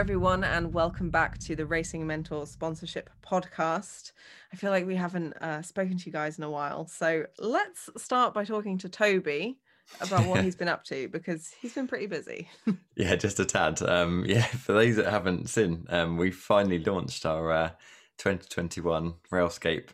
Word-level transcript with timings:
everyone, 0.00 0.44
and 0.44 0.72
welcome 0.72 1.10
back 1.10 1.36
to 1.36 1.54
the 1.54 1.66
Racing 1.66 2.06
Mentor 2.06 2.46
Sponsorship 2.46 3.10
Podcast. 3.22 4.12
I 4.50 4.56
feel 4.56 4.70
like 4.70 4.86
we 4.86 4.96
haven't 4.96 5.34
uh, 5.34 5.60
spoken 5.60 5.98
to 5.98 6.06
you 6.06 6.10
guys 6.10 6.38
in 6.38 6.44
a 6.44 6.48
while, 6.48 6.86
so 6.86 7.26
let's 7.38 7.90
start 7.98 8.32
by 8.32 8.46
talking 8.46 8.78
to 8.78 8.88
Toby 8.88 9.58
about 10.00 10.24
what 10.24 10.42
he's 10.42 10.56
been 10.56 10.68
up 10.68 10.84
to 10.84 11.06
because 11.08 11.52
he's 11.60 11.74
been 11.74 11.86
pretty 11.86 12.06
busy. 12.06 12.48
yeah, 12.96 13.14
just 13.14 13.40
a 13.40 13.44
tad. 13.44 13.82
Um, 13.82 14.24
yeah, 14.26 14.40
for 14.46 14.72
those 14.72 14.96
that 14.96 15.10
haven't 15.10 15.50
seen, 15.50 15.84
um, 15.90 16.16
we 16.16 16.30
finally 16.30 16.82
launched 16.82 17.26
our 17.26 17.52
uh, 17.52 17.68
2021 18.16 19.12
Railscape 19.30 19.88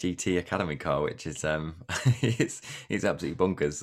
GT 0.00 0.38
Academy 0.38 0.76
car, 0.76 1.02
which 1.02 1.26
is 1.26 1.44
um, 1.44 1.74
it's 2.22 2.62
it's 2.88 3.04
absolutely 3.04 3.36
bonkers. 3.36 3.82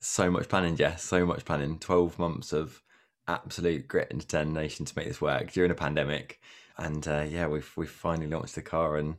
So 0.00 0.30
much 0.30 0.48
planning, 0.48 0.76
Jess. 0.76 1.04
So 1.04 1.26
much 1.26 1.44
planning. 1.44 1.78
Twelve 1.78 2.18
months 2.18 2.54
of 2.54 2.82
absolute 3.28 3.88
grit 3.88 4.08
and 4.10 4.20
determination 4.20 4.84
to 4.86 4.92
make 4.96 5.08
this 5.08 5.20
work 5.20 5.52
during 5.52 5.70
a 5.70 5.74
pandemic. 5.74 6.40
And 6.76 7.06
uh, 7.06 7.24
yeah, 7.28 7.46
we've 7.46 7.70
we've 7.76 7.90
finally 7.90 8.26
launched 8.26 8.56
the 8.56 8.62
car, 8.62 8.96
and 8.96 9.16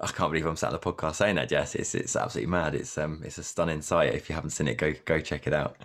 I 0.00 0.08
can't 0.08 0.30
believe 0.30 0.46
I'm 0.46 0.56
sat 0.56 0.72
on 0.72 0.72
the 0.72 0.78
podcast 0.78 1.16
saying 1.16 1.36
that, 1.36 1.48
Jess. 1.48 1.74
It's 1.74 1.94
it's 1.94 2.16
absolutely 2.16 2.50
mad. 2.50 2.74
It's 2.74 2.98
um 2.98 3.22
it's 3.24 3.38
a 3.38 3.44
stunning 3.44 3.82
sight. 3.82 4.14
If 4.14 4.28
you 4.28 4.34
haven't 4.34 4.50
seen 4.50 4.68
it, 4.68 4.76
go 4.76 4.92
go 5.04 5.20
check 5.20 5.46
it 5.46 5.54
out. 5.54 5.76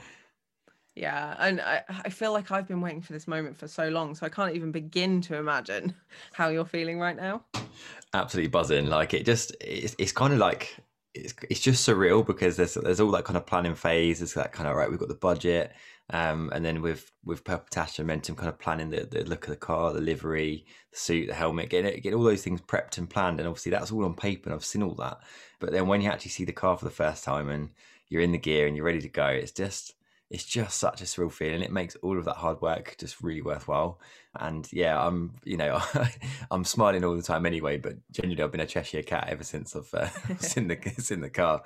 Yeah, 0.94 1.36
and 1.40 1.62
I, 1.62 1.84
I 1.88 2.10
feel 2.10 2.34
like 2.34 2.52
I've 2.52 2.68
been 2.68 2.82
waiting 2.82 3.02
for 3.02 3.14
this 3.14 3.26
moment 3.26 3.56
for 3.56 3.68
so 3.68 3.88
long, 3.88 4.14
so 4.14 4.26
I 4.26 4.30
can't 4.30 4.54
even 4.56 4.74
begin 4.74 5.22
to 5.22 5.38
imagine 5.38 5.96
how 6.34 6.50
you're 6.50 6.66
feeling 6.66 7.00
right 7.00 7.16
now. 7.16 7.46
Absolutely 8.14 8.50
buzzing. 8.50 8.88
Like 8.88 9.14
it 9.14 9.26
just 9.26 9.56
it's, 9.62 9.96
it's 9.98 10.12
kind 10.12 10.34
of 10.34 10.40
like 10.40 10.76
it's, 11.14 11.34
it's 11.50 11.62
just 11.62 11.88
surreal 11.88 12.26
because 12.26 12.58
there's 12.58 12.74
there's 12.74 13.00
all 13.00 13.12
that 13.12 13.24
kind 13.24 13.38
of 13.38 13.46
planning 13.46 13.76
phase. 13.76 14.22
It's 14.22 14.34
that 14.34 14.52
kind 14.52 14.68
of 14.68 14.76
right. 14.76 14.90
We've 14.90 15.00
got 15.00 15.08
the 15.08 15.16
budget, 15.16 15.72
um, 16.12 16.52
and 16.54 16.64
then 16.64 16.82
with 16.82 17.12
with 17.24 17.44
Purple 17.46 17.68
Tash 17.70 17.98
Momentum, 17.98 18.36
kind 18.36 18.50
of 18.50 18.60
planning 18.60 18.90
the, 18.90 19.06
the 19.06 19.24
look 19.24 19.46
of 19.46 19.50
the 19.50 19.56
car, 19.56 19.94
the 19.94 20.02
livery, 20.02 20.66
the 20.92 20.98
suit, 20.98 21.28
the 21.28 21.34
helmet, 21.34 21.70
getting 21.70 21.94
it, 21.94 22.02
getting 22.02 22.18
all 22.18 22.26
those 22.26 22.44
things 22.44 22.60
prepped 22.62 22.98
and 22.98 23.10
planned. 23.10 23.40
And 23.40 23.48
obviously 23.48 23.72
that's 23.72 23.92
all 23.92 24.04
on 24.04 24.14
paper, 24.14 24.50
and 24.50 24.54
I've 24.54 24.66
seen 24.66 24.84
all 24.84 24.96
that. 24.96 25.20
But 25.60 25.72
then 25.72 25.88
when 25.88 26.02
you 26.02 26.10
actually 26.10 26.32
see 26.32 26.44
the 26.44 26.52
car 26.52 26.78
for 26.78 26.86
the 26.86 26.92
first 26.92 27.24
time 27.24 27.50
and 27.50 27.70
you're 28.10 28.22
in 28.22 28.34
the 28.34 28.38
gear 28.38 28.68
and 28.68 28.76
you're 28.76 28.86
ready 28.86 29.00
to 29.02 29.08
go, 29.08 29.28
it's 29.28 29.54
just 29.54 29.94
it's 30.30 30.46
just 30.46 30.78
such 30.80 31.02
a 31.02 31.06
surreal 31.06 31.32
feeling. 31.32 31.62
It 31.62 31.72
makes 31.72 31.96
all 31.98 32.18
of 32.18 32.26
that 32.26 32.38
hard 32.38 32.62
work 32.62 32.96
just 32.98 33.22
really 33.22 33.42
worthwhile. 33.42 34.00
And 34.38 34.68
yeah, 34.74 35.02
I'm 35.02 35.36
you 35.46 35.56
know 35.56 35.82
I'm 36.52 36.66
smiling 36.66 37.06
all 37.06 37.16
the 37.16 37.24
time 37.24 37.46
anyway. 37.46 37.78
But 37.78 37.96
genuinely, 38.12 38.44
I've 38.44 38.52
been 38.52 38.60
a 38.60 38.68
Cheshire 38.68 39.04
cat 39.04 39.28
ever 39.30 39.46
since 39.46 39.78
I've 39.78 39.94
uh, 39.94 40.10
seen 40.40 40.68
the 40.68 40.78
seen 40.98 41.22
the 41.22 41.30
car. 41.30 41.64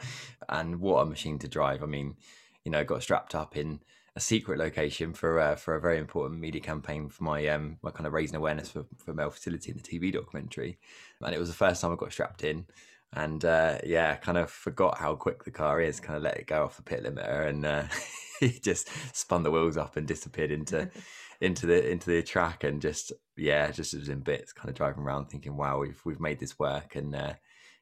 And 0.47 0.79
what 0.81 1.01
a 1.01 1.05
machine 1.05 1.39
to 1.39 1.47
drive! 1.47 1.81
I 1.81 1.87
mean, 1.87 2.15
you 2.63 2.71
know, 2.71 2.83
got 2.83 3.01
strapped 3.01 3.33
up 3.33 3.57
in 3.57 3.79
a 4.15 4.19
secret 4.21 4.57
location 4.57 5.13
for 5.13 5.39
uh, 5.39 5.55
for 5.55 5.75
a 5.75 5.81
very 5.81 5.97
important 5.97 6.39
media 6.39 6.61
campaign 6.61 7.09
for 7.09 7.23
my 7.23 7.47
um 7.47 7.77
my 7.81 7.91
kind 7.91 8.07
of 8.07 8.13
raising 8.13 8.37
awareness 8.37 8.69
for, 8.69 8.85
for 8.97 9.13
male 9.13 9.29
fertility 9.29 9.71
in 9.71 9.77
the 9.77 9.83
TV 9.83 10.13
documentary, 10.13 10.77
and 11.21 11.35
it 11.35 11.39
was 11.39 11.49
the 11.49 11.55
first 11.55 11.81
time 11.81 11.91
I 11.91 11.95
got 11.95 12.11
strapped 12.13 12.43
in, 12.43 12.65
and 13.13 13.43
uh, 13.43 13.79
yeah, 13.83 14.15
kind 14.15 14.37
of 14.37 14.49
forgot 14.49 14.97
how 14.97 15.15
quick 15.15 15.43
the 15.43 15.51
car 15.51 15.81
is, 15.81 15.99
kind 15.99 16.17
of 16.17 16.23
let 16.23 16.37
it 16.37 16.47
go 16.47 16.63
off 16.63 16.77
the 16.77 16.83
pit 16.83 17.03
limiter, 17.03 17.47
and 17.47 17.65
uh, 17.65 17.83
he 18.39 18.49
just 18.59 18.89
spun 19.15 19.43
the 19.43 19.51
wheels 19.51 19.77
up 19.77 19.97
and 19.97 20.07
disappeared 20.07 20.51
into 20.51 20.89
into 21.41 21.65
the 21.65 21.89
into 21.89 22.09
the 22.09 22.23
track, 22.23 22.63
and 22.63 22.81
just 22.81 23.11
yeah, 23.35 23.69
just 23.71 23.93
was 23.93 24.09
in 24.09 24.21
bits, 24.21 24.53
kind 24.53 24.69
of 24.69 24.75
driving 24.75 25.03
around 25.03 25.25
thinking, 25.25 25.57
wow, 25.57 25.79
we've 25.79 26.01
we've 26.05 26.21
made 26.21 26.39
this 26.39 26.57
work, 26.57 26.95
and 26.95 27.15
uh, 27.15 27.33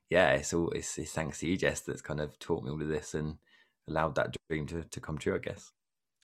yeah, 0.10 0.32
it's 0.32 0.54
all 0.54 0.70
it's, 0.72 0.98
it's 0.98 1.12
thanks 1.12 1.40
to 1.40 1.48
you, 1.48 1.58
Jess, 1.58 1.82
that's 1.82 2.02
kind 2.02 2.20
of 2.20 2.40
taught 2.40 2.64
me 2.64 2.72
all 2.72 2.82
of 2.82 2.88
this 2.88 3.14
and 3.14 3.38
allowed 3.88 4.16
that 4.16 4.36
dream 4.50 4.66
to, 4.68 4.84
to 4.84 5.00
come 5.00 5.18
true, 5.18 5.36
I 5.36 5.40
guess. 5.40 5.72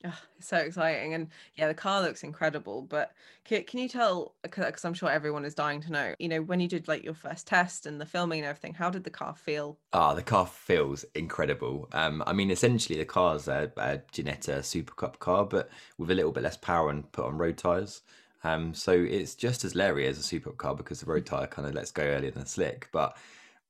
Oh, 0.06 0.18
it's 0.38 0.48
so 0.48 0.56
exciting 0.56 1.14
and 1.14 1.28
yeah 1.58 1.68
the 1.68 1.74
car 1.74 2.02
looks 2.02 2.24
incredible 2.24 2.84
but 2.84 3.12
can, 3.44 3.66
can 3.66 3.82
you 3.82 3.90
tell 3.90 4.34
because 4.44 4.86
i'm 4.86 4.94
sure 4.94 5.12
everyone 5.12 5.44
is 5.44 5.54
dying 5.54 5.82
to 5.82 5.92
know 5.92 6.16
you 6.20 6.30
know 6.30 6.42
when 6.42 6.62
you 6.62 6.70
did 6.70 6.88
like 6.88 7.04
your 7.04 7.14
first 7.14 7.48
test 7.48 7.86
and 7.86 8.00
the 8.00 8.06
filming 8.06 8.40
and 8.40 8.48
everything 8.48 8.74
how 8.74 8.90
did 8.90 9.04
the 9.04 9.10
car 9.10 9.36
feel? 9.36 9.78
Ah 9.92 10.12
oh, 10.12 10.16
the 10.16 10.22
car 10.22 10.48
feels 10.48 11.04
incredible 11.16 11.90
um 11.92 12.24
i 12.26 12.32
mean 12.32 12.50
essentially 12.50 12.98
the 12.98 13.04
car's 13.04 13.50
a, 13.50 13.74
a 13.76 13.98
ginetta 14.14 14.64
super 14.64 14.94
cup 14.94 15.20
car 15.20 15.44
but 15.44 15.70
with 15.98 16.10
a 16.12 16.16
little 16.16 16.32
bit 16.32 16.44
less 16.44 16.56
power 16.56 16.90
and 16.90 17.12
put 17.12 17.26
on 17.26 17.38
road 17.38 17.58
tires 17.58 18.02
um 18.46 18.74
so 18.74 18.94
it's 18.94 19.36
just 19.36 19.66
as 19.66 19.76
leery 19.76 20.08
as 20.08 20.18
a 20.18 20.24
super 20.24 20.52
Cup 20.52 20.58
car 20.58 20.76
because 20.76 21.02
the 21.02 21.12
road 21.12 21.26
tire 21.26 21.48
kind 21.48 21.68
of 21.68 21.74
lets 21.74 21.92
go 21.92 22.04
earlier 22.04 22.32
than 22.32 22.46
slick 22.46 22.88
but 22.94 23.18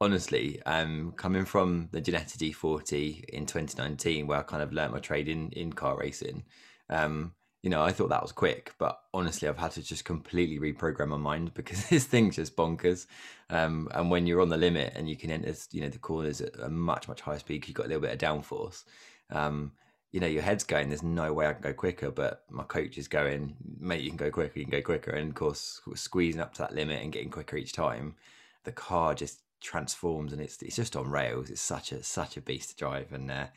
honestly, 0.01 0.61
um, 0.65 1.13
coming 1.17 1.45
from 1.45 1.89
the 1.91 2.01
Ginetta 2.01 2.37
G40 2.37 3.25
in 3.25 3.45
2019, 3.45 4.27
where 4.27 4.39
I 4.39 4.43
kind 4.43 4.63
of 4.63 4.73
learnt 4.73 4.93
my 4.93 4.99
trade 4.99 5.27
in, 5.27 5.49
in 5.51 5.73
car 5.73 5.97
racing, 5.97 6.43
um, 6.89 7.33
you 7.61 7.69
know, 7.69 7.81
I 7.81 7.91
thought 7.91 8.09
that 8.09 8.21
was 8.21 8.31
quick, 8.31 8.73
but 8.77 9.01
honestly, 9.13 9.47
I've 9.47 9.57
had 9.57 9.71
to 9.71 9.83
just 9.83 10.05
completely 10.05 10.59
reprogram 10.59 11.09
my 11.09 11.17
mind 11.17 11.53
because 11.55 11.89
this 11.89 12.05
thing's 12.05 12.37
just 12.37 12.55
bonkers. 12.55 13.05
Um, 13.49 13.89
and 13.93 14.09
when 14.09 14.27
you're 14.27 14.41
on 14.41 14.49
the 14.49 14.57
limit 14.57 14.93
and 14.95 15.09
you 15.09 15.17
can 15.17 15.31
enter, 15.31 15.53
you 15.71 15.81
know, 15.81 15.89
the 15.89 15.97
corners 15.97 16.39
at 16.41 16.57
a 16.59 16.69
much, 16.69 17.07
much 17.07 17.21
higher 17.21 17.39
speed, 17.39 17.67
you've 17.67 17.75
got 17.75 17.85
a 17.85 17.89
little 17.89 18.01
bit 18.01 18.13
of 18.13 18.19
downforce. 18.19 18.85
Um, 19.29 19.73
you 20.11 20.19
know, 20.19 20.27
your 20.27 20.41
head's 20.41 20.63
going, 20.63 20.89
there's 20.89 21.03
no 21.03 21.33
way 21.33 21.47
I 21.47 21.53
can 21.53 21.61
go 21.61 21.73
quicker, 21.73 22.09
but 22.09 22.43
my 22.49 22.63
coach 22.63 22.97
is 22.97 23.07
going, 23.07 23.55
mate, 23.79 24.01
you 24.01 24.09
can 24.09 24.17
go 24.17 24.31
quicker, 24.31 24.57
you 24.57 24.65
can 24.65 24.71
go 24.71 24.81
quicker. 24.81 25.11
And 25.11 25.29
of 25.29 25.35
course, 25.35 25.81
squeezing 25.95 26.41
up 26.41 26.53
to 26.55 26.61
that 26.63 26.73
limit 26.73 27.03
and 27.03 27.11
getting 27.11 27.29
quicker 27.29 27.57
each 27.57 27.73
time, 27.73 28.15
the 28.63 28.71
car 28.71 29.13
just 29.13 29.41
transforms 29.61 30.33
and 30.33 30.41
it's 30.41 30.61
it's 30.61 30.75
just 30.75 30.95
on 30.95 31.09
rails. 31.09 31.49
It's 31.49 31.61
such 31.61 31.91
a 31.91 32.03
such 32.03 32.37
a 32.37 32.41
beast 32.41 32.71
to 32.71 32.75
drive, 32.75 33.11
and 33.11 33.29
uh, 33.29 33.47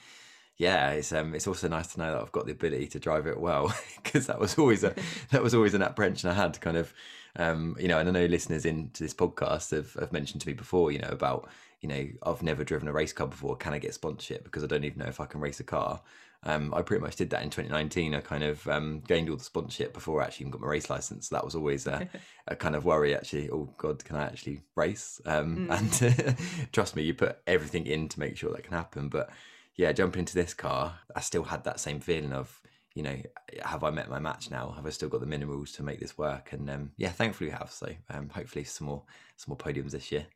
yeah, 0.56 0.90
it's 0.90 1.12
um 1.12 1.34
it's 1.34 1.46
also 1.46 1.68
nice 1.68 1.88
to 1.88 2.00
know 2.00 2.12
that 2.12 2.20
I've 2.20 2.32
got 2.32 2.46
the 2.46 2.52
ability 2.52 2.88
to 2.88 3.00
drive 3.00 3.26
it 3.26 3.40
well 3.40 3.74
because 4.02 4.26
that 4.26 4.38
was 4.38 4.58
always 4.58 4.84
a 4.84 4.94
that 5.30 5.42
was 5.42 5.54
always 5.54 5.74
an 5.74 5.82
apprehension 5.82 6.30
I 6.30 6.34
had. 6.34 6.54
to 6.54 6.60
Kind 6.60 6.76
of, 6.76 6.94
um, 7.36 7.76
you 7.80 7.88
know, 7.88 7.98
and 7.98 8.08
I 8.08 8.12
know 8.12 8.26
listeners 8.26 8.64
into 8.64 9.02
this 9.02 9.14
podcast 9.14 9.70
have, 9.70 9.94
have 9.94 10.12
mentioned 10.12 10.40
to 10.42 10.48
me 10.48 10.54
before, 10.54 10.92
you 10.92 10.98
know, 10.98 11.08
about 11.08 11.48
you 11.80 11.88
know 11.88 12.06
I've 12.22 12.42
never 12.42 12.64
driven 12.64 12.88
a 12.88 12.92
race 12.92 13.12
car 13.12 13.26
before. 13.26 13.56
Can 13.56 13.72
I 13.72 13.78
get 13.78 13.94
sponsorship 13.94 14.44
because 14.44 14.62
I 14.62 14.66
don't 14.66 14.84
even 14.84 14.98
know 15.00 15.08
if 15.08 15.20
I 15.20 15.26
can 15.26 15.40
race 15.40 15.60
a 15.60 15.64
car. 15.64 16.00
Um, 16.44 16.74
I 16.74 16.82
pretty 16.82 17.02
much 17.02 17.16
did 17.16 17.30
that 17.30 17.42
in 17.42 17.50
2019. 17.50 18.14
I 18.14 18.20
kind 18.20 18.42
of 18.42 18.66
um, 18.66 19.00
gained 19.06 19.30
all 19.30 19.36
the 19.36 19.44
sponsorship 19.44 19.94
before 19.94 20.20
I 20.20 20.26
actually 20.26 20.44
even 20.44 20.52
got 20.52 20.60
my 20.60 20.68
race 20.68 20.90
license. 20.90 21.28
So 21.28 21.36
that 21.36 21.44
was 21.44 21.54
always 21.54 21.86
a, 21.86 22.08
a, 22.48 22.56
kind 22.56 22.74
of 22.74 22.84
worry, 22.84 23.14
actually. 23.14 23.48
Oh 23.50 23.72
God, 23.78 24.04
can 24.04 24.16
I 24.16 24.24
actually 24.24 24.62
race? 24.74 25.20
Um, 25.24 25.68
mm. 25.70 25.78
And 25.78 26.72
trust 26.72 26.96
me, 26.96 27.02
you 27.02 27.14
put 27.14 27.38
everything 27.46 27.86
in 27.86 28.08
to 28.08 28.20
make 28.20 28.36
sure 28.36 28.52
that 28.52 28.64
can 28.64 28.72
happen. 28.72 29.08
But 29.08 29.30
yeah, 29.76 29.92
jumping 29.92 30.20
into 30.20 30.34
this 30.34 30.52
car, 30.52 30.98
I 31.14 31.20
still 31.20 31.44
had 31.44 31.64
that 31.64 31.78
same 31.78 32.00
feeling 32.00 32.32
of, 32.32 32.60
you 32.94 33.04
know, 33.04 33.16
have 33.62 33.84
I 33.84 33.90
met 33.90 34.10
my 34.10 34.18
match 34.18 34.50
now? 34.50 34.72
Have 34.72 34.86
I 34.86 34.90
still 34.90 35.08
got 35.08 35.20
the 35.20 35.26
minerals 35.26 35.72
to 35.72 35.82
make 35.82 36.00
this 36.00 36.18
work? 36.18 36.52
And 36.52 36.68
um, 36.68 36.90
yeah, 36.96 37.10
thankfully 37.10 37.50
we 37.50 37.56
have. 37.56 37.70
So 37.70 37.88
um, 38.10 38.28
hopefully 38.28 38.64
some 38.64 38.88
more 38.88 39.04
some 39.36 39.52
more 39.52 39.56
podiums 39.58 39.92
this 39.92 40.10
year. 40.10 40.26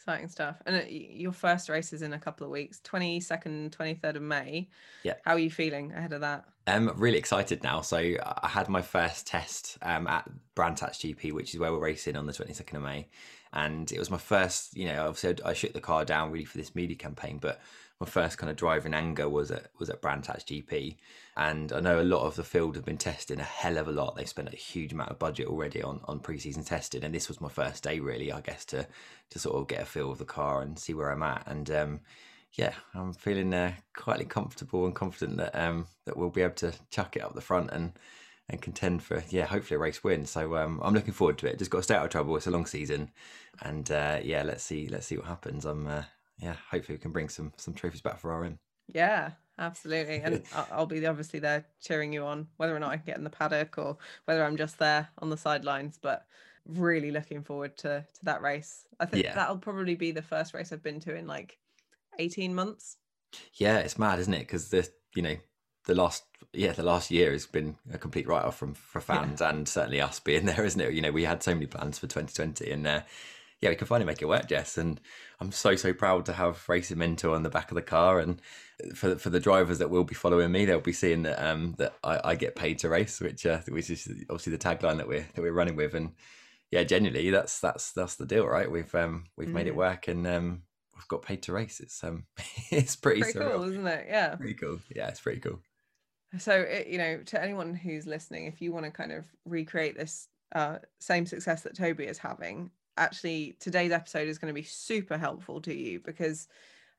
Exciting 0.00 0.28
stuff. 0.28 0.62
And 0.64 0.76
uh, 0.76 0.84
your 0.88 1.32
first 1.32 1.68
race 1.68 1.92
is 1.92 2.00
in 2.00 2.14
a 2.14 2.18
couple 2.18 2.46
of 2.46 2.50
weeks, 2.50 2.80
22nd, 2.84 3.68
23rd 3.68 4.16
of 4.16 4.22
May. 4.22 4.70
Yeah. 5.02 5.16
How 5.26 5.34
are 5.34 5.38
you 5.38 5.50
feeling 5.50 5.92
ahead 5.92 6.14
of 6.14 6.22
that? 6.22 6.46
I'm 6.66 6.88
really 6.98 7.18
excited 7.18 7.62
now. 7.62 7.82
So 7.82 7.98
I 7.98 8.48
had 8.48 8.70
my 8.70 8.80
first 8.80 9.26
test 9.26 9.76
um, 9.82 10.06
at 10.06 10.26
Brands 10.54 10.80
Hatch 10.80 11.00
GP, 11.00 11.32
which 11.32 11.52
is 11.52 11.60
where 11.60 11.70
we're 11.70 11.80
racing 11.80 12.16
on 12.16 12.24
the 12.24 12.32
22nd 12.32 12.76
of 12.76 12.82
May. 12.82 13.08
And 13.52 13.92
it 13.92 13.98
was 13.98 14.10
my 14.10 14.16
first, 14.16 14.74
you 14.74 14.86
know, 14.86 15.06
obviously 15.06 15.44
I 15.44 15.52
shook 15.52 15.74
the 15.74 15.80
car 15.80 16.06
down 16.06 16.30
really 16.30 16.46
for 16.46 16.56
this 16.56 16.74
media 16.74 16.96
campaign, 16.96 17.36
but 17.38 17.60
my 18.00 18.06
first 18.06 18.38
kind 18.38 18.48
of 18.48 18.56
driving 18.56 18.94
anger 18.94 19.28
was 19.28 19.50
at 19.50 19.66
was 19.78 19.90
at 19.90 20.02
Hatch 20.02 20.46
GP, 20.46 20.96
and 21.36 21.70
I 21.70 21.80
know 21.80 22.00
a 22.00 22.02
lot 22.02 22.24
of 22.24 22.34
the 22.34 22.42
field 22.42 22.76
have 22.76 22.84
been 22.84 22.96
testing 22.96 23.38
a 23.38 23.44
hell 23.44 23.76
of 23.76 23.88
a 23.88 23.92
lot. 23.92 24.16
They've 24.16 24.28
spent 24.28 24.52
a 24.52 24.56
huge 24.56 24.94
amount 24.94 25.10
of 25.10 25.18
budget 25.18 25.48
already 25.48 25.82
on 25.82 26.00
on 26.04 26.20
preseason 26.20 26.66
testing, 26.66 27.04
and 27.04 27.14
this 27.14 27.28
was 27.28 27.42
my 27.42 27.50
first 27.50 27.82
day 27.84 28.00
really, 28.00 28.32
I 28.32 28.40
guess, 28.40 28.64
to 28.66 28.86
to 29.30 29.38
sort 29.38 29.56
of 29.56 29.68
get 29.68 29.82
a 29.82 29.84
feel 29.84 30.10
of 30.10 30.18
the 30.18 30.24
car 30.24 30.62
and 30.62 30.78
see 30.78 30.94
where 30.94 31.10
I'm 31.10 31.22
at. 31.22 31.46
And 31.46 31.70
um, 31.70 32.00
yeah, 32.54 32.72
I'm 32.94 33.12
feeling 33.12 33.52
uh, 33.52 33.74
quite 33.94 34.26
comfortable 34.30 34.86
and 34.86 34.94
confident 34.94 35.36
that 35.36 35.54
um, 35.54 35.86
that 36.06 36.16
we'll 36.16 36.30
be 36.30 36.42
able 36.42 36.54
to 36.54 36.72
chuck 36.90 37.16
it 37.16 37.22
up 37.22 37.34
the 37.34 37.42
front 37.42 37.70
and 37.70 37.92
and 38.48 38.62
contend 38.62 39.02
for 39.02 39.22
yeah, 39.28 39.44
hopefully 39.44 39.76
a 39.76 39.78
race 39.78 40.02
win. 40.02 40.24
So 40.24 40.56
um, 40.56 40.80
I'm 40.82 40.94
looking 40.94 41.12
forward 41.12 41.36
to 41.38 41.48
it. 41.48 41.58
Just 41.58 41.70
got 41.70 41.78
to 41.78 41.84
stay 41.84 41.94
out 41.96 42.06
of 42.06 42.10
trouble. 42.10 42.34
It's 42.36 42.46
a 42.46 42.50
long 42.50 42.64
season, 42.64 43.10
and 43.60 43.90
uh, 43.90 44.20
yeah, 44.22 44.42
let's 44.42 44.64
see 44.64 44.88
let's 44.88 45.06
see 45.06 45.18
what 45.18 45.26
happens. 45.26 45.66
I'm 45.66 45.86
uh, 45.86 46.04
yeah, 46.40 46.54
hopefully 46.70 46.96
we 46.96 47.02
can 47.02 47.12
bring 47.12 47.28
some 47.28 47.52
some 47.56 47.74
trophies 47.74 48.00
back 48.00 48.18
for 48.18 48.32
our 48.32 48.44
own. 48.44 48.58
Yeah, 48.88 49.30
absolutely. 49.58 50.20
And 50.20 50.42
I'll 50.72 50.86
be 50.86 51.06
obviously 51.06 51.40
there 51.40 51.66
cheering 51.80 52.12
you 52.12 52.24
on, 52.24 52.48
whether 52.56 52.74
or 52.74 52.80
not 52.80 52.90
I 52.90 52.96
can 52.96 53.06
get 53.06 53.18
in 53.18 53.24
the 53.24 53.30
paddock 53.30 53.78
or 53.78 53.98
whether 54.24 54.44
I'm 54.44 54.56
just 54.56 54.78
there 54.78 55.08
on 55.18 55.30
the 55.30 55.36
sidelines. 55.36 55.98
But 56.00 56.26
really 56.66 57.10
looking 57.10 57.42
forward 57.42 57.76
to 57.78 58.04
to 58.14 58.24
that 58.24 58.42
race. 58.42 58.86
I 58.98 59.06
think 59.06 59.24
yeah. 59.24 59.34
that'll 59.34 59.58
probably 59.58 59.94
be 59.94 60.12
the 60.12 60.22
first 60.22 60.54
race 60.54 60.72
I've 60.72 60.82
been 60.82 61.00
to 61.00 61.14
in 61.14 61.26
like 61.26 61.58
18 62.18 62.54
months. 62.54 62.96
Yeah, 63.54 63.78
it's 63.78 63.98
mad, 63.98 64.18
isn't 64.18 64.34
it? 64.34 64.40
Because 64.40 64.68
the 64.68 64.88
you 65.14 65.22
know 65.22 65.36
the 65.86 65.94
last 65.94 66.24
yeah 66.52 66.72
the 66.72 66.82
last 66.82 67.10
year 67.10 67.32
has 67.32 67.46
been 67.46 67.76
a 67.92 67.98
complete 67.98 68.26
write 68.26 68.44
off 68.44 68.56
from 68.56 68.74
for 68.74 69.00
fans 69.00 69.40
yeah. 69.40 69.50
and 69.50 69.68
certainly 69.68 70.00
us 70.00 70.20
being 70.20 70.46
there, 70.46 70.64
isn't 70.64 70.80
it? 70.80 70.94
You 70.94 71.02
know, 71.02 71.12
we 71.12 71.24
had 71.24 71.42
so 71.42 71.54
many 71.54 71.66
plans 71.66 71.98
for 71.98 72.06
2020 72.06 72.70
and. 72.70 72.86
Uh, 72.86 73.00
yeah, 73.60 73.68
we 73.68 73.76
can 73.76 73.86
finally 73.86 74.06
make 74.06 74.22
it 74.22 74.28
work, 74.28 74.48
Jess. 74.48 74.78
And 74.78 75.00
I'm 75.38 75.52
so 75.52 75.76
so 75.76 75.92
proud 75.92 76.24
to 76.26 76.32
have 76.32 76.66
Racing 76.68 76.98
Mentor 76.98 77.34
on 77.34 77.42
the 77.42 77.50
back 77.50 77.70
of 77.70 77.74
the 77.74 77.82
car. 77.82 78.18
And 78.18 78.40
for 78.94 79.16
for 79.16 79.30
the 79.30 79.40
drivers 79.40 79.78
that 79.78 79.90
will 79.90 80.04
be 80.04 80.14
following 80.14 80.50
me, 80.50 80.64
they'll 80.64 80.80
be 80.80 80.92
seeing 80.92 81.22
that 81.24 81.44
um 81.44 81.74
that 81.78 81.94
I, 82.02 82.20
I 82.24 82.34
get 82.36 82.56
paid 82.56 82.78
to 82.80 82.88
race, 82.88 83.20
which 83.20 83.44
uh, 83.44 83.60
which 83.68 83.90
is 83.90 84.08
obviously 84.30 84.52
the 84.52 84.58
tagline 84.58 84.96
that 84.96 85.08
we're 85.08 85.26
that 85.34 85.42
we're 85.42 85.52
running 85.52 85.76
with. 85.76 85.94
And 85.94 86.12
yeah, 86.70 86.84
genuinely, 86.84 87.30
that's 87.30 87.60
that's 87.60 87.92
that's 87.92 88.16
the 88.16 88.26
deal, 88.26 88.46
right? 88.46 88.70
We've 88.70 88.94
um 88.94 89.24
we've 89.36 89.48
mm. 89.48 89.52
made 89.52 89.66
it 89.66 89.74
mm. 89.74 89.78
work, 89.78 90.08
and 90.08 90.26
um 90.26 90.62
we've 90.94 91.08
got 91.08 91.22
paid 91.22 91.42
to 91.42 91.52
race. 91.52 91.80
It's 91.80 92.02
um 92.02 92.24
it's 92.70 92.96
pretty, 92.96 93.20
pretty 93.20 93.38
cool, 93.38 93.64
isn't 93.64 93.86
it? 93.86 94.06
Yeah, 94.08 94.36
pretty 94.36 94.54
cool. 94.54 94.80
Yeah, 94.94 95.08
it's 95.08 95.20
pretty 95.20 95.40
cool. 95.40 95.60
So 96.38 96.52
it, 96.54 96.86
you 96.86 96.96
know, 96.96 97.18
to 97.26 97.42
anyone 97.42 97.74
who's 97.74 98.06
listening, 98.06 98.46
if 98.46 98.62
you 98.62 98.72
want 98.72 98.86
to 98.86 98.90
kind 98.90 99.12
of 99.12 99.26
recreate 99.44 99.98
this 99.98 100.28
uh, 100.54 100.78
same 101.00 101.26
success 101.26 101.62
that 101.62 101.76
Toby 101.76 102.04
is 102.04 102.18
having, 102.18 102.70
actually 103.00 103.56
today's 103.58 103.90
episode 103.90 104.28
is 104.28 104.38
going 104.38 104.54
to 104.54 104.60
be 104.60 104.66
super 104.66 105.18
helpful 105.18 105.60
to 105.62 105.74
you 105.74 105.98
because 106.00 106.46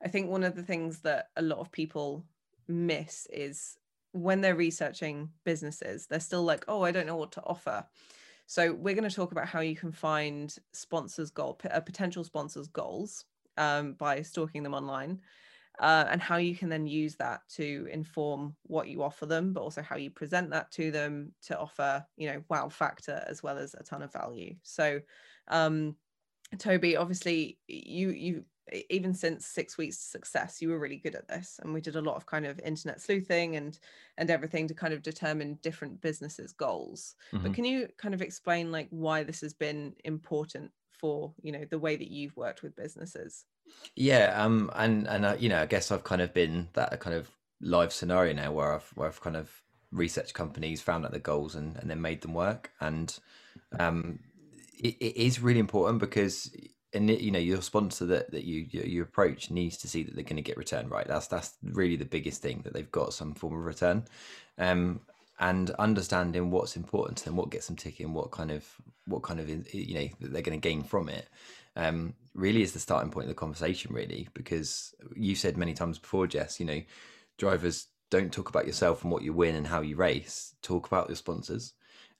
I 0.04 0.08
think 0.08 0.28
one 0.28 0.44
of 0.44 0.56
the 0.56 0.62
things 0.62 1.00
that 1.00 1.28
a 1.36 1.42
lot 1.42 1.60
of 1.60 1.70
people 1.70 2.24
miss 2.68 3.26
is 3.32 3.78
when 4.10 4.40
they're 4.40 4.56
researching 4.56 5.30
businesses, 5.44 6.06
they're 6.06 6.20
still 6.20 6.42
like, 6.42 6.64
oh, 6.68 6.82
I 6.82 6.90
don't 6.90 7.06
know 7.06 7.16
what 7.16 7.32
to 7.32 7.42
offer. 7.44 7.86
So 8.46 8.74
we're 8.74 8.94
going 8.94 9.08
to 9.08 9.14
talk 9.14 9.32
about 9.32 9.46
how 9.46 9.60
you 9.60 9.76
can 9.76 9.92
find 9.92 10.54
sponsors' 10.72 11.30
goal, 11.30 11.58
uh, 11.70 11.80
potential 11.80 12.24
sponsors' 12.24 12.68
goals 12.68 13.24
um, 13.56 13.94
by 13.94 14.22
stalking 14.22 14.62
them 14.64 14.74
online, 14.74 15.20
uh, 15.80 16.06
and 16.10 16.20
how 16.20 16.36
you 16.36 16.54
can 16.54 16.68
then 16.68 16.86
use 16.86 17.16
that 17.16 17.40
to 17.56 17.88
inform 17.90 18.54
what 18.64 18.88
you 18.88 19.02
offer 19.02 19.26
them, 19.26 19.52
but 19.52 19.62
also 19.62 19.82
how 19.82 19.96
you 19.96 20.10
present 20.10 20.50
that 20.50 20.70
to 20.72 20.90
them 20.90 21.32
to 21.42 21.58
offer, 21.58 22.04
you 22.16 22.28
know, 22.28 22.42
wow 22.48 22.68
factor 22.68 23.24
as 23.26 23.42
well 23.42 23.58
as 23.58 23.74
a 23.74 23.82
ton 23.82 24.02
of 24.02 24.12
value. 24.12 24.54
So 24.62 25.00
um, 25.48 25.96
Toby, 26.58 26.96
obviously, 26.96 27.58
you 27.66 28.10
you 28.10 28.44
even 28.90 29.12
since 29.12 29.46
six 29.46 29.76
weeks 29.76 29.98
success, 29.98 30.62
you 30.62 30.68
were 30.68 30.78
really 30.78 30.96
good 30.96 31.14
at 31.14 31.26
this, 31.28 31.58
and 31.62 31.74
we 31.74 31.80
did 31.80 31.96
a 31.96 32.00
lot 32.00 32.16
of 32.16 32.26
kind 32.26 32.46
of 32.46 32.60
internet 32.60 33.00
sleuthing 33.00 33.56
and 33.56 33.78
and 34.18 34.30
everything 34.30 34.68
to 34.68 34.74
kind 34.74 34.94
of 34.94 35.02
determine 35.02 35.58
different 35.62 36.00
businesses' 36.00 36.52
goals. 36.52 37.14
Mm-hmm. 37.32 37.44
But 37.44 37.54
can 37.54 37.64
you 37.64 37.88
kind 37.98 38.14
of 38.14 38.22
explain 38.22 38.70
like 38.70 38.88
why 38.90 39.22
this 39.22 39.40
has 39.40 39.54
been 39.54 39.94
important 40.04 40.70
for 40.90 41.32
you 41.42 41.52
know 41.52 41.64
the 41.70 41.78
way 41.78 41.96
that 41.96 42.10
you've 42.10 42.36
worked 42.36 42.62
with 42.62 42.76
businesses? 42.76 43.44
Yeah, 43.94 44.32
um, 44.42 44.70
and 44.74 45.06
and 45.06 45.24
uh, 45.24 45.36
you 45.38 45.48
know, 45.48 45.60
I 45.60 45.66
guess 45.66 45.90
I've 45.92 46.04
kind 46.04 46.22
of 46.22 46.32
been 46.32 46.68
that 46.74 46.98
kind 47.00 47.14
of 47.16 47.28
live 47.60 47.92
scenario 47.92 48.32
now 48.32 48.52
where 48.52 48.74
I've 48.74 48.90
where 48.94 49.08
I've 49.08 49.20
kind 49.20 49.36
of 49.36 49.50
researched 49.90 50.34
companies, 50.34 50.80
found 50.80 51.04
out 51.04 51.12
the 51.12 51.18
goals, 51.18 51.54
and 51.54 51.76
and 51.76 51.90
then 51.90 52.00
made 52.00 52.22
them 52.22 52.34
work, 52.34 52.70
and 52.80 53.18
um 53.78 54.18
it, 54.82 54.96
it 55.00 55.16
is 55.16 55.40
really 55.40 55.60
important 55.60 55.98
because 56.00 56.54
and 56.92 57.08
you 57.10 57.30
know 57.30 57.38
your 57.38 57.62
sponsor 57.62 58.06
that, 58.06 58.30
that 58.32 58.44
you 58.44 58.66
you 58.70 59.02
approach 59.02 59.50
needs 59.50 59.76
to 59.78 59.88
see 59.88 60.02
that 60.02 60.14
they're 60.14 60.24
going 60.24 60.36
to 60.36 60.42
get 60.42 60.56
return 60.56 60.88
right? 60.88 61.06
That's 61.06 61.26
that's 61.26 61.54
really 61.62 61.96
the 61.96 62.04
biggest 62.04 62.42
thing 62.42 62.62
that 62.64 62.72
they've 62.72 62.90
got 62.90 63.14
some 63.14 63.34
form 63.34 63.54
of 63.54 63.64
return. 63.64 64.04
Um, 64.58 65.00
and 65.38 65.70
understanding 65.72 66.50
what's 66.50 66.76
important 66.76 67.18
to 67.18 67.24
them 67.24 67.36
what 67.36 67.50
gets 67.50 67.66
them 67.66 67.74
ticking 67.74 68.12
what 68.12 68.30
kind 68.30 68.50
of 68.50 68.64
what 69.06 69.22
kind 69.22 69.40
of 69.40 69.48
you 69.74 69.94
know 69.94 70.08
they're 70.20 70.42
going 70.42 70.60
to 70.60 70.68
gain 70.68 70.82
from 70.84 71.08
it 71.08 71.26
um, 71.76 72.14
really 72.34 72.62
is 72.62 72.72
the 72.72 72.78
starting 72.78 73.10
point 73.10 73.24
of 73.24 73.28
the 73.28 73.34
conversation 73.34 73.94
really 73.94 74.28
because 74.34 74.94
you 75.14 75.34
said 75.34 75.56
many 75.56 75.74
times 75.74 75.98
before 75.98 76.26
jess 76.26 76.58
you 76.58 76.66
know 76.66 76.80
drivers 77.38 77.88
don't 78.12 78.30
talk 78.30 78.50
about 78.50 78.66
yourself 78.66 79.02
and 79.02 79.10
what 79.10 79.22
you 79.22 79.32
win 79.32 79.56
and 79.56 79.66
how 79.66 79.80
you 79.80 79.96
race. 79.96 80.54
Talk 80.60 80.86
about 80.86 81.08
your 81.08 81.16
sponsors. 81.16 81.72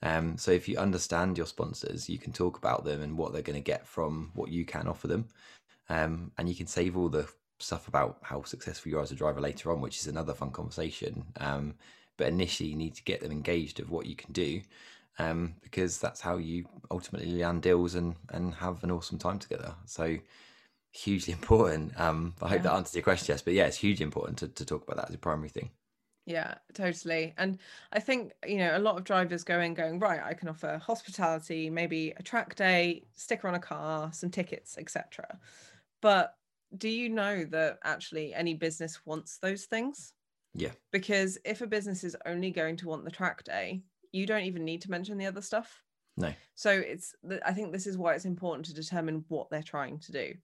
Um, 0.03 0.39
so 0.39 0.51
if 0.51 0.67
you 0.67 0.79
understand 0.79 1.37
your 1.37 1.47
sponsors, 1.47 2.09
you 2.09 2.19
can 2.19 2.33
talk 2.33 2.57
about 2.57 2.85
them 2.85 3.03
and 3.03 3.17
what 3.17 3.33
they're 3.33 3.43
going 3.43 3.63
to 3.63 3.73
get 3.73 3.87
from 3.87 4.31
what 4.35 4.51
you 4.51 4.65
can 4.65 4.89
offer 4.89 5.07
them, 5.07 5.29
um, 5.91 6.33
and 6.39 6.49
you 6.49 6.55
can 6.55 6.67
save 6.67 6.97
all 6.97 7.11
the 7.11 7.29
stuff 7.59 7.89
about 7.89 8.17
how 8.23 8.43
successful 8.43 8.91
you 8.91 8.99
are 8.99 9.03
as 9.03 9.13
a 9.13 9.15
driver 9.15 9.41
later 9.41 9.71
on, 9.71 9.83
which 9.83 9.99
is 9.99 10.07
another 10.07 10.33
fun 10.33 10.51
conversation. 10.51 11.25
Um, 11.37 11.75
but 12.17 12.29
initially, 12.29 12.71
you 12.71 12.77
need 12.77 12.95
to 12.95 13.05
get 13.05 13.21
them 13.21 13.31
engaged 13.31 13.79
of 13.79 13.91
what 13.91 14.07
you 14.07 14.17
can 14.17 14.33
do, 14.33 14.63
um, 15.19 15.55
because 15.63 15.99
that's 15.99 16.21
how 16.21 16.37
you 16.37 16.67
ultimately 16.91 17.33
land 17.33 17.63
deals 17.63 17.95
and 17.95 18.17
and 18.31 18.55
have 18.55 18.83
an 18.85 18.91
awesome 18.91 19.19
time 19.19 19.39
together. 19.39 19.75
So 19.87 20.19
hugely 20.93 21.33
important. 21.41 21.99
Um, 21.99 22.35
I 22.41 22.49
hope 22.49 22.59
yeah. 22.59 22.63
that 22.63 22.73
answers 22.75 22.95
your 22.95 23.05
question, 23.05 23.33
yes. 23.33 23.43
But 23.43 23.55
yeah, 23.55 23.67
it's 23.67 23.79
hugely 23.79 24.05
important 24.05 24.39
to, 24.39 24.49
to 24.49 24.65
talk 24.65 24.85
about 24.85 24.97
that 24.97 25.09
as 25.09 25.15
a 25.15 25.19
primary 25.19 25.49
thing. 25.49 25.71
Yeah, 26.25 26.55
totally. 26.73 27.35
And 27.37 27.59
I 27.93 27.99
think, 27.99 28.33
you 28.47 28.59
know, 28.59 28.77
a 28.77 28.79
lot 28.79 28.97
of 28.97 29.03
drivers 29.03 29.43
go 29.43 29.61
in 29.61 29.75
going, 29.75 29.99
right, 29.99 30.21
I 30.23 30.35
can 30.35 30.49
offer 30.49 30.79
hospitality, 30.79 31.69
maybe 31.69 32.15
a 32.17 32.23
track 32.23 32.55
day, 32.55 33.03
sticker 33.15 33.49
on 33.49 33.57
a 33.57 33.61
car, 33.61 34.13
some 34.13 34.31
tickets, 34.31 34.77
etc. 34.79 35.41
But 36.01 36.37
do 36.79 36.89
you 36.89 37.09
know 37.09 37.45
that 37.47 37.79
actually 37.83 38.35
any 38.35 38.55
business 38.55 39.05
wants 39.05 39.39
those 39.39 39.65
things? 39.65 40.13
Yeah. 40.55 40.71
Because 40.93 41.39
if 41.45 41.61
a 41.61 41.67
business 41.67 42.05
is 42.05 42.17
only 42.25 42.51
going 42.51 42.77
to 42.79 42.89
want 42.89 43.05
the 43.05 43.11
track 43.11 43.43
day, 43.43 43.83
you 44.13 44.27
don't 44.27 44.45
even 44.45 44.65
need 44.65 44.83
to 44.83 44.91
mention 44.91 45.19
the 45.19 45.27
other 45.27 45.43
stuff. 45.43 45.83
No. 46.17 46.33
So 46.55 46.71
it's 46.71 47.15
I 47.45 47.53
think 47.53 47.73
this 47.73 47.87
is 47.87 47.97
why 47.99 48.15
it's 48.15 48.27
important 48.27 48.67
to 48.67 48.75
determine 48.75 49.25
what 49.29 49.51
they're 49.51 49.63
trying 49.63 49.99
to 50.01 50.13
do. 50.13 50.35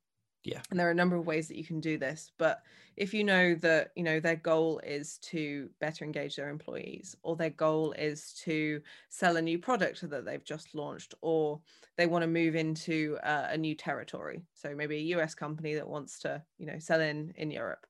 Yeah. 0.45 0.61
And 0.71 0.79
there 0.79 0.89
are 0.89 0.93
a 0.93 0.95
number 0.95 1.17
of 1.17 1.27
ways 1.27 1.49
that 1.49 1.59
you 1.59 1.65
can 1.65 1.81
do 1.81 1.99
this. 1.99 2.33
But 2.39 2.63
if 2.97 3.13
you 3.13 3.23
know 3.23 3.55
that, 3.57 3.91
you 3.97 4.03
know, 4.03 4.19
their 4.19 4.37
goal 4.37 4.81
is 4.85 5.19
to 5.19 5.69
better 5.81 6.05
engage 6.05 6.37
their 6.37 6.49
employees, 6.49 7.15
or 7.23 7.37
their 7.37 7.51
goal 7.51 7.93
is 7.93 8.33
to 8.45 8.81
sell 9.11 9.37
a 9.37 9.43
new 9.43 9.59
product 9.59 10.09
that 10.09 10.25
they've 10.25 10.45
just 10.45 10.75
launched, 10.75 11.15
or 11.21 11.61
they 11.97 12.07
want 12.07 12.23
to 12.23 12.29
move 12.29 12.55
into 12.55 13.19
uh, 13.25 13.49
a 13.51 13.59
new 13.59 13.75
territory. 13.75 14.43
So 14.55 14.75
maybe 14.75 14.97
a 14.97 15.19
US 15.19 15.35
company 15.35 15.75
that 15.75 15.89
wants 15.89 16.21
to, 16.21 16.43
you 16.57 16.67
know, 16.67 16.79
sell 16.79 17.01
in 17.01 17.35
in 17.37 17.51
Europe. 17.51 17.87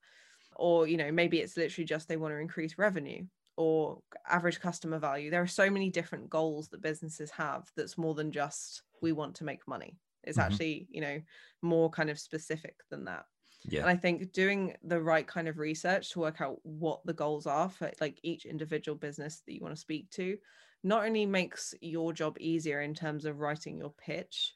Or, 0.57 0.89
you 0.89 0.97
know, 0.97 1.13
maybe 1.13 1.39
it's 1.39 1.57
literally 1.57 1.87
just 1.87 2.09
they 2.09 2.17
want 2.17 2.35
to 2.35 2.39
increase 2.39 2.79
revenue 2.79 3.25
or 3.59 3.99
average 4.29 4.61
customer 4.61 5.01
value. 5.01 5.31
There 5.31 5.43
are 5.43 5.49
so 5.49 5.69
many 5.69 5.91
different 5.91 6.31
goals 6.31 6.69
that 6.69 6.81
businesses 6.81 7.29
have 7.33 7.69
that's 7.77 7.99
more 7.99 8.15
than 8.15 8.31
just 8.31 8.83
we 9.03 9.11
want 9.11 9.35
to 9.35 9.45
make 9.45 9.67
money. 9.67 9.99
It's 10.23 10.39
mm-hmm. 10.39 10.53
actually, 10.53 10.87
you 10.91 11.01
know, 11.01 11.21
more 11.61 11.91
kind 11.91 12.09
of 12.09 12.21
specific 12.21 12.77
than 12.89 13.05
that. 13.07 13.25
Yeah. 13.65 13.81
And 13.81 13.91
I 13.91 13.97
think 13.97 14.33
doing 14.33 14.77
the 14.85 15.03
right 15.03 15.27
kind 15.27 15.49
of 15.49 15.59
research 15.59 16.11
to 16.13 16.21
work 16.21 16.41
out 16.41 16.59
what 16.63 17.05
the 17.05 17.13
goals 17.13 17.49
are 17.49 17.69
for 17.69 17.91
like 18.01 18.21
each 18.23 18.47
individual 18.47 18.97
business 18.97 19.43
that 19.45 19.53
you 19.53 19.61
want 19.61 19.75
to 19.75 19.81
speak 19.81 20.09
to 20.11 20.39
not 20.85 21.05
only 21.05 21.27
makes 21.27 21.75
your 21.81 22.13
job 22.13 22.37
easier 22.39 22.83
in 22.83 22.95
terms 22.95 23.25
of 23.25 23.41
writing 23.41 23.77
your 23.77 23.93
pitch, 23.99 24.55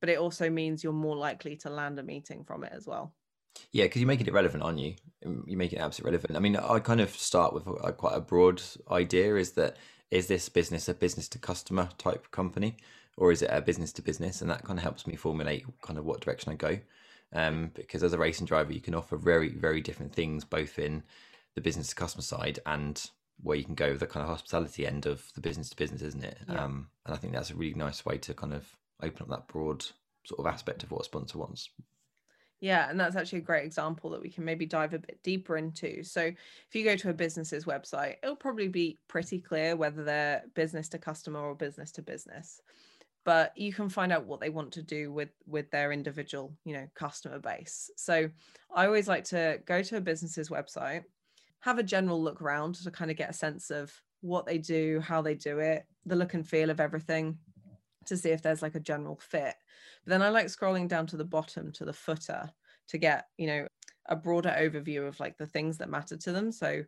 but 0.00 0.08
it 0.08 0.18
also 0.18 0.48
means 0.48 0.84
you're 0.84 0.92
more 0.92 1.16
likely 1.16 1.56
to 1.56 1.70
land 1.70 1.98
a 1.98 2.04
meeting 2.04 2.44
from 2.44 2.62
it 2.62 2.72
as 2.72 2.86
well. 2.86 3.12
Yeah, 3.72 3.84
because 3.84 4.00
you're 4.00 4.08
making 4.08 4.26
it 4.26 4.32
relevant, 4.32 4.62
aren't 4.62 4.78
you? 4.78 4.94
You're 5.22 5.58
making 5.58 5.78
it 5.78 5.82
absolutely 5.82 6.12
relevant. 6.12 6.36
I 6.36 6.40
mean, 6.40 6.56
I 6.56 6.78
kind 6.80 7.00
of 7.00 7.10
start 7.10 7.54
with 7.54 7.66
a, 7.66 7.92
quite 7.92 8.14
a 8.14 8.20
broad 8.20 8.62
idea: 8.90 9.36
is 9.36 9.52
that 9.52 9.76
is 10.10 10.26
this 10.26 10.48
business 10.48 10.88
a 10.88 10.94
business 10.94 11.28
to 11.30 11.38
customer 11.38 11.88
type 11.98 12.30
company? 12.30 12.76
or 13.16 13.32
is 13.32 13.42
it 13.42 13.50
a 13.52 13.60
business 13.60 13.92
to 13.92 14.02
business? 14.02 14.40
And 14.40 14.50
that 14.50 14.64
kind 14.64 14.78
of 14.78 14.82
helps 14.82 15.06
me 15.06 15.16
formulate 15.16 15.64
kind 15.82 15.98
of 15.98 16.04
what 16.04 16.20
direction 16.20 16.52
I 16.52 16.56
go. 16.56 16.78
Um, 17.32 17.70
because 17.74 18.02
as 18.02 18.12
a 18.12 18.18
racing 18.18 18.46
driver, 18.46 18.72
you 18.72 18.80
can 18.80 18.94
offer 18.94 19.16
very, 19.16 19.48
very 19.48 19.80
different 19.80 20.14
things, 20.14 20.44
both 20.44 20.78
in 20.78 21.02
the 21.54 21.60
business 21.60 21.88
to 21.88 21.94
customer 21.94 22.22
side 22.22 22.60
and 22.66 23.10
where 23.42 23.56
you 23.56 23.64
can 23.64 23.74
go 23.74 23.96
the 23.96 24.06
kind 24.06 24.22
of 24.22 24.30
hospitality 24.30 24.86
end 24.86 25.06
of 25.06 25.24
the 25.34 25.40
business 25.40 25.70
to 25.70 25.76
business, 25.76 26.02
isn't 26.02 26.24
it? 26.24 26.38
Yeah. 26.48 26.64
Um, 26.64 26.88
and 27.04 27.14
I 27.14 27.18
think 27.18 27.32
that's 27.32 27.50
a 27.50 27.56
really 27.56 27.74
nice 27.74 28.04
way 28.04 28.18
to 28.18 28.34
kind 28.34 28.54
of 28.54 28.66
open 29.02 29.22
up 29.22 29.28
that 29.28 29.48
broad 29.48 29.84
sort 30.24 30.38
of 30.38 30.46
aspect 30.46 30.82
of 30.82 30.90
what 30.90 31.02
a 31.02 31.04
sponsor 31.04 31.38
wants. 31.38 31.70
Yeah, 32.64 32.88
and 32.88 32.98
that's 32.98 33.14
actually 33.14 33.40
a 33.40 33.42
great 33.42 33.66
example 33.66 34.08
that 34.08 34.22
we 34.22 34.30
can 34.30 34.42
maybe 34.42 34.64
dive 34.64 34.94
a 34.94 34.98
bit 34.98 35.22
deeper 35.22 35.58
into. 35.58 36.02
So, 36.02 36.22
if 36.22 36.68
you 36.72 36.82
go 36.82 36.96
to 36.96 37.10
a 37.10 37.12
business's 37.12 37.66
website, 37.66 38.16
it'll 38.22 38.36
probably 38.36 38.68
be 38.68 38.98
pretty 39.06 39.38
clear 39.38 39.76
whether 39.76 40.02
they're 40.02 40.44
business 40.54 40.88
to 40.88 40.98
customer 40.98 41.40
or 41.40 41.54
business 41.54 41.92
to 41.92 42.02
business. 42.02 42.62
But 43.24 43.52
you 43.54 43.70
can 43.70 43.90
find 43.90 44.12
out 44.12 44.24
what 44.24 44.40
they 44.40 44.48
want 44.48 44.72
to 44.72 44.82
do 44.82 45.12
with 45.12 45.28
with 45.46 45.70
their 45.72 45.92
individual 45.92 46.56
you 46.64 46.72
know 46.72 46.88
customer 46.94 47.38
base. 47.38 47.90
So 47.96 48.30
i 48.74 48.86
always 48.86 49.08
like 49.08 49.24
to 49.24 49.60
go 49.66 49.82
to 49.82 49.98
a 49.98 50.00
business's 50.00 50.48
website 50.48 51.04
have 51.60 51.78
a 51.78 51.82
general 51.82 52.22
look 52.22 52.40
around 52.40 52.76
to 52.76 52.90
kind 52.90 53.10
of 53.10 53.16
get 53.18 53.28
a 53.28 53.34
sense 53.34 53.70
of 53.70 53.92
what 54.22 54.46
they 54.46 54.56
do 54.56 55.00
how 55.00 55.20
they 55.20 55.34
do 55.34 55.58
it 55.58 55.84
the 56.06 56.16
look 56.16 56.32
and 56.32 56.48
feel 56.48 56.70
of 56.70 56.80
everything 56.80 57.38
to 58.06 58.16
see 58.16 58.30
if 58.30 58.42
there's 58.42 58.62
like 58.62 58.74
a 58.74 58.80
general 58.80 59.16
fit. 59.16 59.54
But 60.04 60.10
then 60.10 60.22
i 60.22 60.28
like 60.28 60.46
scrolling 60.46 60.88
down 60.88 61.06
to 61.08 61.16
the 61.16 61.24
bottom 61.24 61.72
to 61.72 61.84
the 61.84 61.92
footer 61.92 62.50
to 62.88 62.98
get 62.98 63.26
you 63.38 63.46
know 63.46 63.66
a 64.06 64.16
broader 64.16 64.54
overview 64.58 65.06
of 65.08 65.18
like 65.20 65.38
the 65.38 65.46
things 65.46 65.78
that 65.78 65.90
matter 65.90 66.16
to 66.16 66.32
them. 66.32 66.52
So 66.52 66.84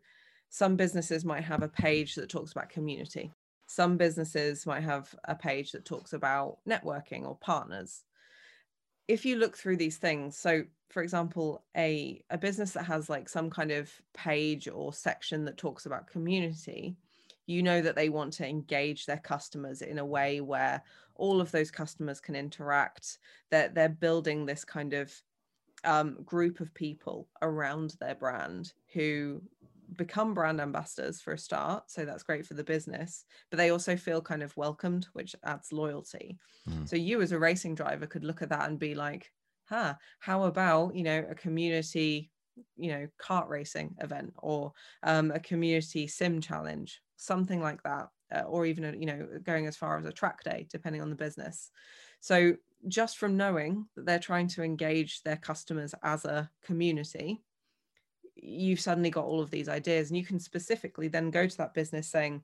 some 0.49 0.75
businesses 0.75 1.25
might 1.25 1.43
have 1.43 1.63
a 1.63 1.67
page 1.69 2.15
that 2.15 2.29
talks 2.29 2.51
about 2.51 2.69
community. 2.69 3.31
Some 3.65 3.97
businesses 3.97 4.65
might 4.65 4.83
have 4.83 5.13
a 5.25 5.35
page 5.35 5.71
that 5.73 5.83
talks 5.83 6.13
about 6.13 6.59
networking 6.67 7.25
or 7.25 7.35
partners. 7.37 8.03
If 9.07 9.25
you 9.25 9.37
look 9.37 9.57
through 9.57 9.77
these 9.77 9.97
things, 9.97 10.37
so 10.37 10.63
for 10.89 11.03
example, 11.03 11.63
a, 11.75 12.23
a 12.29 12.37
business 12.37 12.71
that 12.71 12.85
has 12.85 13.09
like 13.09 13.27
some 13.27 13.49
kind 13.49 13.71
of 13.71 13.91
page 14.13 14.69
or 14.69 14.93
section 14.93 15.45
that 15.45 15.57
talks 15.57 15.85
about 15.85 16.07
community, 16.07 16.95
you 17.45 17.63
know 17.63 17.81
that 17.81 17.95
they 17.95 18.09
want 18.09 18.33
to 18.33 18.47
engage 18.47 19.05
their 19.05 19.17
customers 19.17 19.81
in 19.81 19.99
a 19.99 20.05
way 20.05 20.41
where 20.41 20.81
all 21.17 21.41
of 21.41 21.51
those 21.51 21.71
customers 21.71 22.19
can 22.19 22.35
interact 22.35 23.17
that 23.51 23.73
they're, 23.75 23.87
they're 23.87 23.95
building 23.95 24.45
this 24.45 24.63
kind 24.63 24.93
of 24.93 25.13
um, 25.83 26.17
group 26.25 26.59
of 26.59 26.73
people 26.73 27.27
around 27.41 27.95
their 27.99 28.15
brand 28.15 28.73
who 28.93 29.41
become 29.95 30.33
brand 30.33 30.59
ambassadors 30.59 31.21
for 31.21 31.33
a 31.33 31.37
start 31.37 31.83
so 31.89 32.03
that's 32.03 32.23
great 32.23 32.45
for 32.45 32.55
the 32.55 32.63
business 32.63 33.23
but 33.49 33.57
they 33.57 33.69
also 33.69 33.95
feel 33.95 34.21
kind 34.21 34.43
of 34.43 34.55
welcomed 34.57 35.07
which 35.13 35.33
adds 35.45 35.71
loyalty 35.71 36.37
mm. 36.69 36.87
so 36.87 36.95
you 36.97 37.21
as 37.21 37.31
a 37.31 37.39
racing 37.39 37.73
driver 37.73 38.05
could 38.05 38.25
look 38.25 38.41
at 38.41 38.49
that 38.49 38.67
and 38.67 38.79
be 38.79 38.95
like 38.95 39.31
huh 39.69 39.93
how 40.19 40.43
about 40.43 40.93
you 40.93 41.03
know 41.03 41.25
a 41.29 41.35
community 41.35 42.29
you 42.75 42.91
know 42.91 43.07
kart 43.21 43.47
racing 43.47 43.95
event 44.01 44.33
or 44.39 44.73
um, 45.03 45.31
a 45.31 45.39
community 45.39 46.05
sim 46.05 46.41
challenge 46.41 47.01
something 47.15 47.61
like 47.61 47.81
that 47.83 48.09
uh, 48.33 48.41
or 48.41 48.65
even 48.65 48.85
a, 48.85 48.91
you 48.93 49.05
know 49.05 49.27
going 49.43 49.67
as 49.67 49.77
far 49.77 49.97
as 49.97 50.05
a 50.05 50.11
track 50.11 50.43
day 50.43 50.67
depending 50.69 51.01
on 51.01 51.09
the 51.09 51.15
business. 51.15 51.71
So 52.19 52.55
just 52.87 53.17
from 53.17 53.37
knowing 53.37 53.87
that 53.95 54.05
they're 54.05 54.19
trying 54.19 54.47
to 54.47 54.63
engage 54.63 55.23
their 55.23 55.37
customers 55.37 55.93
as 56.03 56.25
a 56.25 56.49
community 56.63 57.41
you've 58.39 58.79
suddenly 58.79 59.09
got 59.09 59.25
all 59.25 59.41
of 59.41 59.49
these 59.49 59.67
ideas 59.67 60.09
and 60.09 60.17
you 60.17 60.23
can 60.23 60.39
specifically 60.39 61.07
then 61.07 61.31
go 61.31 61.47
to 61.47 61.57
that 61.57 61.73
business 61.73 62.07
saying 62.07 62.43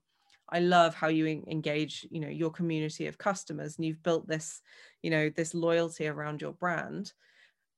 i 0.50 0.60
love 0.60 0.96
how 0.96 1.08
you 1.08 1.28
engage 1.28 2.08
you 2.10 2.20
know 2.20 2.28
your 2.28 2.50
community 2.50 3.06
of 3.06 3.20
customers 3.20 3.78
and 3.78 3.86
you've 3.86 4.02
built 4.02 4.28
this 4.28 4.64
you 5.04 5.12
know 5.12 5.30
this 5.30 5.54
loyalty 5.54 6.08
around 6.08 6.42
your 6.42 6.54
brand. 6.54 7.14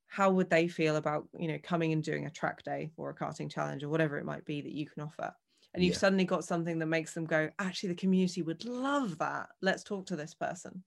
How 0.07 0.29
would 0.29 0.50
they 0.50 0.69
feel 0.69 0.95
about 0.95 1.27
you 1.38 1.50
know 1.50 1.57
coming 1.62 1.91
and 1.91 2.01
doing 2.01 2.25
a 2.25 2.29
track 2.29 2.63
day 2.63 2.91
or 2.95 3.09
a 3.09 3.15
karting 3.15 3.51
challenge 3.51 3.83
or 3.83 3.89
whatever 3.89 4.17
it 4.17 4.25
might 4.25 4.45
be 4.45 4.62
that 4.62 4.71
you 4.71 4.88
can 4.88 5.03
offer 5.03 5.33
and 5.75 5.84
you've 5.84 5.94
yeah. 5.94 6.00
suddenly 6.00 6.25
got 6.25 6.44
something 6.44 6.79
that 6.79 6.88
makes 6.88 7.13
them 7.13 7.25
go 7.25 7.50
actually 7.60 7.89
the 7.89 7.96
community 7.96 8.41
would 8.41 8.65
love 8.65 9.17
that 9.17 9.50
let's 9.62 9.84
talk 9.84 10.05
to 10.05 10.15
this 10.15 10.34
person 10.34 10.84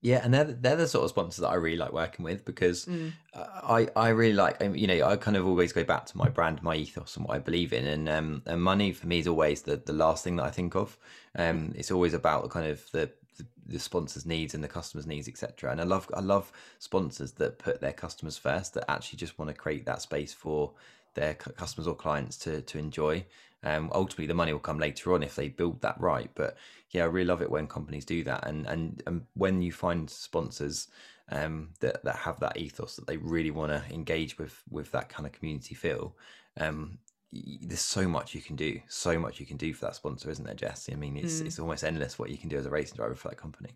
yeah, 0.00 0.20
and 0.22 0.32
they're 0.32 0.44
they're 0.44 0.76
the 0.76 0.86
sort 0.86 1.04
of 1.04 1.10
sponsors 1.10 1.42
that 1.42 1.48
I 1.48 1.54
really 1.54 1.76
like 1.76 1.92
working 1.92 2.24
with 2.24 2.44
because 2.44 2.86
mm. 2.86 3.12
I 3.34 3.88
I 3.96 4.10
really 4.10 4.34
like 4.34 4.56
you 4.60 4.86
know 4.86 5.04
I 5.04 5.16
kind 5.16 5.36
of 5.36 5.44
always 5.44 5.72
go 5.72 5.82
back 5.82 6.06
to 6.06 6.16
my 6.16 6.28
brand, 6.28 6.62
my 6.62 6.76
ethos, 6.76 7.16
and 7.16 7.26
what 7.26 7.34
I 7.34 7.40
believe 7.40 7.72
in, 7.72 7.84
and 7.84 8.08
um 8.08 8.42
and 8.46 8.62
money 8.62 8.92
for 8.92 9.08
me 9.08 9.18
is 9.18 9.26
always 9.26 9.62
the 9.62 9.76
the 9.76 9.92
last 9.92 10.22
thing 10.22 10.36
that 10.36 10.44
I 10.44 10.50
think 10.50 10.76
of. 10.76 10.96
Um, 11.36 11.72
it's 11.74 11.90
always 11.90 12.14
about 12.14 12.44
the 12.44 12.48
kind 12.48 12.66
of 12.66 12.88
the 12.92 13.10
the, 13.38 13.46
the 13.66 13.78
sponsors' 13.80 14.24
needs 14.24 14.54
and 14.54 14.62
the 14.62 14.68
customers' 14.68 15.06
needs, 15.06 15.26
etc. 15.26 15.72
And 15.72 15.80
I 15.80 15.84
love 15.84 16.08
I 16.14 16.20
love 16.20 16.52
sponsors 16.78 17.32
that 17.32 17.58
put 17.58 17.80
their 17.80 17.92
customers 17.92 18.38
first, 18.38 18.74
that 18.74 18.88
actually 18.88 19.16
just 19.16 19.36
want 19.36 19.48
to 19.48 19.54
create 19.54 19.84
that 19.86 20.00
space 20.00 20.32
for 20.32 20.74
their 21.14 21.34
customers 21.34 21.88
or 21.88 21.96
clients 21.96 22.36
to 22.38 22.62
to 22.62 22.78
enjoy. 22.78 23.24
Um, 23.64 23.90
ultimately, 23.92 24.26
the 24.26 24.34
money 24.34 24.52
will 24.52 24.60
come 24.60 24.78
later 24.78 25.12
on 25.12 25.22
if 25.22 25.34
they 25.34 25.48
build 25.48 25.80
that 25.82 26.00
right. 26.00 26.30
But 26.34 26.56
yeah, 26.90 27.02
I 27.02 27.06
really 27.06 27.26
love 27.26 27.42
it 27.42 27.50
when 27.50 27.66
companies 27.66 28.04
do 28.04 28.22
that, 28.24 28.46
and 28.46 28.66
and, 28.66 29.02
and 29.06 29.22
when 29.34 29.62
you 29.62 29.72
find 29.72 30.08
sponsors 30.08 30.88
um, 31.30 31.70
that 31.80 32.04
that 32.04 32.16
have 32.16 32.40
that 32.40 32.56
ethos 32.56 32.96
that 32.96 33.06
they 33.06 33.16
really 33.16 33.50
want 33.50 33.72
to 33.72 33.82
engage 33.92 34.38
with 34.38 34.62
with 34.70 34.90
that 34.92 35.08
kind 35.08 35.26
of 35.26 35.32
community 35.32 35.74
feel. 35.74 36.16
Um, 36.58 36.98
there's 37.32 37.80
so 37.80 38.08
much 38.08 38.34
you 38.34 38.40
can 38.40 38.56
do, 38.56 38.80
so 38.88 39.18
much 39.18 39.38
you 39.38 39.44
can 39.44 39.58
do 39.58 39.74
for 39.74 39.84
that 39.84 39.94
sponsor, 39.94 40.30
isn't 40.30 40.44
there, 40.44 40.54
Jess? 40.54 40.88
I 40.90 40.94
mean, 40.94 41.16
it's 41.16 41.40
mm. 41.40 41.46
it's 41.46 41.58
almost 41.58 41.84
endless 41.84 42.18
what 42.18 42.30
you 42.30 42.38
can 42.38 42.48
do 42.48 42.56
as 42.56 42.66
a 42.66 42.70
racing 42.70 42.96
driver 42.96 43.14
for 43.14 43.28
that 43.28 43.36
company. 43.36 43.70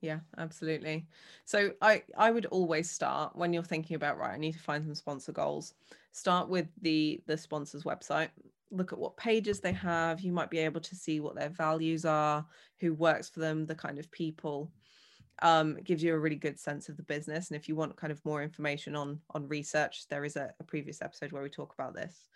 Yeah, 0.00 0.20
absolutely. 0.36 1.06
So 1.44 1.72
I 1.82 2.02
I 2.16 2.30
would 2.30 2.46
always 2.46 2.90
start 2.90 3.36
when 3.36 3.52
you're 3.52 3.62
thinking 3.62 3.94
about 3.96 4.18
right, 4.18 4.32
I 4.32 4.38
need 4.38 4.52
to 4.52 4.58
find 4.58 4.84
some 4.84 4.94
sponsor 4.94 5.32
goals. 5.32 5.74
Start 6.12 6.48
with 6.48 6.66
the 6.82 7.20
the 7.26 7.36
sponsor's 7.36 7.84
website 7.84 8.30
look 8.70 8.92
at 8.92 8.98
what 8.98 9.16
pages 9.16 9.60
they 9.60 9.72
have. 9.72 10.20
You 10.20 10.32
might 10.32 10.50
be 10.50 10.58
able 10.58 10.80
to 10.80 10.94
see 10.94 11.20
what 11.20 11.34
their 11.34 11.48
values 11.48 12.04
are, 12.04 12.46
who 12.80 12.94
works 12.94 13.28
for 13.28 13.40
them, 13.40 13.66
the 13.66 13.74
kind 13.74 13.98
of 13.98 14.10
people. 14.10 14.70
Um, 15.40 15.76
it 15.78 15.84
gives 15.84 16.02
you 16.02 16.14
a 16.14 16.18
really 16.18 16.36
good 16.36 16.58
sense 16.58 16.88
of 16.88 16.96
the 16.96 17.02
business. 17.04 17.48
And 17.48 17.56
if 17.56 17.68
you 17.68 17.76
want 17.76 17.96
kind 17.96 18.10
of 18.10 18.24
more 18.24 18.42
information 18.42 18.96
on 18.96 19.20
on 19.30 19.48
research, 19.48 20.08
there 20.08 20.24
is 20.24 20.36
a, 20.36 20.52
a 20.60 20.64
previous 20.64 21.00
episode 21.00 21.32
where 21.32 21.42
we 21.42 21.48
talk 21.48 21.74
about 21.74 21.94
this. 21.94 22.28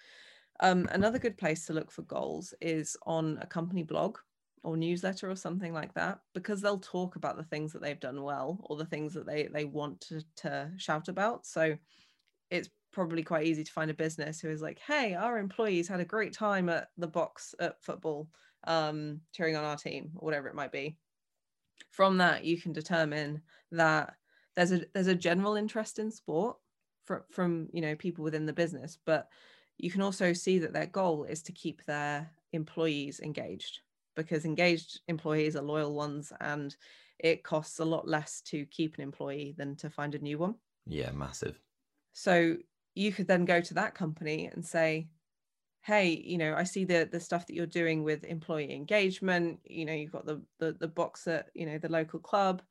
Um, 0.61 0.89
another 0.93 1.19
good 1.19 1.37
place 1.37 1.67
to 1.67 1.73
look 1.73 1.91
for 1.91 2.03
goals 2.03 2.55
is 2.61 2.97
on 3.05 3.39
a 3.41 3.47
company 3.47 3.83
blog 3.83 4.19
or 4.63 4.77
newsletter 4.77 5.29
or 5.29 5.35
something 5.35 5.73
like 5.73 5.93
that, 5.95 6.21
because 6.35 6.61
they'll 6.61 6.79
talk 6.79 7.17
about 7.17 7.37
the 7.37 7.43
things 7.43 7.73
that 7.73 7.83
they've 7.83 7.99
done 7.99 8.23
well 8.23 8.61
or 8.65 8.77
the 8.77 8.87
things 8.87 9.13
that 9.15 9.27
they 9.27 9.49
they 9.53 9.65
want 9.65 10.01
to, 10.03 10.23
to 10.37 10.71
shout 10.77 11.09
about. 11.09 11.45
So 11.45 11.77
it's 12.51 12.69
probably 12.93 13.23
quite 13.23 13.47
easy 13.47 13.65
to 13.65 13.73
find 13.73 13.91
a 13.91 13.95
business 13.95 14.41
who 14.41 14.51
is 14.51 14.63
like, 14.63 14.79
hey, 14.79 15.15
our 15.15 15.39
employees 15.39 15.89
had 15.89 16.01
a 16.01 16.05
great 16.05 16.33
time 16.33 16.69
at 16.69 16.89
the 16.97 17.09
box 17.09 17.55
at 17.59 17.83
football, 17.83 18.29
um, 18.65 19.23
cheering 19.33 19.57
on 19.57 19.65
our 19.65 19.77
team, 19.77 20.13
or 20.17 20.25
whatever 20.25 20.49
it 20.49 20.55
might 20.55 20.73
be. 20.73 20.99
From 21.91 22.19
that, 22.19 22.45
you 22.45 22.61
can 22.61 22.73
determine 22.73 23.43
that 23.73 24.15
there's 24.55 24.73
a 24.73 24.85
there's 24.95 25.07
a 25.07 25.15
general 25.15 25.57
interest 25.57 25.99
in 25.99 26.11
sport 26.11 26.59
from 27.05 27.23
from 27.31 27.69
you 27.73 27.81
know 27.81 27.97
people 27.97 28.25
within 28.25 28.47
the 28.47 28.53
business, 28.53 28.99
but 29.05 29.29
you 29.79 29.91
can 29.91 30.03
also 30.03 30.33
see 30.33 30.59
that 30.61 30.73
their 30.73 30.87
goal 30.87 31.25
is 31.25 31.43
to 31.43 31.53
keep 31.53 31.85
their 31.85 32.31
employees 32.53 33.21
engaged 33.21 33.81
because 34.15 34.45
engaged 34.45 35.01
employees 35.09 35.57
are 35.57 35.63
loyal 35.63 35.95
ones 35.95 36.33
and 36.41 36.77
it 37.19 37.43
costs 37.43 37.79
a 37.79 37.85
lot 37.85 38.07
less 38.07 38.43
to 38.43 38.67
keep 38.67 38.95
an 38.97 39.03
employee 39.03 39.55
than 39.57 39.75
to 39.77 39.89
find 39.89 40.15
a 40.15 40.19
new 40.19 40.39
one. 40.39 40.57
Yeah, 40.87 41.13
massive. 41.13 41.61
So 42.13 42.59
you 42.95 43.13
could 43.13 43.27
then 43.27 43.45
go 43.45 43.61
to 43.61 43.75
that 43.75 43.95
company 43.95 44.51
and 44.53 44.65
say 44.65 45.09
hey 45.83 46.23
you 46.25 46.39
know 46.39 46.55
i 46.55 46.63
see 46.63 46.85
the 46.85 47.09
the 47.11 47.19
stuff 47.21 47.47
that 47.47 47.55
you're 47.55 47.67
doing 47.67 48.05
with 48.05 48.25
employee 48.25 48.73
engagement 48.73 49.59
you 49.65 49.85
know 49.85 49.93
you've 49.93 50.13
got 50.13 50.27
the 50.27 50.41
the, 50.59 50.73
the 50.73 50.89
box 50.89 51.27
at 51.27 51.51
you 51.55 51.67
know 51.67 51.79
the 51.79 51.89
local 51.89 52.21
club. 52.21 52.63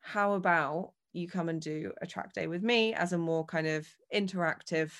How 0.00 0.34
about 0.34 0.92
you 1.12 1.28
come 1.28 1.48
and 1.48 1.60
do 1.60 1.92
a 2.00 2.06
track 2.06 2.32
day 2.32 2.46
with 2.46 2.62
me 2.62 2.94
as 2.94 3.12
a 3.12 3.18
more 3.18 3.44
kind 3.44 3.66
of 3.66 3.86
interactive 4.14 4.92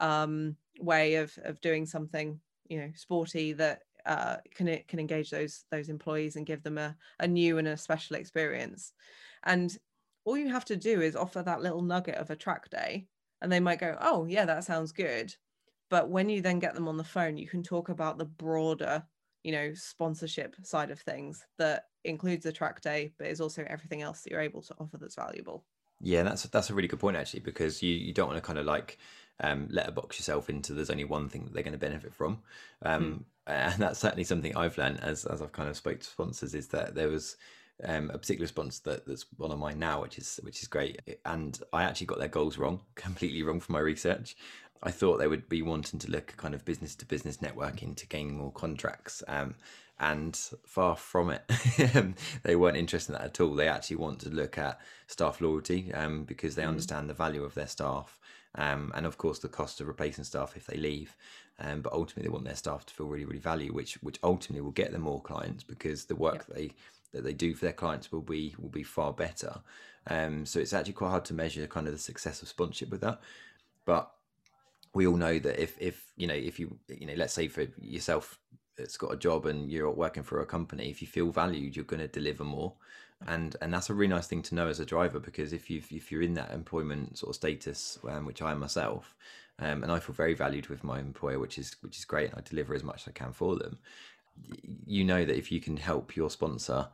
um, 0.00 0.56
way 0.78 1.16
of 1.16 1.36
of 1.44 1.60
doing 1.60 1.86
something 1.86 2.40
you 2.68 2.80
know 2.80 2.90
sporty 2.94 3.52
that 3.54 3.80
uh, 4.06 4.36
can 4.54 4.78
can 4.86 4.98
engage 5.00 5.30
those 5.30 5.64
those 5.70 5.88
employees 5.88 6.36
and 6.36 6.46
give 6.46 6.62
them 6.62 6.78
a, 6.78 6.96
a 7.20 7.26
new 7.26 7.58
and 7.58 7.68
a 7.68 7.76
special 7.76 8.16
experience? 8.16 8.92
And 9.42 9.76
all 10.24 10.38
you 10.38 10.48
have 10.48 10.64
to 10.66 10.76
do 10.76 11.00
is 11.00 11.16
offer 11.16 11.42
that 11.42 11.62
little 11.62 11.82
nugget 11.82 12.16
of 12.16 12.30
a 12.30 12.36
track 12.36 12.70
day 12.70 13.08
and 13.44 13.52
they 13.52 13.60
might 13.60 13.78
go 13.78 13.96
oh 14.00 14.24
yeah 14.24 14.44
that 14.44 14.64
sounds 14.64 14.92
good. 14.92 15.34
But 15.90 16.08
when 16.08 16.28
you 16.28 16.40
then 16.40 16.58
get 16.58 16.74
them 16.74 16.88
on 16.88 16.96
the 16.96 17.04
phone 17.04 17.36
you 17.36 17.46
can 17.46 17.62
talk 17.62 17.88
about 17.88 18.18
the 18.18 18.24
broader 18.24 19.04
you 19.44 19.52
know 19.52 19.72
sponsorship 19.74 20.56
side 20.62 20.90
of 20.90 20.98
things 21.00 21.44
that 21.58 21.84
includes 22.04 22.44
the 22.44 22.52
track 22.52 22.80
day 22.80 23.12
but 23.18 23.28
is 23.28 23.40
also 23.40 23.64
everything 23.68 24.02
else 24.02 24.22
that 24.22 24.30
you're 24.30 24.40
able 24.40 24.62
to 24.62 24.74
offer 24.80 24.96
that's 24.96 25.14
valuable. 25.14 25.64
Yeah 26.00 26.22
that's 26.24 26.42
that's 26.44 26.70
a 26.70 26.74
really 26.74 26.88
good 26.88 27.00
point 27.00 27.16
actually 27.16 27.40
because 27.40 27.82
you 27.82 27.92
you 27.92 28.12
don't 28.12 28.28
want 28.28 28.38
to 28.38 28.46
kind 28.46 28.58
of 28.58 28.66
like 28.66 28.98
um, 29.40 29.66
letterbox 29.68 30.18
yourself 30.18 30.48
into 30.48 30.74
there's 30.74 30.90
only 30.90 31.04
one 31.04 31.28
thing 31.28 31.44
that 31.44 31.52
they're 31.52 31.64
going 31.64 31.72
to 31.72 31.78
benefit 31.78 32.14
from. 32.14 32.38
Um, 32.82 33.04
hmm. 33.04 33.22
and 33.46 33.82
that's 33.82 33.98
certainly 33.98 34.24
something 34.24 34.56
i've 34.56 34.78
learned 34.78 35.00
as 35.00 35.26
as 35.26 35.42
i've 35.42 35.52
kind 35.52 35.68
of 35.68 35.76
spoke 35.76 36.00
to 36.00 36.06
sponsors 36.06 36.54
is 36.54 36.68
that 36.68 36.94
there 36.94 37.08
was 37.08 37.36
um, 37.82 38.10
a 38.10 38.18
particular 38.18 38.46
sponsor 38.46 38.82
that, 38.84 39.06
that's 39.06 39.26
one 39.36 39.50
of 39.50 39.58
mine 39.58 39.78
now, 39.78 40.02
which 40.02 40.18
is 40.18 40.38
which 40.42 40.62
is 40.62 40.68
great. 40.68 41.00
And 41.24 41.58
I 41.72 41.82
actually 41.82 42.06
got 42.06 42.18
their 42.18 42.28
goals 42.28 42.58
wrong, 42.58 42.80
completely 42.94 43.42
wrong 43.42 43.60
from 43.60 43.74
my 43.74 43.80
research. 43.80 44.36
I 44.82 44.90
thought 44.90 45.16
they 45.16 45.28
would 45.28 45.48
be 45.48 45.62
wanting 45.62 45.98
to 46.00 46.10
look 46.10 46.34
kind 46.36 46.54
of 46.54 46.64
business 46.64 46.94
to 46.96 47.06
business 47.06 47.38
networking 47.38 47.96
to 47.96 48.06
gain 48.06 48.36
more 48.36 48.52
contracts. 48.52 49.22
Um, 49.26 49.54
and 49.98 50.36
far 50.66 50.96
from 50.96 51.30
it, 51.30 51.42
they 52.42 52.56
weren't 52.56 52.76
interested 52.76 53.12
in 53.12 53.18
that 53.18 53.26
at 53.26 53.40
all. 53.40 53.54
They 53.54 53.68
actually 53.68 53.96
want 53.96 54.18
to 54.20 54.28
look 54.28 54.58
at 54.58 54.80
staff 55.06 55.40
loyalty 55.40 55.92
um, 55.94 56.24
because 56.24 56.56
they 56.56 56.64
mm. 56.64 56.68
understand 56.68 57.08
the 57.08 57.14
value 57.14 57.44
of 57.44 57.54
their 57.54 57.68
staff. 57.68 58.18
Um, 58.56 58.92
and 58.94 59.06
of 59.06 59.18
course 59.18 59.40
the 59.40 59.48
cost 59.48 59.80
of 59.80 59.88
replacing 59.88 60.24
staff 60.24 60.56
if 60.56 60.66
they 60.66 60.76
leave. 60.76 61.16
Um, 61.58 61.82
but 61.82 61.92
ultimately, 61.92 62.24
they 62.24 62.32
want 62.32 62.44
their 62.44 62.56
staff 62.56 62.84
to 62.86 62.94
feel 62.94 63.06
really, 63.06 63.24
really 63.24 63.38
valued, 63.38 63.74
which 63.74 63.94
which 64.02 64.18
ultimately 64.24 64.60
will 64.60 64.72
get 64.72 64.90
them 64.90 65.02
more 65.02 65.22
clients 65.22 65.62
because 65.62 66.06
the 66.06 66.16
work 66.16 66.46
yep. 66.48 66.56
they 66.56 66.70
that 67.14 67.24
they 67.24 67.32
do 67.32 67.54
for 67.54 67.64
their 67.64 67.72
clients 67.72 68.12
will 68.12 68.22
be 68.22 68.54
will 68.58 68.68
be 68.68 68.82
far 68.82 69.12
better. 69.12 69.62
Um, 70.06 70.44
so 70.44 70.60
it's 70.60 70.74
actually 70.74 70.92
quite 70.92 71.10
hard 71.10 71.24
to 71.26 71.34
measure 71.34 71.66
kind 71.66 71.86
of 71.86 71.94
the 71.94 71.98
success 71.98 72.42
of 72.42 72.48
sponsorship 72.48 72.90
with 72.90 73.00
that. 73.00 73.20
But 73.86 74.10
we 74.94 75.06
all 75.06 75.16
know 75.16 75.38
that 75.38 75.60
if 75.60 75.76
if 75.80 76.12
you 76.16 76.26
know 76.26 76.34
if 76.34 76.58
you 76.58 76.78
you 76.88 77.06
know 77.06 77.14
let's 77.16 77.34
say 77.34 77.48
for 77.48 77.66
yourself 77.80 78.38
it's 78.76 78.96
got 78.96 79.12
a 79.12 79.16
job 79.16 79.46
and 79.46 79.70
you're 79.70 79.90
working 79.90 80.22
for 80.22 80.40
a 80.40 80.46
company 80.46 80.90
if 80.90 81.00
you 81.00 81.08
feel 81.08 81.30
valued 81.30 81.76
you're 81.76 81.84
going 81.84 82.00
to 82.00 82.08
deliver 82.08 82.44
more 82.44 82.72
and 83.26 83.56
and 83.60 83.72
that's 83.72 83.90
a 83.90 83.94
really 83.94 84.12
nice 84.12 84.26
thing 84.26 84.42
to 84.42 84.54
know 84.54 84.68
as 84.68 84.80
a 84.80 84.84
driver 84.84 85.20
because 85.20 85.52
if 85.52 85.70
you 85.70 85.82
if 85.90 86.10
you're 86.10 86.22
in 86.22 86.34
that 86.34 86.52
employment 86.52 87.18
sort 87.18 87.30
of 87.30 87.36
status 87.36 87.98
um, 88.08 88.24
which 88.24 88.42
I 88.42 88.52
am 88.52 88.60
myself 88.60 89.14
um, 89.60 89.82
and 89.84 89.92
I 89.92 90.00
feel 90.00 90.14
very 90.14 90.34
valued 90.34 90.68
with 90.68 90.82
my 90.82 90.98
employer 90.98 91.38
which 91.38 91.58
is 91.58 91.76
which 91.80 91.98
is 91.98 92.04
great 92.04 92.30
and 92.30 92.38
I 92.38 92.42
deliver 92.48 92.74
as 92.74 92.82
much 92.82 93.02
as 93.02 93.08
I 93.08 93.12
can 93.12 93.32
for 93.32 93.56
them 93.56 93.78
you 94.86 95.04
know 95.04 95.24
that 95.24 95.36
if 95.36 95.50
you 95.50 95.60
can 95.60 95.76
help 95.76 96.16
your 96.16 96.30
sponsor 96.30 96.88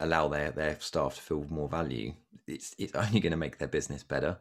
allow 0.00 0.28
their 0.28 0.50
their 0.50 0.78
staff 0.80 1.16
to 1.16 1.20
feel 1.20 1.46
more 1.48 1.68
value, 1.68 2.14
it's 2.46 2.74
it's 2.78 2.94
only 2.94 3.20
going 3.20 3.32
to 3.32 3.36
make 3.36 3.58
their 3.58 3.68
business 3.68 4.02
better. 4.02 4.38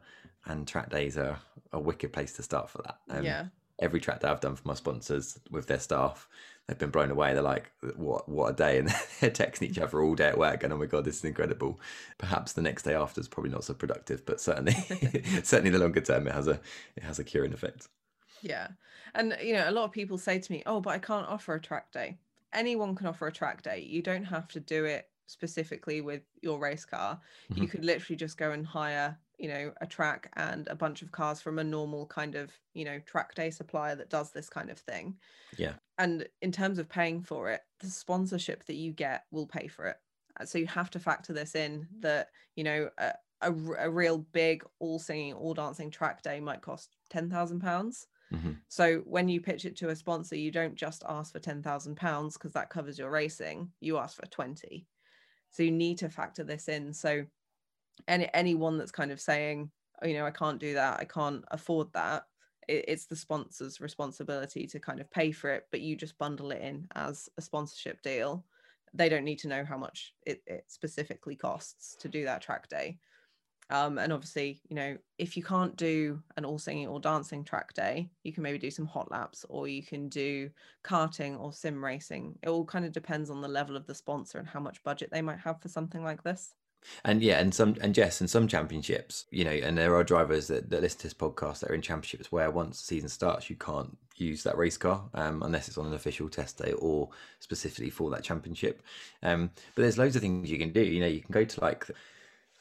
And 0.48 0.68
track 0.68 0.92
days 0.92 1.18
are 1.18 1.40
a 1.72 1.80
wicked 1.80 2.14
place 2.14 2.34
to 2.34 2.44
start 2.44 2.70
for 2.70 2.84
that. 2.84 3.00
Um, 3.10 3.26
yeah, 3.26 3.46
every 3.80 4.00
track 4.00 4.22
that 4.22 4.32
I've 4.32 4.42
done 4.42 4.56
for 4.56 4.68
my 4.68 4.74
sponsors 4.74 5.40
with 5.50 5.68
their 5.68 5.80
staff, 5.80 6.30
they've 6.68 6.78
been 6.78 6.92
blown 6.92 7.12
away. 7.12 7.34
They're 7.34 7.42
like, 7.42 7.72
"What? 7.96 8.30
What 8.30 8.52
a 8.52 8.54
day!" 8.54 8.78
And 8.80 8.90
they're 9.20 9.32
texting 9.32 9.64
each 9.64 9.80
other 9.80 10.02
all 10.02 10.16
day 10.16 10.28
at 10.28 10.38
work, 10.38 10.64
and 10.64 10.72
oh 10.72 10.78
my 10.78 10.86
god, 10.86 11.06
this 11.06 11.18
is 11.18 11.26
incredible. 11.26 11.80
Perhaps 12.18 12.54
the 12.54 12.62
next 12.62 12.84
day 12.84 12.94
after 12.94 13.20
is 13.22 13.28
probably 13.28 13.52
not 13.52 13.64
so 13.64 13.74
productive, 13.74 14.26
but 14.26 14.40
certainly, 14.40 14.74
certainly 15.44 15.72
the 15.72 15.80
longer 15.80 16.02
term, 16.02 16.28
it 16.28 16.34
has 16.34 16.48
a 16.48 16.60
it 16.96 17.04
has 17.04 17.20
a 17.20 17.24
curing 17.24 17.54
effect. 17.54 17.88
Yeah, 18.42 18.68
and 19.14 19.36
you 19.42 19.54
know, 19.54 19.70
a 19.70 19.72
lot 19.72 19.86
of 19.86 19.92
people 19.92 20.18
say 20.18 20.40
to 20.40 20.52
me, 20.52 20.64
"Oh, 20.66 20.82
but 20.82 20.92
I 20.92 21.00
can't 21.00 21.28
offer 21.28 21.56
a 21.56 21.62
track 21.62 21.92
day." 21.92 22.18
Anyone 22.56 22.96
can 22.96 23.08
offer 23.08 23.28
a 23.28 23.32
track 23.32 23.62
day. 23.62 23.86
You 23.88 24.02
don't 24.02 24.24
have 24.24 24.48
to 24.50 24.60
do 24.60 24.86
it 24.86 25.10
specifically 25.28 26.02
with 26.02 26.24
your 26.42 26.60
race 26.60 26.86
car. 26.86 27.20
Mm-hmm. 27.52 27.62
You 27.62 27.68
could 27.68 27.86
literally 27.86 28.16
just 28.16 28.38
go 28.38 28.52
and 28.52 28.66
hire 28.66 29.18
you 29.38 29.50
know 29.50 29.72
a 29.82 29.86
track 29.86 30.32
and 30.36 30.68
a 30.68 30.76
bunch 30.76 31.02
of 31.02 31.12
cars 31.12 31.42
from 31.42 31.60
a 31.60 31.64
normal 31.64 32.06
kind 32.06 32.36
of 32.36 32.52
you 32.74 32.86
know 32.86 33.00
track 33.00 33.36
day 33.36 33.50
supplier 33.50 33.96
that 33.96 34.10
does 34.10 34.32
this 34.32 34.50
kind 34.50 34.70
of 34.70 34.78
thing 34.78 35.16
yeah 35.58 35.74
and 35.98 36.28
in 36.42 36.52
terms 36.52 36.80
of 36.80 36.90
paying 36.90 37.22
for 37.22 37.50
it 37.50 37.62
the 37.80 37.88
sponsorship 37.88 38.66
that 38.66 38.76
you 38.76 38.92
get 38.92 39.26
will 39.32 39.48
pay 39.48 39.68
for 39.68 39.88
it 39.88 39.98
uh, 40.40 40.46
so 40.46 40.58
you 40.58 40.68
have 40.68 40.90
to 40.90 41.00
factor 41.00 41.34
this 41.34 41.56
in 41.56 41.88
that 42.00 42.30
you 42.56 42.64
know 42.64 42.90
a, 42.98 43.14
a, 43.42 43.54
a 43.80 43.90
real 43.90 44.20
big 44.32 44.64
all 44.80 45.00
singing 45.00 45.34
all 45.34 45.54
dancing 45.54 45.92
track 45.92 46.22
day 46.22 46.40
might 46.40 46.62
cost 46.62 46.96
10,000 47.10 47.60
pounds 47.60 48.08
mm-hmm. 48.36 48.51
so 48.68 48.98
when 49.06 49.27
you 49.30 49.42
pitch 49.42 49.65
it 49.65 49.75
to 49.77 49.89
a 49.89 49.96
sponsor 49.96 50.36
you 50.36 50.51
don't 50.51 50.75
just 50.75 51.04
ask 51.08 51.32
for 51.32 51.39
10,000 51.39 51.96
pounds 51.96 52.34
because 52.36 52.54
that 52.54 52.70
covers 52.70 53.00
your 53.00 53.10
racing 53.10 53.70
you 53.80 53.98
ask 53.98 54.15
for 54.15 54.25
20 54.27 54.86
so 55.56 55.63
you 55.63 55.72
need 55.72 55.98
to 56.00 56.10
factor 56.10 56.44
this 56.44 56.68
in. 56.68 56.94
So 56.94 57.25
any 58.10 58.30
anyone 58.34 58.77
that's 58.77 58.92
kind 58.92 59.10
of 59.10 59.22
saying 59.22 59.72
oh, 60.01 60.08
you 60.08 60.15
know 60.15 60.25
i 60.25 60.32
can't 60.32 60.60
do 60.60 60.74
that 60.74 61.00
i 61.00 61.06
can't 61.06 61.46
afford 61.51 61.88
that 61.94 62.24
it, 62.68 62.84
it's 62.89 63.06
the 63.06 63.15
sponsor's 63.15 63.80
responsibility 63.80 64.68
to 64.68 64.82
kind 64.82 65.00
of 65.00 65.10
pay 65.12 65.32
for 65.32 65.50
it 65.50 65.65
but 65.72 65.80
you 65.80 65.96
just 65.96 66.18
bundle 66.18 66.51
it 66.51 66.62
in 66.62 66.86
as 66.96 67.30
a 67.38 67.42
sponsorship 67.42 68.01
deal. 68.01 68.44
They 68.94 69.08
don't 69.08 69.24
need 69.24 69.39
to 69.39 69.48
know 69.48 69.63
how 69.63 69.77
much 69.77 70.13
it, 70.25 70.42
it 70.46 70.65
specifically 70.68 71.38
costs 71.38 71.96
to 72.01 72.10
do 72.10 72.25
that 72.25 72.42
track 72.42 72.68
day 72.68 72.98
um, 73.70 73.98
and 73.98 74.14
obviously 74.14 74.60
you 74.70 74.76
know 74.76 74.98
if 75.18 75.36
you 75.36 75.44
can't 75.44 75.76
do 75.76 76.22
an 76.38 76.46
all 76.46 76.60
singing 76.60 76.88
or 76.88 77.00
dancing 77.00 77.44
track 77.44 77.74
day 77.74 78.10
you 78.24 78.32
can 78.32 78.44
maybe 78.44 78.58
do 78.58 78.72
some 78.72 78.86
hot 78.86 79.10
laps 79.12 79.46
or 79.50 79.68
you 79.68 79.82
can 79.82 80.08
do 80.10 80.50
karting 80.84 81.40
or 81.40 81.52
sim 81.52 81.84
racing 81.84 82.38
it 82.44 82.50
all 82.50 82.66
kind 82.66 82.86
of 82.86 82.92
depends 82.92 83.30
on 83.30 83.42
the 83.42 83.48
level 83.48 83.76
of 83.76 83.86
the 83.88 83.96
sponsor 83.96 84.38
and 84.38 84.48
how 84.48 84.60
much 84.60 84.84
budget 84.84 85.10
they 85.12 85.22
might 85.22 85.40
have 85.40 85.62
for 85.62 85.70
something 85.70 86.04
like 86.04 86.24
this 86.24 86.54
and 87.04 87.22
yeah, 87.22 87.40
and 87.40 87.54
some 87.54 87.76
and 87.82 87.94
Jess, 87.94 88.22
and 88.22 88.30
some 88.30 88.48
championships, 88.48 89.26
you 89.32 89.44
know, 89.44 89.52
and 89.52 89.78
there 89.78 89.96
are 89.96 90.04
drivers 90.04 90.48
that, 90.48 90.70
that 90.70 90.82
listen 90.82 91.00
to 91.00 91.08
this 91.08 91.14
podcast 91.14 91.60
that 91.60 91.72
are 91.72 91.74
in 91.74 91.82
championships 91.82 92.32
where 92.32 92.52
once 92.52 92.80
the 92.80 92.86
season 92.86 93.10
starts, 93.10 93.50
you 93.50 93.56
can't 93.56 93.98
use 94.16 94.44
that 94.44 94.58
race 94.58 94.78
car 94.78 95.04
um, 95.14 95.44
unless 95.44 95.68
it's 95.68 95.78
on 95.78 95.88
an 95.88 95.94
official 95.94 96.30
test 96.30 96.58
day 96.58 96.74
or 96.74 97.10
specifically 97.40 97.90
for 97.90 98.10
that 98.12 98.24
championship. 98.24 98.82
Um, 99.24 99.52
but 99.76 99.82
there's 99.82 99.98
loads 99.98 100.16
of 100.16 100.22
things 100.22 100.50
you 100.50 100.58
can 100.58 100.72
do. 100.72 100.84
You 100.84 101.02
know, 101.02 101.08
you 101.08 101.22
can 101.22 101.34
go 101.34 101.44
to 101.44 101.62
like 101.62 101.88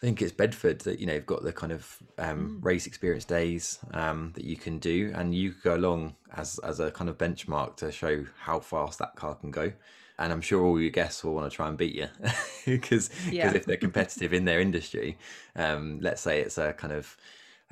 I 0.05 0.07
think 0.07 0.21
it's 0.21 0.33
Bedford 0.33 0.81
that 0.81 1.01
you 1.01 1.07
know 1.07 1.15
you've 1.15 1.25
got 1.25 1.45
the 1.45 1.53
kind 1.53 1.73
of 1.73 1.99
um, 2.19 2.59
mm. 2.61 2.65
race 2.65 2.87
experience 2.87 3.25
days 3.25 3.79
um, 3.95 4.33
that 4.35 4.45
you 4.45 4.55
can 4.55 4.79
do, 4.79 5.11
and 5.15 5.35
you 5.35 5.55
go 5.65 5.77
along 5.77 6.15
as 6.37 6.59
as 6.59 6.79
a 6.79 6.91
kind 6.91 7.09
of 7.09 7.17
benchmark 7.17 7.77
to 7.77 7.91
show 7.91 8.27
how 8.39 8.61
fast 8.61 8.99
that 8.99 9.17
car 9.17 9.35
can 9.35 9.51
go 9.51 9.73
and 10.19 10.31
I'm 10.31 10.43
sure 10.43 10.63
all 10.63 10.79
your 10.79 10.91
guests 10.91 11.25
will 11.25 11.35
want 11.35 11.51
to 11.51 11.57
try 11.57 11.69
and 11.69 11.79
beat 11.79 11.95
you 11.95 12.09
because 12.67 13.09
yeah. 13.31 13.53
if 13.53 13.65
they're 13.65 13.77
competitive 13.79 14.33
in 14.33 14.45
their 14.45 14.61
industry, 14.61 15.17
um, 15.57 15.99
let's 16.01 16.21
say 16.21 16.41
it's 16.41 16.59
a 16.59 16.75
kind 16.75 16.93
of 16.93 17.17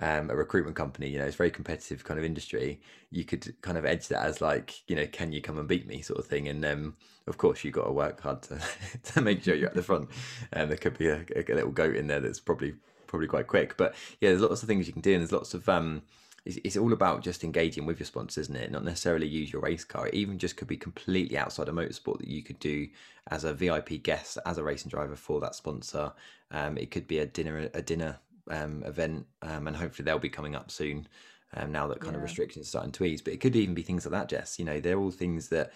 um, 0.03 0.31
a 0.31 0.37
recruitment 0.37 0.75
company, 0.77 1.09
you 1.09 1.19
know, 1.19 1.25
it's 1.25 1.37
very 1.37 1.51
competitive 1.51 2.03
kind 2.03 2.19
of 2.19 2.27
industry. 2.27 2.81
You 3.11 3.25
could 3.25 3.55
kind 3.63 3.79
of 3.79 3.87
edge 3.87 4.09
that 4.09 4.25
as 4.25 4.41
like, 4.41 4.83
you 4.89 4.97
know, 4.97 5.07
can 5.07 5.31
you 5.31 5.41
come 5.41 5.59
and 5.59 5.69
beat 5.69 5.87
me, 5.87 6.03
sort 6.03 6.19
of 6.19 6.27
thing. 6.27 6.49
And 6.49 6.65
um, 6.65 6.97
of 7.29 7.39
course, 7.39 7.63
you 7.63 7.71
got 7.71 7.85
to 7.85 7.93
work 7.93 8.21
hard 8.21 8.43
to 8.43 8.61
to 9.05 9.21
make 9.21 9.45
sure 9.45 9.55
you're 9.55 9.69
at 9.69 9.77
the 9.77 9.83
front. 9.83 10.11
And 10.53 10.65
um, 10.65 10.69
there 10.71 10.77
could 10.77 10.99
be 10.99 11.07
a, 11.07 11.25
a, 11.37 11.55
little 11.55 11.71
goat 11.71 11.95
in 11.95 12.09
there 12.09 12.19
that's 12.19 12.41
probably 12.41 12.75
probably 13.07 13.29
quite 13.29 13.47
quick. 13.47 13.77
But 13.77 13.95
yeah, 14.21 14.31
there's 14.31 14.43
lots 14.43 14.63
of 14.63 14.69
things 14.69 14.89
you 14.89 14.93
can 14.93 15.03
do, 15.03 15.13
and 15.13 15.21
there's 15.21 15.31
lots 15.31 15.55
of 15.55 15.69
um, 15.69 16.03
it's, 16.45 16.59
it's 16.65 16.77
all 16.77 16.93
about 16.93 17.23
just 17.23 17.45
engaging 17.45 17.87
with 17.87 18.01
your 18.01 18.07
sponsors, 18.07 18.47
isn't 18.47 18.57
it? 18.57 18.73
Not 18.73 18.85
necessarily 18.85 19.29
use 19.29 19.53
your 19.53 19.63
race 19.63 19.85
car. 19.85 20.09
It 20.09 20.15
even 20.15 20.37
just 20.37 20.57
could 20.57 20.67
be 20.67 20.77
completely 20.77 21.39
outside 21.39 21.69
of 21.69 21.77
motorsport 21.77 22.19
that 22.19 22.29
you 22.29 22.43
could 22.43 22.59
do 22.59 22.89
as 23.29 23.45
a 23.45 23.55
VIP 23.55 24.03
guest, 24.03 24.37
as 24.47 24.59
a 24.59 24.65
racing 24.65 24.91
driver 24.91 25.15
for 25.15 25.41
that 25.43 25.55
sponsor. 25.55 26.13
Um, 26.51 26.77
it 26.77 26.91
could 26.91 27.07
be 27.07 27.21
a 27.21 27.27
dinner, 27.27 27.71
a 27.73 27.83
dinner 27.83 28.19
um, 28.51 28.83
event, 28.85 29.27
um, 29.43 29.67
and 29.67 29.77
hopefully 29.77 30.05
they'll 30.05 30.19
be 30.19 30.29
coming 30.29 30.55
up 30.55 30.71
soon. 30.71 31.09
Um, 31.55 31.71
now 31.71 31.87
that 31.89 32.01
kind 32.01 32.15
yeah. 32.15 32.19
of 32.19 32.23
restrictions 32.23 32.67
are 32.67 32.71
starting 32.71 32.93
to 32.93 33.05
ease, 33.05 33.21
but 33.21 33.35
it 33.35 33.41
could 33.41 33.57
even 33.57 33.75
be 33.75 33.83
things 33.83 34.07
like 34.07 34.13
that, 34.13 34.29
Jess. 34.29 34.59
You 34.59 34.65
know, 34.65 34.81
they're 34.81 34.99
all 34.99 35.11
things 35.11 35.49
that 35.49 35.73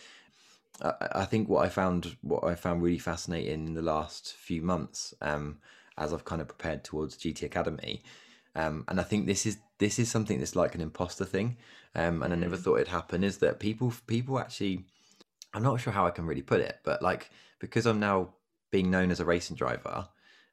I, 0.83 0.93
I 1.13 1.25
think 1.25 1.49
what 1.49 1.65
I 1.65 1.69
found 1.69 2.17
what 2.23 2.45
I 2.45 2.55
found 2.55 2.83
really 2.83 2.99
fascinating 2.99 3.67
in 3.67 3.75
the 3.75 3.83
last 3.83 4.35
few 4.35 4.63
months, 4.63 5.15
um, 5.21 5.59
as 5.99 6.13
I've 6.13 6.25
kind 6.25 6.41
of 6.41 6.49
prepared 6.49 6.85
towards 6.85 7.17
GT 7.17 7.43
Academy, 7.43 8.03
um, 8.55 8.85
and 8.89 9.01
I 9.01 9.03
think 9.03 9.27
this 9.27 9.47
is 9.47 9.59
this 9.79 9.99
is 9.99 10.11
something 10.11 10.39
that's 10.39 10.57
like 10.57 10.75
an 10.75 10.81
imposter 10.81 11.25
thing, 11.25 11.57
um, 11.95 12.23
and 12.23 12.33
I 12.33 12.37
never 12.37 12.57
mm. 12.57 12.61
thought 12.61 12.77
it'd 12.77 12.89
happen. 12.89 13.25
Is 13.25 13.39
that 13.39 13.61
people 13.61 13.93
people 14.07 14.39
actually? 14.39 14.85
I'm 15.55 15.63
not 15.63 15.81
sure 15.81 15.93
how 15.93 16.07
I 16.07 16.11
can 16.11 16.27
really 16.27 16.43
put 16.43 16.61
it, 16.61 16.81
but 16.85 17.03
like 17.03 17.31
because 17.59 17.87
I'm 17.87 18.01
now 18.01 18.35
being 18.71 18.91
known 18.91 19.11
as 19.11 19.21
a 19.21 19.25
racing 19.25 19.57
driver, 19.57 20.09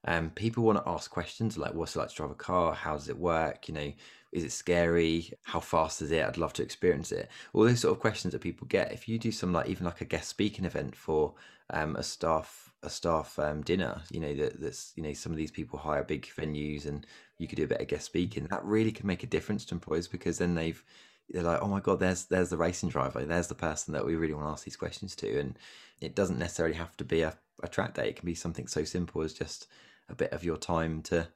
um, 0.06 0.30
people 0.32 0.63
want 0.63 0.84
to 0.84 0.89
ask 0.89 1.10
questions 1.10 1.58
like, 1.58 1.74
"What's 1.74 1.96
it 1.96 2.00
like 2.00 2.10
to 2.10 2.16
drive 2.16 2.32
a 2.32 2.36
car? 2.36 2.74
How 2.74 2.94
does 2.94 3.10
it 3.10 3.18
work? 3.18 3.68
You 3.68 3.74
know, 3.74 3.94
is 4.32 4.44
it 4.44 4.52
scary? 4.52 5.32
How 5.44 5.60
fast 5.60 6.02
is 6.02 6.12
it? 6.12 6.26
I'd 6.26 6.38
love 6.38 6.54
to 6.54 6.63
experience 6.63 7.12
it." 7.12 7.30
All 7.54 7.63
those 7.63 7.80
sort 7.80 7.94
of 7.94 8.02
questions 8.02 8.34
that 8.34 8.42
people 8.42 8.68
get. 8.68 8.92
If 8.92 9.08
you 9.08 9.18
do 9.18 9.32
some 9.32 9.54
like 9.54 9.70
even 9.70 9.86
like 9.86 10.02
a 10.02 10.06
guest 10.06 10.30
speaking 10.30 10.66
event 10.66 10.96
for 10.96 11.36
um, 11.70 11.96
a 11.96 12.04
staff 12.04 12.72
a 12.84 12.89
staff 12.89 13.39
um, 13.39 13.62
dinner, 13.62 14.02
you 14.12 14.20
know 14.20 14.34
that 14.36 14.60
that's 14.62 14.94
you 14.96 15.04
know 15.04 15.13
some 15.13 15.32
of 15.32 15.38
these 15.38 15.52
people 15.52 15.80
hire 15.80 16.04
big 16.04 16.26
venues 16.38 16.86
and 16.86 17.08
you 17.38 17.48
could 17.48 17.58
do 17.58 17.63
a 17.63 17.68
bit 17.68 17.82
of 17.82 17.88
guest 17.88 18.06
speaking. 18.06 18.46
That 18.48 18.66
really 18.66 18.92
can 18.92 19.08
make 19.08 19.24
a 19.24 19.28
difference 19.28 19.66
to 19.66 19.76
employers 19.76 20.08
because 20.08 20.38
then 20.38 20.56
they've 20.56 20.84
they're 21.30 21.44
like, 21.44 21.62
oh 21.62 21.68
my 21.68 21.80
god, 21.80 22.00
there's 22.00 22.26
there's 22.26 22.50
the 22.50 22.58
racing 22.58 22.89
driver, 22.89 23.24
there's 23.24 23.48
the 23.48 23.56
person 23.56 23.94
that 23.94 24.06
we 24.06 24.16
really 24.16 24.34
want 24.34 24.48
to 24.48 24.52
ask 24.52 24.66
these 24.66 24.76
questions 24.76 25.16
to, 25.18 25.39
and 25.39 25.58
it 26.02 26.16
doesn't 26.16 26.39
necessarily 26.39 26.76
have 26.76 26.96
to 26.98 27.06
be 27.06 27.22
a, 27.22 27.36
a 27.63 27.68
track 27.68 27.94
day. 27.94 28.10
It 28.10 28.18
can 28.18 28.26
be 28.26 28.36
something 28.36 28.68
so 28.68 28.84
simple 28.84 29.22
as 29.22 29.34
just 29.34 29.68
a 30.10 30.16
bit 30.16 30.32
of 30.34 30.44
your 30.44 30.58
time 30.58 31.02
to 31.04 31.28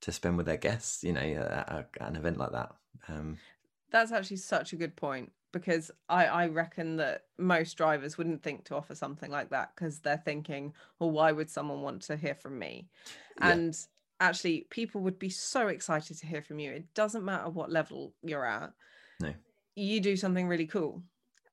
to 0.00 0.12
spend 0.12 0.36
with 0.36 0.46
their 0.46 0.56
guests. 0.56 1.04
You 1.04 1.12
know, 1.12 1.20
at, 1.20 1.88
at 2.00 2.08
an 2.08 2.16
event 2.16 2.38
like 2.38 2.52
that. 2.52 2.72
Um, 3.08 3.38
That's 3.90 4.12
actually 4.12 4.38
such 4.38 4.72
a 4.72 4.76
good 4.76 4.96
point 4.96 5.32
because 5.52 5.90
I, 6.08 6.26
I 6.26 6.46
reckon 6.48 6.96
that 6.96 7.26
most 7.38 7.76
drivers 7.76 8.18
wouldn't 8.18 8.42
think 8.42 8.64
to 8.64 8.74
offer 8.74 8.94
something 8.94 9.30
like 9.30 9.50
that 9.50 9.70
because 9.74 10.00
they're 10.00 10.16
thinking, 10.24 10.72
well, 10.98 11.12
why 11.12 11.30
would 11.30 11.48
someone 11.48 11.80
want 11.80 12.02
to 12.02 12.16
hear 12.16 12.34
from 12.34 12.58
me? 12.58 12.88
Yeah. 13.38 13.50
And 13.50 13.78
actually 14.20 14.66
people 14.70 15.00
would 15.02 15.18
be 15.18 15.28
so 15.28 15.68
excited 15.68 16.18
to 16.18 16.26
hear 16.26 16.42
from 16.42 16.58
you 16.58 16.72
it 16.72 16.94
doesn't 16.94 17.24
matter 17.24 17.48
what 17.50 17.70
level 17.70 18.14
you're 18.22 18.46
at 18.46 18.72
no 19.20 19.32
you 19.74 20.00
do 20.00 20.16
something 20.16 20.46
really 20.46 20.66
cool 20.66 21.02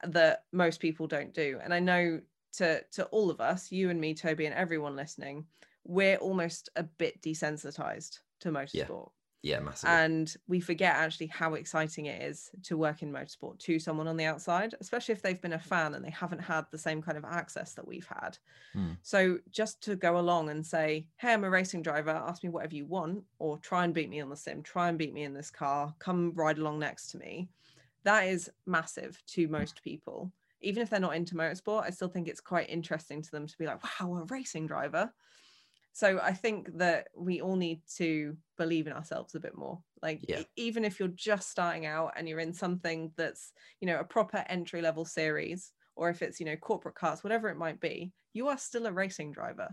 that 0.03 0.45
most 0.51 0.79
people 0.79 1.07
don't 1.07 1.33
do 1.33 1.59
and 1.63 1.73
i 1.73 1.79
know 1.79 2.19
to 2.53 2.81
to 2.91 3.03
all 3.05 3.29
of 3.29 3.41
us 3.41 3.71
you 3.71 3.89
and 3.89 3.99
me 3.99 4.13
toby 4.13 4.45
and 4.45 4.55
everyone 4.55 4.95
listening 4.95 5.45
we're 5.83 6.17
almost 6.17 6.69
a 6.75 6.83
bit 6.83 7.21
desensitized 7.21 8.19
to 8.39 8.51
motorsport 8.51 9.09
yeah, 9.43 9.59
massively. 9.59 9.95
And 9.95 10.33
we 10.47 10.59
forget 10.59 10.95
actually 10.95 11.27
how 11.27 11.55
exciting 11.55 12.05
it 12.05 12.21
is 12.21 12.51
to 12.63 12.77
work 12.77 13.01
in 13.01 13.11
motorsport 13.11 13.57
to 13.59 13.79
someone 13.79 14.07
on 14.07 14.17
the 14.17 14.25
outside, 14.25 14.75
especially 14.79 15.13
if 15.13 15.21
they've 15.21 15.41
been 15.41 15.53
a 15.53 15.59
fan 15.59 15.95
and 15.95 16.05
they 16.05 16.11
haven't 16.11 16.41
had 16.41 16.65
the 16.69 16.77
same 16.77 17.01
kind 17.01 17.17
of 17.17 17.25
access 17.25 17.73
that 17.73 17.87
we've 17.87 18.07
had. 18.07 18.37
Mm. 18.75 18.97
So 19.01 19.39
just 19.49 19.81
to 19.83 19.95
go 19.95 20.19
along 20.19 20.49
and 20.49 20.65
say, 20.65 21.07
hey, 21.17 21.33
I'm 21.33 21.43
a 21.43 21.49
racing 21.49 21.81
driver, 21.81 22.11
ask 22.11 22.43
me 22.43 22.49
whatever 22.49 22.75
you 22.75 22.85
want, 22.85 23.23
or 23.39 23.57
try 23.57 23.83
and 23.83 23.93
beat 23.93 24.09
me 24.09 24.21
on 24.21 24.29
the 24.29 24.35
sim, 24.35 24.61
try 24.61 24.89
and 24.89 24.97
beat 24.97 25.13
me 25.13 25.23
in 25.23 25.33
this 25.33 25.49
car, 25.49 25.93
come 25.97 26.33
ride 26.35 26.59
along 26.59 26.77
next 26.77 27.07
to 27.11 27.17
me. 27.17 27.49
That 28.03 28.27
is 28.27 28.49
massive 28.67 29.21
to 29.27 29.47
most 29.47 29.83
people. 29.83 30.31
Even 30.61 30.83
if 30.83 30.91
they're 30.91 30.99
not 30.99 31.15
into 31.15 31.33
motorsport, 31.33 31.83
I 31.83 31.89
still 31.89 32.09
think 32.09 32.27
it's 32.27 32.41
quite 32.41 32.69
interesting 32.69 33.23
to 33.23 33.31
them 33.31 33.47
to 33.47 33.57
be 33.57 33.65
like, 33.65 33.79
wow, 33.83 34.17
a 34.17 34.25
racing 34.25 34.67
driver 34.67 35.11
so 35.93 36.19
i 36.23 36.31
think 36.31 36.69
that 36.77 37.07
we 37.15 37.41
all 37.41 37.55
need 37.55 37.81
to 37.97 38.35
believe 38.61 38.85
in 38.85 38.93
ourselves 38.93 39.33
a 39.33 39.39
bit 39.39 39.57
more. 39.57 39.79
Like 40.03 40.23
yeah. 40.27 40.43
even 40.55 40.85
if 40.85 40.99
you're 40.99 41.09
just 41.09 41.49
starting 41.49 41.87
out 41.87 42.13
and 42.15 42.29
you're 42.29 42.39
in 42.39 42.53
something 42.53 43.11
that's 43.17 43.53
you 43.79 43.87
know 43.87 43.99
a 43.99 44.03
proper 44.03 44.45
entry 44.47 44.83
level 44.83 45.03
series 45.03 45.71
or 45.95 46.09
if 46.11 46.21
it's 46.21 46.39
you 46.39 46.45
know 46.45 46.55
corporate 46.55 46.93
cars 46.93 47.23
whatever 47.23 47.49
it 47.49 47.57
might 47.57 47.79
be 47.79 48.11
you 48.33 48.47
are 48.47 48.57
still 48.57 48.85
a 48.85 48.91
racing 48.91 49.31
driver. 49.31 49.69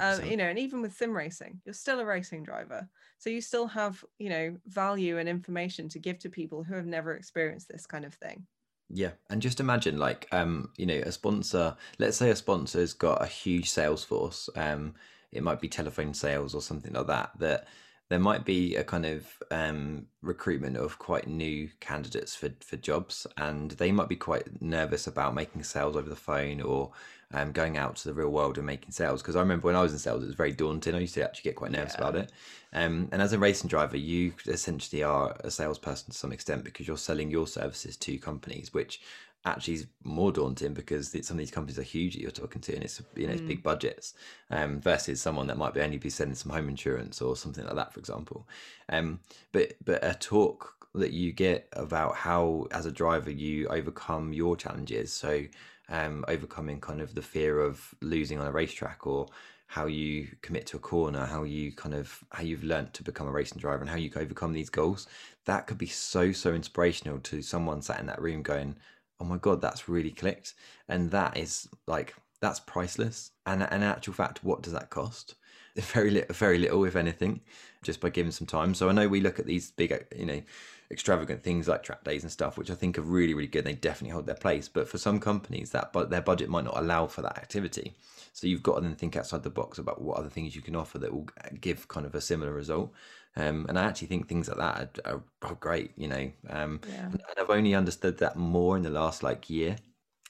Uh, 0.00 0.18
you 0.24 0.36
know 0.36 0.44
and 0.44 0.58
even 0.58 0.82
with 0.82 0.92
sim 0.92 1.16
racing 1.16 1.60
you're 1.64 1.74
still 1.74 2.00
a 2.00 2.04
racing 2.04 2.42
driver. 2.42 2.88
So 3.18 3.28
you 3.28 3.42
still 3.42 3.66
have 3.66 4.02
you 4.18 4.30
know 4.30 4.56
value 4.66 5.18
and 5.18 5.28
information 5.28 5.88
to 5.90 5.98
give 5.98 6.18
to 6.20 6.30
people 6.30 6.64
who 6.64 6.74
have 6.74 6.86
never 6.86 7.14
experienced 7.14 7.68
this 7.68 7.86
kind 7.86 8.06
of 8.06 8.14
thing. 8.14 8.46
Yeah, 8.90 9.10
and 9.28 9.42
just 9.42 9.60
imagine 9.60 9.98
like 9.98 10.26
um, 10.32 10.70
you 10.78 10.86
know, 10.86 11.02
a 11.04 11.12
sponsor, 11.12 11.76
let's 11.98 12.16
say 12.16 12.30
a 12.30 12.36
sponsor's 12.36 12.94
got 12.94 13.22
a 13.22 13.26
huge 13.26 13.68
sales 13.68 14.02
force, 14.02 14.48
um, 14.56 14.94
it 15.32 15.42
might 15.42 15.60
be 15.60 15.68
telephone 15.68 16.14
sales 16.14 16.54
or 16.54 16.62
something 16.62 16.92
like 16.92 17.06
that 17.06 17.30
that 17.38 17.66
there 18.08 18.18
might 18.18 18.44
be 18.44 18.74
a 18.76 18.84
kind 18.84 19.04
of 19.04 19.26
um, 19.50 20.06
recruitment 20.22 20.76
of 20.76 20.98
quite 20.98 21.28
new 21.28 21.68
candidates 21.80 22.34
for, 22.34 22.48
for 22.60 22.76
jobs, 22.76 23.26
and 23.36 23.72
they 23.72 23.92
might 23.92 24.08
be 24.08 24.16
quite 24.16 24.62
nervous 24.62 25.06
about 25.06 25.34
making 25.34 25.62
sales 25.62 25.94
over 25.94 26.08
the 26.08 26.16
phone 26.16 26.62
or 26.62 26.90
um, 27.34 27.52
going 27.52 27.76
out 27.76 27.96
to 27.96 28.08
the 28.08 28.14
real 28.14 28.30
world 28.30 28.56
and 28.56 28.66
making 28.66 28.92
sales. 28.92 29.20
Because 29.20 29.36
I 29.36 29.40
remember 29.40 29.66
when 29.66 29.76
I 29.76 29.82
was 29.82 29.92
in 29.92 29.98
sales, 29.98 30.22
it 30.22 30.26
was 30.26 30.36
very 30.36 30.52
daunting. 30.52 30.94
I 30.94 31.00
used 31.00 31.14
to 31.14 31.24
actually 31.24 31.50
get 31.50 31.56
quite 31.56 31.70
nervous 31.70 31.94
yeah. 31.98 32.00
about 32.00 32.16
it. 32.16 32.32
Um, 32.72 33.08
and 33.12 33.20
as 33.20 33.34
a 33.34 33.38
racing 33.38 33.68
driver, 33.68 33.98
you 33.98 34.32
essentially 34.46 35.02
are 35.02 35.36
a 35.40 35.50
salesperson 35.50 36.10
to 36.10 36.16
some 36.16 36.32
extent 36.32 36.64
because 36.64 36.88
you're 36.88 36.96
selling 36.96 37.30
your 37.30 37.46
services 37.46 37.98
to 37.98 38.18
companies, 38.18 38.72
which 38.72 39.02
actually 39.44 39.74
is 39.74 39.86
more 40.04 40.32
daunting 40.32 40.74
because 40.74 41.10
some 41.10 41.36
of 41.36 41.38
these 41.38 41.50
companies 41.50 41.78
are 41.78 41.82
huge 41.82 42.14
that 42.14 42.20
you're 42.20 42.30
talking 42.30 42.60
to 42.60 42.74
and 42.74 42.84
it's 42.84 43.00
you 43.16 43.26
know 43.26 43.32
it's 43.32 43.42
mm. 43.42 43.48
big 43.48 43.62
budgets 43.62 44.14
um, 44.50 44.80
versus 44.80 45.20
someone 45.20 45.46
that 45.46 45.56
might 45.56 45.74
be 45.74 45.80
only 45.80 45.98
be 45.98 46.10
selling 46.10 46.34
some 46.34 46.52
home 46.52 46.68
insurance 46.68 47.22
or 47.22 47.36
something 47.36 47.64
like 47.64 47.76
that 47.76 47.92
for 47.92 48.00
example 48.00 48.46
um, 48.88 49.20
but 49.52 49.74
but 49.84 50.02
a 50.04 50.14
talk 50.14 50.74
that 50.94 51.12
you 51.12 51.32
get 51.32 51.68
about 51.74 52.16
how 52.16 52.66
as 52.72 52.86
a 52.86 52.92
driver 52.92 53.30
you 53.30 53.66
overcome 53.68 54.32
your 54.32 54.56
challenges 54.56 55.12
so 55.12 55.42
um, 55.90 56.24
overcoming 56.28 56.80
kind 56.80 57.00
of 57.00 57.14
the 57.14 57.22
fear 57.22 57.60
of 57.60 57.94
losing 58.02 58.38
on 58.38 58.46
a 58.46 58.52
racetrack 58.52 59.06
or 59.06 59.26
how 59.68 59.84
you 59.84 60.28
commit 60.40 60.66
to 60.66 60.78
a 60.78 60.80
corner, 60.80 61.26
how 61.26 61.42
you 61.42 61.70
kind 61.72 61.94
of 61.94 62.24
how 62.32 62.42
you've 62.42 62.64
learnt 62.64 62.94
to 62.94 63.04
become 63.04 63.28
a 63.28 63.30
racing 63.30 63.58
driver 63.58 63.82
and 63.82 63.90
how 63.90 63.96
you 63.96 64.10
overcome 64.16 64.54
these 64.54 64.70
goals. 64.70 65.06
That 65.44 65.66
could 65.66 65.76
be 65.76 65.86
so 65.86 66.32
so 66.32 66.54
inspirational 66.54 67.18
to 67.20 67.42
someone 67.42 67.82
sat 67.82 68.00
in 68.00 68.06
that 68.06 68.20
room 68.20 68.42
going, 68.42 68.76
oh 69.20 69.24
my 69.24 69.36
god, 69.36 69.60
that's 69.60 69.88
really 69.88 70.10
clicked, 70.10 70.54
and 70.88 71.10
that 71.10 71.36
is 71.36 71.68
like 71.86 72.14
that's 72.40 72.60
priceless. 72.60 73.32
And, 73.46 73.62
in 73.62 73.82
actual 73.82 74.14
fact, 74.14 74.44
what 74.44 74.62
does 74.62 74.72
that 74.72 74.90
cost? 74.90 75.34
Very 75.76 76.10
little, 76.10 76.34
very 76.34 76.58
little, 76.58 76.84
if 76.84 76.96
anything, 76.96 77.40
just 77.82 78.00
by 78.00 78.10
giving 78.10 78.32
some 78.32 78.48
time. 78.48 78.74
So 78.74 78.88
I 78.88 78.92
know 78.92 79.06
we 79.06 79.20
look 79.20 79.38
at 79.38 79.46
these 79.46 79.70
big, 79.70 80.06
you 80.16 80.26
know, 80.26 80.42
extravagant 80.90 81.42
things 81.42 81.68
like 81.68 81.82
track 81.82 82.02
days 82.04 82.22
and 82.22 82.32
stuff, 82.32 82.56
which 82.56 82.70
I 82.70 82.74
think 82.74 82.98
are 82.98 83.02
really, 83.02 83.34
really 83.34 83.48
good. 83.48 83.64
They 83.64 83.74
definitely 83.74 84.12
hold 84.12 84.26
their 84.26 84.34
place. 84.34 84.68
But 84.68 84.88
for 84.88 84.98
some 84.98 85.20
companies, 85.20 85.70
that 85.70 85.92
but 85.92 86.10
their 86.10 86.22
budget 86.22 86.48
might 86.48 86.64
not 86.64 86.78
allow 86.78 87.06
for 87.06 87.22
that 87.22 87.38
activity. 87.38 87.94
So 88.32 88.46
you've 88.46 88.62
got 88.62 88.76
to 88.76 88.80
then 88.82 88.94
think 88.94 89.16
outside 89.16 89.42
the 89.42 89.50
box 89.50 89.78
about 89.78 90.00
what 90.00 90.16
other 90.18 90.30
things 90.30 90.54
you 90.54 90.62
can 90.62 90.76
offer 90.76 90.98
that 90.98 91.12
will 91.12 91.28
give 91.60 91.88
kind 91.88 92.06
of 92.06 92.14
a 92.14 92.20
similar 92.20 92.52
result. 92.52 92.92
Um, 93.36 93.66
and 93.68 93.78
I 93.78 93.84
actually 93.84 94.08
think 94.08 94.28
things 94.28 94.48
like 94.48 94.58
that 94.58 95.00
are, 95.04 95.12
are, 95.14 95.22
are 95.42 95.54
great, 95.56 95.92
you 95.96 96.08
know. 96.08 96.30
Um, 96.48 96.80
yeah. 96.88 97.06
and 97.06 97.22
I've 97.38 97.50
only 97.50 97.74
understood 97.74 98.18
that 98.18 98.36
more 98.36 98.76
in 98.76 98.82
the 98.82 98.90
last 98.90 99.22
like 99.22 99.50
year 99.50 99.76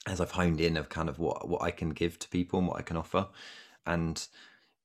as 0.07 0.19
I've 0.19 0.31
honed 0.31 0.59
in 0.59 0.77
of 0.77 0.89
kind 0.89 1.09
of 1.09 1.19
what 1.19 1.47
what 1.47 1.61
I 1.61 1.71
can 1.71 1.89
give 1.91 2.19
to 2.19 2.29
people 2.29 2.59
and 2.59 2.67
what 2.67 2.77
I 2.77 2.81
can 2.81 2.97
offer. 2.97 3.27
And 3.85 4.27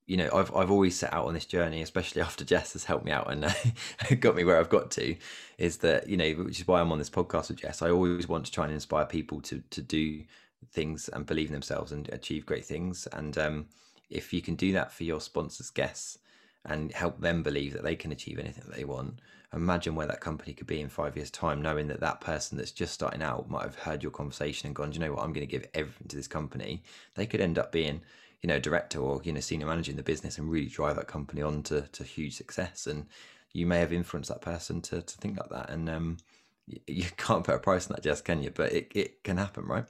you 0.07 0.17
know, 0.17 0.29
I've 0.33 0.55
I've 0.55 0.71
always 0.71 0.99
set 0.99 1.13
out 1.13 1.27
on 1.27 1.35
this 1.35 1.47
journey, 1.47 1.83
especially 1.83 2.23
after 2.29 2.45
Jess 2.45 2.73
has 2.75 2.85
helped 2.85 3.05
me 3.05 3.13
out 3.13 3.31
and 3.31 3.45
uh, 3.47 3.53
got 4.21 4.37
me 4.37 4.45
where 4.45 4.59
I've 4.59 4.69
got 4.69 4.91
to, 4.93 5.17
is 5.59 5.79
that 5.79 6.09
you 6.09 6.17
know, 6.17 6.31
which 6.33 6.61
is 6.61 6.69
why 6.69 6.81
I'm 6.81 6.93
on 6.93 6.99
this 6.99 7.11
podcast 7.11 7.49
with 7.49 7.59
Jess. 7.59 7.83
I 7.83 7.91
always 7.91 8.29
want 8.29 8.47
to 8.47 8.53
try 8.53 8.65
and 8.65 8.75
inspire 8.75 9.07
people 9.07 9.41
to 9.43 9.63
to 9.71 9.83
do 9.83 10.25
things 10.73 11.09
and 11.09 11.27
believe 11.27 11.49
in 11.49 11.53
themselves 11.53 11.93
and 11.93 12.09
achieve 12.11 12.47
great 12.47 12.65
things. 12.65 13.07
And 13.13 13.37
um, 13.39 13.67
if 14.11 14.33
you 14.33 14.41
can 14.43 14.55
do 14.55 14.73
that 14.73 14.93
for 14.93 15.05
your 15.05 15.21
sponsors' 15.21 15.71
guests, 15.71 16.19
and 16.67 16.93
help 16.93 17.21
them 17.21 17.43
believe 17.43 17.73
that 17.73 17.83
they 17.83 17.97
can 17.97 18.13
achieve 18.13 18.39
anything 18.39 18.65
that 18.67 18.77
they 18.77 18.85
want. 18.85 19.21
Imagine 19.53 19.95
where 19.95 20.07
that 20.07 20.21
company 20.21 20.53
could 20.53 20.67
be 20.67 20.81
in 20.81 20.89
five 20.89 21.17
years' 21.17 21.31
time, 21.31 21.63
knowing 21.63 21.87
that 21.89 22.01
that 22.01 22.21
person 22.21 22.59
that's 22.59 22.73
just 22.73 22.95
starting 22.95 23.23
out 23.23 23.51
might 23.51 23.63
have 23.63 23.77
heard 23.77 24.03
your 24.03 24.11
conversation 24.11 24.67
and 24.67 24.75
gone, 24.75 24.93
you 24.93 24.99
know 24.99 25.13
what, 25.13 25.23
I'm 25.23 25.33
going 25.33 25.47
to 25.47 25.51
give 25.51 25.69
everything 25.75 26.09
to 26.09 26.17
this 26.17 26.27
company. 26.27 26.83
They 27.15 27.27
could 27.27 27.41
end 27.41 27.59
up 27.59 27.71
being, 27.71 28.01
you 28.45 28.49
know, 28.49 28.59
director 28.59 29.01
or 29.01 29.23
you 29.25 29.33
know 29.33 29.41
senior 29.41 29.67
manager 29.67 29.91
in 29.91 29.97
the 29.97 30.03
business 30.03 30.37
and 30.37 30.51
really 30.51 30.67
drive 30.67 30.97
that 30.97 31.07
company 31.07 31.41
on 31.41 31.63
to, 31.63 31.81
to 31.93 32.05
huge 32.05 32.37
success. 32.37 32.87
And 32.87 33.07
you 33.55 33.65
may 33.65 33.79
have 33.79 33.91
influenced 33.91 34.29
that 34.29 34.43
person 34.43 34.83
to 34.83 35.01
to 35.01 35.17
think 35.17 35.39
like 35.39 35.49
that. 35.49 35.71
And 35.71 35.89
um, 35.89 36.19
you, 36.67 36.79
you 36.87 37.07
can't 37.17 37.43
put 37.43 37.55
a 37.55 37.59
price 37.59 37.87
on 37.87 37.95
that, 37.95 38.03
Jess, 38.03 38.21
can 38.21 38.43
you? 38.43 38.51
But 38.51 38.75
it 38.75 38.93
it 38.95 39.25
can 39.25 39.39
happen, 39.39 39.65
right? 39.65 39.87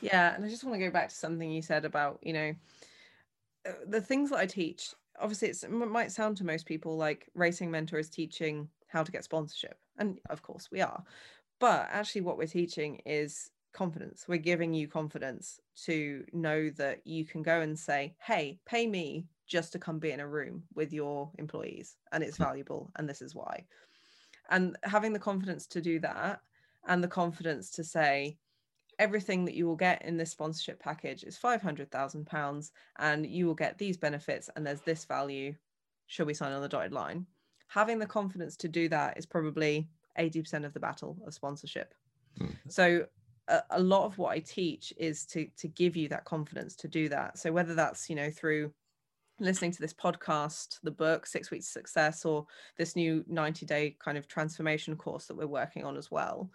Yeah, 0.00 0.32
and 0.32 0.44
I 0.44 0.48
just 0.48 0.62
want 0.62 0.78
to 0.78 0.86
go 0.86 0.92
back 0.92 1.08
to 1.08 1.14
something 1.16 1.50
you 1.50 1.60
said 1.60 1.84
about 1.84 2.20
you 2.22 2.34
know 2.34 2.54
uh, 3.68 3.72
the 3.88 4.00
things 4.00 4.30
that 4.30 4.38
I 4.38 4.46
teach 4.46 4.94
obviously 5.18 5.48
it 5.48 5.70
might 5.70 6.12
sound 6.12 6.36
to 6.36 6.44
most 6.44 6.66
people 6.66 6.94
like 6.94 7.26
racing 7.34 7.70
mentor 7.70 7.98
is 7.98 8.10
teaching 8.10 8.68
how 8.86 9.02
to 9.02 9.10
get 9.10 9.24
sponsorship 9.24 9.78
and 9.96 10.20
of 10.28 10.42
course 10.42 10.68
we 10.70 10.82
are 10.82 11.02
but 11.58 11.88
actually 11.90 12.20
what 12.20 12.36
we're 12.36 12.46
teaching 12.46 13.00
is 13.06 13.50
confidence 13.76 14.24
we're 14.26 14.38
giving 14.38 14.72
you 14.72 14.88
confidence 14.88 15.60
to 15.84 16.24
know 16.32 16.70
that 16.70 17.00
you 17.06 17.24
can 17.24 17.42
go 17.42 17.60
and 17.60 17.78
say 17.78 18.14
hey 18.24 18.58
pay 18.66 18.86
me 18.86 19.26
just 19.46 19.70
to 19.70 19.78
come 19.78 19.98
be 19.98 20.10
in 20.10 20.20
a 20.20 20.26
room 20.26 20.62
with 20.74 20.92
your 20.92 21.30
employees 21.38 21.96
and 22.12 22.24
it's 22.24 22.38
hmm. 22.38 22.44
valuable 22.44 22.90
and 22.96 23.08
this 23.08 23.22
is 23.22 23.34
why 23.34 23.64
and 24.50 24.76
having 24.82 25.12
the 25.12 25.18
confidence 25.18 25.66
to 25.66 25.80
do 25.80 26.00
that 26.00 26.40
and 26.86 27.02
the 27.02 27.08
confidence 27.08 27.70
to 27.70 27.84
say 27.84 28.36
everything 28.98 29.44
that 29.44 29.54
you 29.54 29.66
will 29.66 29.76
get 29.76 30.02
in 30.02 30.16
this 30.16 30.30
sponsorship 30.30 30.80
package 30.80 31.24
is 31.24 31.38
£500,000 31.38 32.70
and 32.98 33.26
you 33.26 33.46
will 33.46 33.54
get 33.54 33.78
these 33.78 33.96
benefits 33.96 34.48
and 34.56 34.66
there's 34.66 34.80
this 34.82 35.04
value. 35.04 35.54
Shall 36.06 36.26
we 36.26 36.34
sign 36.34 36.52
on 36.52 36.62
the 36.62 36.68
dotted 36.68 36.92
line? 36.92 37.26
Having 37.68 37.98
the 37.98 38.06
confidence 38.06 38.56
to 38.58 38.68
do 38.68 38.88
that 38.88 39.18
is 39.18 39.26
probably 39.26 39.88
80% 40.18 40.64
of 40.64 40.72
the 40.72 40.80
battle 40.80 41.18
of 41.26 41.34
sponsorship. 41.34 41.94
Mm. 42.40 42.54
So 42.68 43.06
a, 43.48 43.80
lot 43.80 44.06
of 44.06 44.18
what 44.18 44.32
I 44.32 44.40
teach 44.40 44.92
is 44.96 45.24
to 45.26 45.46
to 45.58 45.68
give 45.68 45.96
you 45.96 46.08
that 46.08 46.24
confidence 46.24 46.74
to 46.76 46.88
do 46.88 47.08
that. 47.10 47.38
So 47.38 47.52
whether 47.52 47.74
that's, 47.74 48.10
you 48.10 48.16
know, 48.16 48.30
through 48.30 48.72
listening 49.38 49.72
to 49.72 49.80
this 49.80 49.92
podcast, 49.92 50.78
the 50.82 50.90
book, 50.90 51.26
Six 51.26 51.50
Weeks 51.50 51.68
Success, 51.68 52.24
or 52.24 52.46
this 52.78 52.96
new 52.96 53.24
90 53.28 53.66
day 53.66 53.96
kind 54.02 54.18
of 54.18 54.26
transformation 54.26 54.96
course 54.96 55.26
that 55.26 55.36
we're 55.36 55.46
working 55.46 55.84
on 55.84 55.96
as 55.96 56.10
well, 56.10 56.50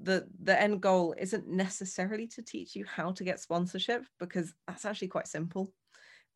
the 0.00 0.26
the 0.42 0.60
end 0.60 0.80
goal 0.80 1.14
isn't 1.18 1.48
necessarily 1.48 2.26
to 2.28 2.42
teach 2.42 2.76
you 2.76 2.84
how 2.84 3.10
to 3.12 3.24
get 3.24 3.40
sponsorship 3.40 4.04
because 4.18 4.54
that's 4.66 4.84
actually 4.84 5.08
quite 5.08 5.26
simple 5.26 5.72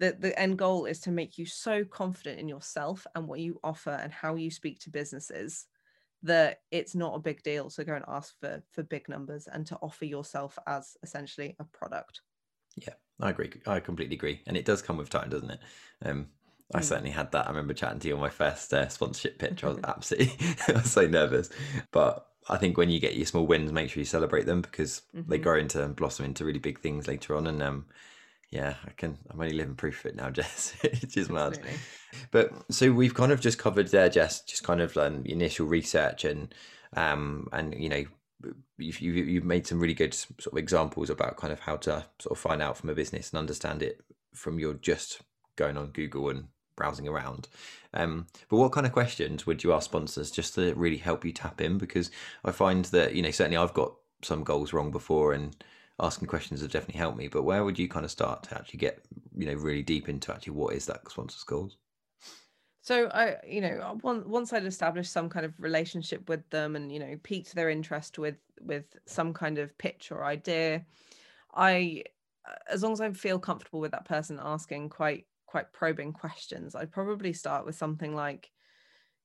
the 0.00 0.16
the 0.18 0.38
end 0.38 0.59
goal 0.59 0.87
is 0.87 1.00
to 1.00 1.12
make 1.12 1.38
you 1.38 1.46
so 1.46 1.85
confident 1.85 2.40
in 2.40 2.48
yourself 2.48 3.07
and 3.14 3.26
what 3.26 3.40
you 3.40 3.61
offer 3.62 3.90
and 3.90 4.12
how 4.12 4.35
you 4.35 4.50
speak 4.50 4.81
to 4.81 4.90
businesses 4.90 5.66
that 6.22 6.61
it's 6.70 6.94
not 6.94 7.14
a 7.14 7.20
big 7.20 7.42
deal 7.42 7.68
to 7.70 7.85
go 7.85 7.94
and 7.94 8.04
ask 8.08 8.38
for 8.40 8.62
for 8.70 8.82
big 8.82 9.08
numbers 9.08 9.48
and 9.52 9.66
to 9.66 9.76
offer 9.76 10.04
yourself 10.04 10.58
as 10.66 10.96
essentially 11.02 11.56
a 11.58 11.64
product 11.64 12.20
yeah 12.76 12.94
i 13.20 13.30
agree 13.30 13.50
i 13.66 13.80
completely 13.80 14.16
agree 14.16 14.40
and 14.46 14.56
it 14.56 14.64
does 14.64 14.82
come 14.82 14.96
with 14.96 15.11
time 15.11 15.28
doesn't 15.28 15.50
it 15.50 15.61
um 16.04 16.26
I 16.74 16.80
mm. 16.80 16.85
certainly 16.85 17.11
had 17.11 17.32
that. 17.32 17.46
I 17.46 17.50
remember 17.50 17.74
chatting 17.74 17.98
to 18.00 18.08
you 18.08 18.14
on 18.14 18.20
my 18.20 18.30
first 18.30 18.72
uh, 18.72 18.88
sponsorship 18.88 19.38
pitch. 19.38 19.62
I 19.62 19.68
was 19.68 19.78
absolutely, 19.85 20.38
I 20.68 20.72
was 20.72 20.90
so 20.90 21.06
nervous, 21.06 21.50
but 21.90 22.26
I 22.48 22.56
think 22.56 22.76
when 22.76 22.90
you 22.90 23.00
get 23.00 23.16
your 23.16 23.26
small 23.26 23.46
wins, 23.46 23.72
make 23.72 23.90
sure 23.90 24.00
you 24.00 24.04
celebrate 24.04 24.46
them 24.46 24.62
because 24.62 25.02
mm-hmm. 25.14 25.30
they 25.30 25.38
grow 25.38 25.58
into 25.58 25.82
and 25.82 25.94
blossom 25.94 26.24
into 26.24 26.44
really 26.44 26.58
big 26.58 26.80
things 26.80 27.06
later 27.06 27.37
on. 27.37 27.46
And 27.46 27.62
um, 27.62 27.87
yeah, 28.52 28.74
I 28.86 28.90
can. 28.90 29.16
I'm 29.30 29.40
only 29.40 29.54
living 29.54 29.74
proof 29.74 30.04
of 30.04 30.10
it 30.10 30.16
now, 30.16 30.28
Jess. 30.38 30.74
it's 30.84 31.14
just 31.14 31.30
mad. 31.30 31.58
But 32.30 32.52
so 32.70 32.92
we've 32.92 33.14
kind 33.14 33.32
of 33.32 33.40
just 33.40 33.58
covered 33.58 33.88
there, 33.88 34.10
Jess. 34.10 34.42
Just 34.42 34.62
kind 34.62 34.82
of 34.82 34.96
um, 34.98 35.22
initial 35.24 35.66
research 35.66 36.24
and 36.24 36.54
um, 36.94 37.48
and 37.52 37.74
you 37.74 37.88
know 37.88 38.04
you've, 38.76 39.00
you've 39.00 39.44
made 39.44 39.66
some 39.66 39.80
really 39.80 39.94
good 39.94 40.12
sort 40.12 40.52
of 40.52 40.58
examples 40.58 41.08
about 41.08 41.38
kind 41.38 41.52
of 41.52 41.60
how 41.60 41.76
to 41.76 42.04
sort 42.18 42.32
of 42.32 42.38
find 42.38 42.60
out 42.60 42.76
from 42.76 42.90
a 42.90 42.94
business 42.94 43.30
and 43.30 43.38
understand 43.38 43.82
it 43.82 44.00
from 44.34 44.58
your 44.58 44.74
just 44.74 45.22
going 45.56 45.78
on 45.78 45.86
Google 45.88 46.28
and 46.28 46.48
browsing 46.76 47.08
around. 47.08 47.48
Um, 47.94 48.26
but 48.50 48.56
what 48.56 48.72
kind 48.72 48.84
of 48.84 48.92
questions 48.92 49.46
would 49.46 49.64
you 49.64 49.72
ask 49.72 49.84
sponsors 49.86 50.30
just 50.30 50.54
to 50.56 50.74
really 50.74 50.96
help 50.98 51.24
you 51.24 51.32
tap 51.32 51.60
in? 51.60 51.78
Because 51.78 52.10
I 52.44 52.50
find 52.50 52.84
that, 52.86 53.14
you 53.14 53.22
know, 53.22 53.30
certainly 53.30 53.56
I've 53.56 53.74
got 53.74 53.94
some 54.22 54.44
goals 54.44 54.72
wrong 54.72 54.90
before 54.90 55.32
and 55.32 55.56
asking 56.02 56.28
questions 56.28 56.60
have 56.60 56.72
definitely 56.72 56.98
helped 56.98 57.16
me. 57.16 57.28
But 57.28 57.44
where 57.44 57.64
would 57.64 57.78
you 57.78 57.88
kind 57.88 58.04
of 58.04 58.10
start 58.10 58.42
to 58.44 58.54
actually 58.56 58.78
get, 58.78 59.04
you 59.36 59.46
know, 59.46 59.54
really 59.54 59.82
deep 59.82 60.08
into 60.08 60.34
actually 60.34 60.54
what 60.54 60.74
is 60.74 60.86
that 60.86 61.10
sponsor's 61.10 61.44
goals? 61.44 61.78
So 62.82 63.06
I, 63.08 63.36
you 63.46 63.60
know, 63.60 63.78
uh, 63.80 63.94
once 64.02 64.52
I'd 64.52 64.66
established 64.66 65.12
some 65.12 65.28
kind 65.28 65.46
of 65.46 65.54
relationship 65.60 66.28
with 66.28 66.48
them 66.50 66.74
and 66.74 66.90
you 66.90 66.98
know 66.98 67.16
piqued 67.22 67.54
their 67.54 67.70
interest 67.70 68.18
with 68.18 68.36
with 68.60 68.96
some 69.06 69.32
kind 69.32 69.58
of 69.58 69.76
pitch 69.78 70.10
or 70.10 70.24
idea, 70.24 70.84
I, 71.54 72.04
uh, 72.48 72.54
as 72.68 72.82
long 72.82 72.92
as 72.92 73.00
I 73.00 73.12
feel 73.12 73.38
comfortable 73.38 73.80
with 73.80 73.92
that 73.92 74.06
person 74.06 74.40
asking 74.42 74.90
quite 74.90 75.26
quite 75.46 75.72
probing 75.72 76.12
questions, 76.12 76.74
I'd 76.74 76.92
probably 76.92 77.32
start 77.32 77.66
with 77.66 77.76
something 77.76 78.14
like, 78.16 78.50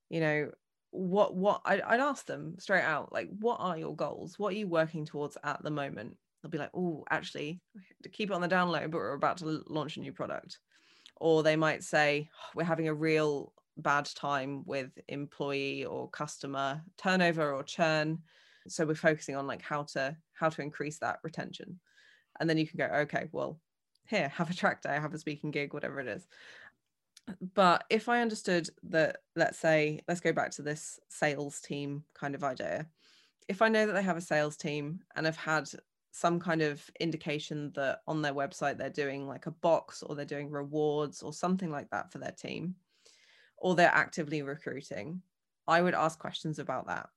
you 0.09 0.19
know, 0.19 0.51
what 0.91 1.35
what 1.35 1.61
I'd, 1.65 1.81
I'd 1.81 1.99
ask 1.99 2.27
them 2.27 2.59
straight 2.59 2.83
out, 2.83 3.11
like, 3.13 3.29
what 3.39 3.59
are 3.59 3.77
your 3.77 3.95
goals? 3.95 4.37
What 4.39 4.53
are 4.53 4.57
you 4.57 4.67
working 4.67 5.05
towards 5.05 5.37
at 5.43 5.63
the 5.63 5.71
moment? 5.71 6.17
They'll 6.41 6.51
be 6.51 6.57
like, 6.57 6.71
oh, 6.73 7.03
actually, 7.09 7.61
keep 8.11 8.29
it 8.29 8.33
on 8.33 8.41
the 8.41 8.47
down 8.47 8.69
low, 8.69 8.87
but 8.87 8.97
we're 8.97 9.13
about 9.13 9.37
to 9.37 9.63
launch 9.67 9.97
a 9.97 10.01
new 10.01 10.11
product. 10.11 10.59
Or 11.19 11.41
they 11.41 11.55
might 11.55 11.83
say, 11.83 12.29
oh, 12.31 12.51
we're 12.55 12.63
having 12.63 12.87
a 12.87 12.93
real 12.93 13.53
bad 13.77 14.05
time 14.15 14.63
with 14.65 14.91
employee 15.07 15.85
or 15.85 16.09
customer 16.09 16.81
turnover 16.97 17.53
or 17.53 17.61
churn 17.61 18.17
so 18.67 18.83
we're 18.83 18.95
focusing 18.95 19.35
on 19.35 19.45
like 19.45 19.61
how 19.61 19.83
to 19.83 20.17
how 20.33 20.49
to 20.49 20.63
increase 20.63 20.97
that 20.97 21.19
retention 21.23 21.79
and 22.39 22.49
then 22.49 22.57
you 22.57 22.65
can 22.65 22.79
go 22.79 22.85
okay 22.85 23.29
well 23.31 23.59
here 24.07 24.29
have 24.29 24.49
a 24.49 24.53
track 24.55 24.81
day 24.81 24.95
have 24.95 25.13
a 25.13 25.19
speaking 25.19 25.51
gig 25.51 25.75
whatever 25.75 25.99
it 25.99 26.07
is 26.07 26.25
but 27.53 27.83
if 27.89 28.07
I 28.07 28.21
understood 28.21 28.69
that, 28.83 29.17
let's 29.35 29.59
say, 29.59 30.01
let's 30.07 30.21
go 30.21 30.31
back 30.31 30.51
to 30.51 30.61
this 30.61 30.99
sales 31.09 31.59
team 31.59 32.03
kind 32.13 32.35
of 32.35 32.43
idea. 32.43 32.87
If 33.47 33.61
I 33.61 33.69
know 33.69 33.85
that 33.85 33.93
they 33.93 34.03
have 34.03 34.17
a 34.17 34.21
sales 34.21 34.57
team 34.57 34.99
and 35.15 35.25
have 35.25 35.37
had 35.37 35.69
some 36.11 36.39
kind 36.39 36.61
of 36.61 36.83
indication 36.99 37.71
that 37.75 37.99
on 38.07 38.21
their 38.21 38.33
website 38.33 38.77
they're 38.77 38.89
doing 38.89 39.27
like 39.27 39.45
a 39.45 39.51
box 39.51 40.01
or 40.03 40.15
they're 40.15 40.25
doing 40.25 40.49
rewards 40.49 41.21
or 41.21 41.31
something 41.33 41.71
like 41.71 41.89
that 41.91 42.11
for 42.11 42.17
their 42.17 42.31
team, 42.31 42.75
or 43.57 43.75
they're 43.75 43.91
actively 43.93 44.41
recruiting, 44.41 45.21
I 45.67 45.81
would 45.81 45.95
ask 45.95 46.17
questions 46.17 46.59
about 46.59 46.87
that. 46.87 47.09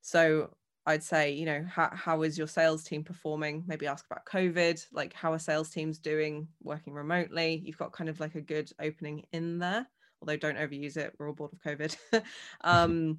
So 0.00 0.50
I'd 0.86 1.02
say, 1.02 1.32
you 1.32 1.44
know, 1.44 1.64
how, 1.68 1.90
how 1.92 2.22
is 2.22 2.38
your 2.38 2.46
sales 2.46 2.84
team 2.84 3.04
performing? 3.04 3.64
Maybe 3.66 3.86
ask 3.86 4.06
about 4.06 4.24
COVID, 4.24 4.84
like 4.92 5.12
how 5.12 5.32
are 5.32 5.38
sales 5.38 5.70
teams 5.70 5.98
doing 5.98 6.48
working 6.62 6.94
remotely? 6.94 7.62
You've 7.64 7.78
got 7.78 7.92
kind 7.92 8.08
of 8.08 8.18
like 8.18 8.34
a 8.34 8.40
good 8.40 8.70
opening 8.80 9.26
in 9.32 9.58
there, 9.58 9.86
although 10.20 10.36
don't 10.36 10.58
overuse 10.58 10.96
it. 10.96 11.14
We're 11.18 11.28
all 11.28 11.34
bored 11.34 11.52
of 11.52 11.60
COVID. 11.60 11.96
um, 12.62 13.18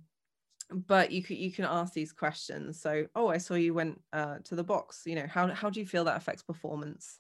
but 0.72 1.12
you 1.12 1.24
can 1.24 1.38
you 1.38 1.52
can 1.52 1.66
ask 1.66 1.94
these 1.94 2.14
questions. 2.14 2.82
So, 2.82 3.08
oh, 3.16 3.28
I 3.28 3.38
saw 3.38 3.56
you 3.56 3.74
went 3.74 4.02
uh, 4.14 4.38
to 4.46 4.56
the 4.56 4.64
box. 4.64 5.04
You 5.06 5.16
know, 5.16 5.28
how 5.28 5.48
how 5.54 5.70
do 5.70 5.80
you 5.80 5.86
feel 5.86 6.04
that 6.06 6.18
affects 6.18 6.44
performance? 6.44 7.20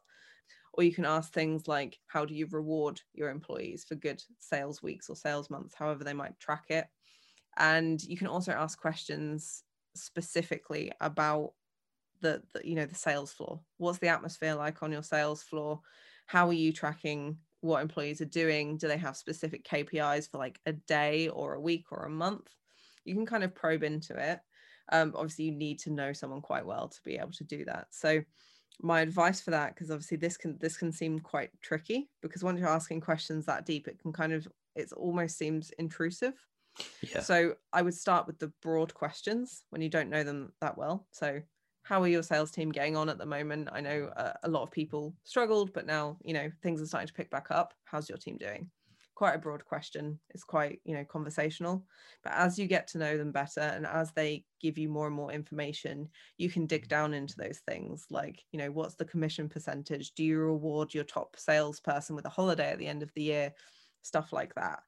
Or 0.74 0.84
you 0.84 0.94
can 0.94 1.06
ask 1.06 1.34
things 1.34 1.68
like, 1.68 2.00
how 2.08 2.24
do 2.24 2.34
you 2.34 2.48
reward 2.50 3.02
your 3.14 3.30
employees 3.30 3.84
for 3.84 3.96
good 3.96 4.24
sales 4.40 4.82
weeks 4.82 5.10
or 5.10 5.18
sales 5.18 5.50
months, 5.50 5.76
however 5.76 6.04
they 6.06 6.14
might 6.14 6.40
track 6.40 6.66
it? 6.70 6.88
And 7.58 8.02
you 8.02 8.16
can 8.16 8.28
also 8.28 8.54
ask 8.54 8.80
questions 8.80 9.64
specifically 9.96 10.92
about 11.02 11.52
the, 12.22 12.42
the 12.54 12.68
you 12.68 12.76
know 12.76 12.86
the 12.86 12.96
sales 12.96 13.34
floor 13.34 13.60
what's 13.78 13.98
the 13.98 14.08
atmosphere 14.08 14.54
like 14.54 14.84
on 14.84 14.92
your 14.92 15.04
sales 15.04 15.42
floor 15.42 15.82
how 16.28 16.48
are 16.48 16.54
you 16.54 16.72
tracking 16.72 17.38
what 17.62 17.82
employees 17.82 18.22
are 18.22 18.26
doing 18.26 18.78
do 18.78 18.88
they 18.88 18.98
have 18.98 19.18
specific 19.18 19.66
kpis 19.66 20.30
for 20.30 20.38
like 20.38 20.60
a 20.66 20.74
day 20.74 21.28
or 21.30 21.56
a 21.56 21.62
week 21.62 21.86
or 21.92 22.06
a 22.06 22.10
month 22.10 22.48
you 23.06 23.14
can 23.14 23.26
kind 23.26 23.44
of 23.44 23.56
probe 23.56 23.84
into 23.84 24.16
it 24.16 24.40
um, 24.92 25.14
obviously 25.16 25.46
you 25.46 25.52
need 25.52 25.80
to 25.80 25.92
know 25.92 26.12
someone 26.12 26.42
quite 26.42 26.66
well 26.66 26.88
to 26.88 27.00
be 27.04 27.16
able 27.16 27.32
to 27.32 27.44
do 27.44 27.64
that 27.66 27.88
so 27.92 28.22
my 28.82 29.02
advice 29.02 29.40
for 29.42 29.52
that 29.52 29.76
because 29.76 29.92
obviously 29.92 30.18
this 30.18 30.38
can 30.38 30.58
this 30.60 30.78
can 30.78 30.92
seem 30.92 31.20
quite 31.20 31.50
tricky 31.62 32.10
because 32.22 32.44
once 32.44 32.60
you're 32.60 32.70
asking 32.70 33.00
questions 33.00 33.46
that 33.46 33.66
deep 33.66 33.88
it 33.88 34.00
can 34.00 34.12
kind 34.12 34.34
of 34.34 34.48
it 34.76 34.92
almost 34.94 35.38
seems 35.38 35.72
intrusive 35.78 36.34
yeah. 37.02 37.22
So 37.22 37.56
I 37.74 37.82
would 37.82 37.94
start 37.94 38.28
with 38.28 38.40
the 38.40 38.52
broad 38.62 38.94
questions 38.94 39.66
when 39.70 39.82
you 39.82 39.90
don't 39.90 40.10
know 40.10 40.24
them 40.24 40.54
that 40.62 40.78
well. 40.78 41.08
So 41.12 41.42
how 41.84 42.02
are 42.02 42.08
your 42.08 42.24
sales 42.24 42.52
team 42.52 42.72
getting 42.72 42.96
on 42.96 43.10
at 43.10 43.18
the 43.18 43.26
moment? 43.26 43.70
I 43.72 43.82
know 43.82 44.12
uh, 44.16 44.34
a 44.44 44.50
lot 44.50 44.64
of 44.64 44.72
people 44.72 45.14
struggled, 45.24 45.74
but 45.74 45.86
now, 45.86 46.18
you 46.24 46.34
know, 46.34 46.50
things 46.62 46.82
are 46.82 46.86
starting 46.86 47.08
to 47.08 47.14
pick 47.14 47.30
back 47.30 47.48
up. 47.50 47.74
How's 47.86 48.08
your 48.08 48.18
team 48.18 48.38
doing? 48.38 48.70
Quite 49.22 49.36
a 49.36 49.38
broad 49.38 49.64
question. 49.66 50.20
It's 50.32 50.44
quite, 50.44 50.80
you 50.84 50.96
know, 50.96 51.06
conversational. 51.06 51.86
But 52.24 52.34
as 52.34 52.58
you 52.58 52.66
get 52.66 52.88
to 52.88 52.98
know 52.98 53.20
them 53.20 53.32
better 53.32 53.60
and 53.60 53.86
as 53.86 54.12
they 54.14 54.46
give 54.60 54.80
you 54.80 54.90
more 54.90 55.06
and 55.06 55.16
more 55.16 55.32
information, 55.32 56.10
you 56.40 56.50
can 56.50 56.66
dig 56.66 56.88
down 56.88 57.14
into 57.14 57.36
those 57.38 57.60
things 57.68 58.08
like, 58.10 58.44
you 58.52 58.58
know, 58.58 58.72
what's 58.72 58.96
the 58.96 59.06
commission 59.06 59.48
percentage? 59.48 60.14
Do 60.14 60.24
you 60.24 60.40
reward 60.40 60.96
your 60.96 61.04
top 61.04 61.36
salesperson 61.38 62.16
with 62.16 62.26
a 62.26 62.30
holiday 62.30 62.72
at 62.72 62.80
the 62.80 62.88
end 62.88 63.04
of 63.04 63.14
the 63.14 63.22
year? 63.22 63.54
Stuff 64.02 64.34
like 64.34 64.56
that. 64.56 64.80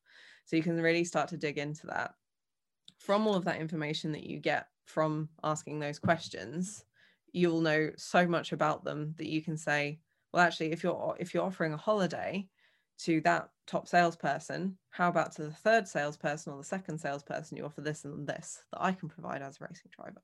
So 0.45 0.55
you 0.55 0.63
can 0.63 0.81
really 0.81 1.03
start 1.03 1.29
to 1.29 1.37
dig 1.37 1.59
into 1.59 1.85
that. 1.85 2.15
From 2.97 3.27
all 3.27 3.35
of 3.35 3.45
that 3.45 3.61
information 3.61 4.13
that 4.13 4.23
you 4.23 4.39
get 4.39 4.65
from 4.85 5.29
asking 5.43 5.79
those 5.79 5.99
questions, 5.99 6.83
you'll 7.33 7.61
know 7.61 7.91
so 7.97 8.25
much 8.25 8.51
about 8.51 8.83
them 8.83 9.13
that 9.19 9.29
you 9.29 9.43
can 9.43 9.57
say, 9.57 9.99
well, 10.31 10.41
actually, 10.41 10.71
if 10.71 10.81
you're 10.81 11.15
if 11.19 11.35
you're 11.35 11.45
offering 11.45 11.73
a 11.73 11.77
holiday 11.77 12.47
to 12.99 13.21
that 13.21 13.49
top 13.67 13.87
salesperson, 13.87 14.77
how 14.89 15.09
about 15.09 15.33
to 15.33 15.43
the 15.43 15.51
third 15.51 15.87
salesperson 15.87 16.53
or 16.53 16.57
the 16.57 16.63
second 16.63 16.99
salesperson 16.99 17.57
you 17.57 17.65
offer 17.65 17.81
this 17.81 18.05
and 18.05 18.27
this 18.27 18.63
that 18.71 18.81
I 18.81 18.91
can 18.91 19.09
provide 19.09 19.41
as 19.41 19.57
a 19.59 19.65
racing 19.65 19.91
driver? 19.95 20.21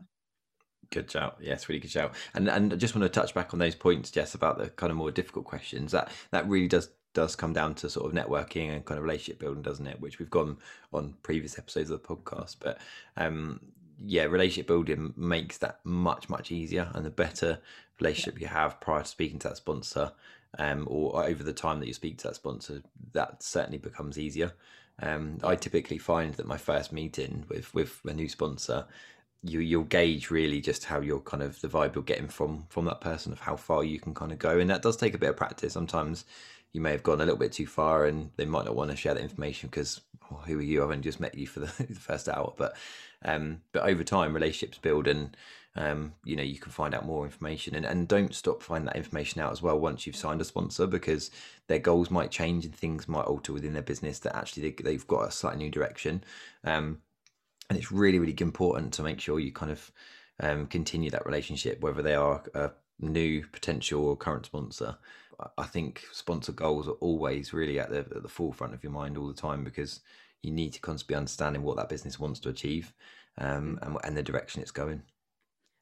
Good 0.92 1.12
shout. 1.12 1.38
Yes, 1.40 1.70
really 1.70 1.80
good 1.80 1.92
shout. 1.92 2.16
And 2.34 2.50
and 2.50 2.74
I 2.74 2.76
just 2.76 2.96
want 2.96 3.04
to 3.04 3.10
touch 3.10 3.34
back 3.34 3.54
on 3.54 3.60
those 3.60 3.76
points, 3.76 4.12
Jess, 4.12 4.34
about 4.34 4.58
the 4.58 4.70
kind 4.70 4.92
of 4.92 4.98
more 4.98 5.12
difficult 5.12 5.46
questions. 5.46 5.92
That 5.92 6.12
that 6.32 6.48
really 6.48 6.68
does 6.68 6.90
does 7.14 7.36
come 7.36 7.54
down 7.54 7.76
to 7.76 7.90
sort 7.90 8.06
of 8.06 8.18
networking 8.18 8.72
and 8.72 8.86
kind 8.86 8.98
of 8.98 9.04
relationship 9.04 9.40
building, 9.40 9.62
doesn't 9.62 9.88
it? 9.88 10.00
Which 10.00 10.20
we've 10.20 10.30
gone 10.30 10.58
on 10.94 11.16
previous 11.24 11.58
episodes 11.58 11.90
of 11.90 12.02
the 12.02 12.08
podcast. 12.08 12.58
But 12.60 12.80
um, 13.18 13.60
yeah, 14.04 14.24
relationship 14.24 14.68
building 14.68 15.14
makes 15.16 15.58
that 15.60 15.80
much 15.84 16.30
much 16.30 16.52
easier, 16.52 16.90
and 16.94 17.06
the 17.06 17.12
better 17.12 17.60
relationship 18.00 18.40
yeah. 18.40 18.48
you 18.48 18.54
have 18.54 18.80
prior 18.80 19.02
to 19.02 19.08
speaking 19.08 19.40
to 19.40 19.50
that 19.50 19.58
sponsor, 19.58 20.12
um, 20.58 20.88
or 20.90 21.26
over 21.26 21.44
the 21.44 21.54
time 21.54 21.80
that 21.80 21.88
you 21.88 21.94
speak 21.94 22.18
to 22.20 22.28
that 22.28 22.36
sponsor, 22.36 22.82
that 23.14 23.44
certainly 23.44 23.78
becomes 23.78 24.18
easier. 24.18 24.54
Um, 25.02 25.38
I 25.44 25.56
typically 25.56 25.98
find 25.98 26.34
that 26.36 26.48
my 26.48 26.58
first 26.58 26.92
meeting 26.92 27.46
with 27.48 27.74
with 27.74 28.02
a 28.06 28.14
new 28.14 28.28
sponsor, 28.28 28.86
you 29.44 29.60
you'll 29.60 29.84
gauge 29.84 30.30
really 30.30 30.60
just 30.60 30.86
how 30.86 31.00
you're 31.00 31.22
kind 31.22 31.44
of 31.44 31.62
the 31.62 31.70
vibe 31.70 31.96
you're 31.96 32.04
getting 32.04 32.28
from 32.28 32.66
from 32.70 32.86
that 32.86 33.02
person 33.02 33.32
of 33.32 33.40
how 33.40 33.56
far 33.56 33.84
you 33.84 34.00
can 34.00 34.14
kind 34.14 34.32
of 34.32 34.40
go, 34.40 34.60
and 34.60 34.70
that 34.70 34.82
does 34.82 34.98
take 34.98 35.14
a 35.14 35.20
bit 35.20 35.30
of 35.30 35.38
practice. 35.38 35.74
Sometimes 35.74 36.26
you 36.74 36.82
may 36.82 36.92
have 36.92 37.04
gone 37.04 37.22
a 37.22 37.26
little 37.26 37.38
bit 37.38 37.52
too 37.52 37.66
far 37.66 38.06
and 38.06 38.30
they 38.36 38.46
might 38.46 38.66
not 38.66 38.76
want 38.76 38.92
to 38.92 38.98
share 38.98 39.14
that 39.16 39.24
information 39.24 39.70
because 39.70 40.02
oh, 40.32 40.42
who 40.46 40.60
are 40.60 40.62
you? 40.62 40.84
I've 40.84 40.90
only 40.92 41.02
just 41.02 41.20
met 41.20 41.36
you 41.36 41.48
for 41.48 41.62
the, 41.62 41.66
the 41.84 41.96
first 41.96 42.30
hour. 42.30 42.54
But 42.58 42.76
um, 43.24 43.62
but 43.72 43.84
over 43.84 44.04
time, 44.04 44.34
relationships 44.34 44.78
build 44.78 45.08
and 45.08 45.36
um, 45.80 46.14
you 46.24 46.36
know 46.36 46.44
you 46.44 46.60
can 46.60 46.72
find 46.72 46.94
out 46.94 47.06
more 47.06 47.26
information 47.26 47.74
and, 47.74 47.86
and 47.86 48.08
don't 48.08 48.36
stop 48.36 48.62
finding 48.62 48.86
that 48.86 48.98
information 48.98 49.42
out 49.42 49.52
as 49.52 49.62
well 49.62 49.80
once 49.80 50.06
you've 50.06 50.16
signed 50.16 50.42
a 50.42 50.46
sponsor 50.46 50.86
because 50.86 51.32
their 51.68 51.80
goals 51.80 52.12
might 52.12 52.30
change 52.30 52.66
and 52.66 52.76
things 52.76 53.08
might 53.08 53.26
alter 53.26 53.54
within 53.54 53.74
their 53.74 53.82
business 53.82 54.20
that 54.20 54.36
actually 54.36 54.76
they, 54.84 54.92
have 54.92 55.08
got 55.08 55.28
a 55.28 55.32
slightly 55.32 55.64
new 55.64 55.72
direction. 55.72 56.24
Um, 56.64 57.00
and 57.70 57.78
it's 57.78 57.92
really 57.92 58.20
really 58.20 58.36
important 58.40 58.94
to 58.94 59.04
make 59.04 59.20
sure 59.20 59.40
you 59.40 59.52
kind 59.52 59.72
of 59.72 59.92
um, 60.42 60.68
continue 60.68 61.10
that 61.10 61.26
relationship 61.26 61.82
whether 61.82 62.02
they 62.02 62.16
are 62.16 62.44
a 62.54 62.72
new 63.00 63.46
potential 63.48 64.06
or 64.06 64.18
current 64.18 64.46
sponsor 64.46 64.98
I 65.58 65.66
think 65.66 66.04
sponsor 66.12 66.52
goals 66.52 66.88
are 66.88 67.00
always 67.00 67.54
really 67.54 67.80
at 67.80 67.90
the 67.90 68.00
at 68.00 68.24
the 68.24 68.30
forefront 68.30 68.74
of 68.74 68.84
your 68.84 68.92
mind 68.92 69.18
all 69.18 69.28
the 69.28 69.34
time 69.34 69.64
because 69.64 70.02
you 70.42 70.52
need 70.52 70.74
to 70.74 70.80
constantly 70.80 71.14
be 71.14 71.18
understanding 71.18 71.64
what 71.64 71.78
that 71.78 71.90
business 71.90 72.20
wants 72.20 72.40
to 72.42 72.50
achieve 72.50 72.94
um, 73.38 73.80
mm. 73.82 73.88
and, 73.88 73.98
and 74.04 74.18
the 74.18 74.24
direction 74.24 74.62
it's 74.62 74.72
going. 74.72 75.04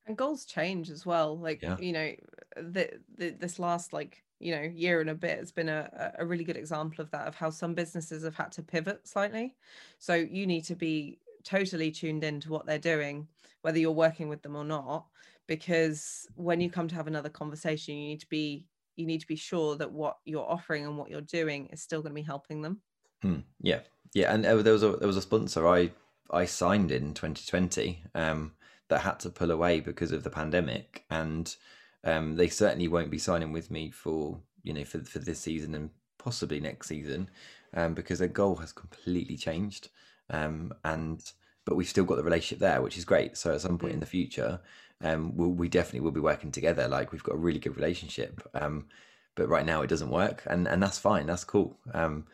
And 0.08 0.18
goals 0.18 0.46
change 0.46 0.90
as 0.90 1.06
well. 1.06 1.38
Like 1.38 1.62
yeah. 1.62 1.78
you 1.78 1.92
know, 1.92 2.12
the, 2.56 2.90
the 3.18 3.30
this 3.32 3.60
last 3.60 3.94
like 3.94 4.24
you 4.40 4.56
know 4.56 4.62
year 4.62 5.02
and 5.02 5.10
a 5.10 5.16
bit 5.16 5.40
has 5.40 5.52
been 5.52 5.70
a, 5.70 6.14
a 6.18 6.26
really 6.26 6.44
good 6.44 6.58
example 6.58 7.04
of 7.04 7.12
that 7.12 7.28
of 7.28 7.36
how 7.36 7.50
some 7.50 7.74
businesses 7.74 8.24
have 8.24 8.36
had 8.36 8.52
to 8.54 8.64
pivot 8.64 9.08
slightly. 9.08 9.56
So 10.00 10.16
you 10.16 10.48
need 10.48 10.64
to 10.66 10.76
be 10.76 11.20
totally 11.44 11.92
tuned 11.92 12.24
in 12.24 12.40
to 12.42 12.50
what 12.50 12.66
they're 12.66 12.80
doing, 12.80 13.28
whether 13.62 13.80
you're 13.80 13.92
working 13.92 14.30
with 14.30 14.42
them 14.42 14.56
or 14.56 14.66
not. 14.66 15.06
Because 15.48 16.28
when 16.36 16.60
you 16.60 16.70
come 16.70 16.88
to 16.90 16.96
have 16.96 17.08
another 17.08 17.30
conversation, 17.30 17.96
you 17.96 18.10
need 18.10 18.20
to 18.20 18.30
be 18.30 18.66
you 18.96 19.06
need 19.06 19.22
to 19.22 19.28
be 19.28 19.36
sure 19.36 19.76
that 19.78 19.92
what 19.92 20.18
you're 20.26 20.50
offering 20.50 20.86
and 20.86 20.98
what 20.98 21.10
you're 21.10 21.22
doing 21.22 21.68
is 21.68 21.82
still 21.82 22.02
going 22.02 22.12
to 22.12 22.22
be 22.22 22.22
helping 22.22 22.62
them. 22.62 22.82
Hmm. 23.22 23.40
Yeah, 23.62 23.80
yeah. 24.14 24.34
And 24.34 24.46
uh, 24.46 24.62
there 24.62 24.74
was 24.74 24.84
a 24.84 24.98
there 24.98 25.08
was 25.08 25.18
a 25.18 25.22
sponsor 25.22 25.68
I 25.68 25.92
I 26.30 26.46
signed 26.46 26.92
in 26.92 27.14
2020 27.14 28.04
um, 28.16 28.54
that 28.90 29.02
had 29.02 29.20
to 29.20 29.30
pull 29.30 29.52
away 29.52 29.80
because 29.80 30.12
of 30.12 30.24
the 30.24 30.30
pandemic, 30.30 31.06
and 31.10 31.56
um, 32.04 32.36
they 32.36 32.48
certainly 32.48 32.88
won't 32.88 33.12
be 33.12 33.18
signing 33.18 33.52
with 33.52 33.70
me 33.72 33.92
for 33.92 34.40
you 34.64 34.74
know 34.74 34.84
for 34.84 35.00
for 35.00 35.20
this 35.20 35.40
season 35.40 35.76
and 35.76 35.90
possibly 36.18 36.60
next 36.60 36.88
season 36.88 37.30
um, 37.74 37.94
because 37.94 38.20
their 38.20 38.28
goal 38.28 38.56
has 38.58 38.72
completely 38.72 39.38
changed. 39.38 39.90
Um, 40.30 40.74
and 40.84 41.22
but 41.66 41.76
we've 41.76 41.88
still 41.88 42.06
got 42.06 42.16
the 42.16 42.24
relationship 42.24 42.60
there, 42.60 42.82
which 42.82 42.98
is 42.98 43.06
great. 43.06 43.38
So 43.38 43.54
at 43.54 43.62
some 43.62 43.78
point 43.78 43.92
mm. 43.92 43.96
in 43.96 44.00
the 44.00 44.06
future, 44.06 44.60
um, 45.02 45.36
we'll, 45.36 45.50
we 45.52 45.70
definitely 45.70 46.02
will 46.02 46.12
be 46.12 46.20
working 46.20 46.52
together. 46.52 46.88
Like 46.88 47.12
we've 47.12 47.24
got 47.24 47.36
a 47.36 47.40
really 47.40 47.60
good 47.60 47.76
relationship. 47.76 48.42
Um, 48.54 48.88
but 49.36 49.50
right 49.50 49.66
now 49.66 49.82
it 49.84 49.88
doesn't 49.88 50.10
work, 50.10 50.44
and 50.48 50.68
and 50.68 50.82
that's 50.82 50.98
fine. 50.98 51.28
That's 51.28 51.44
cool. 51.44 51.78
Um, 51.94 52.26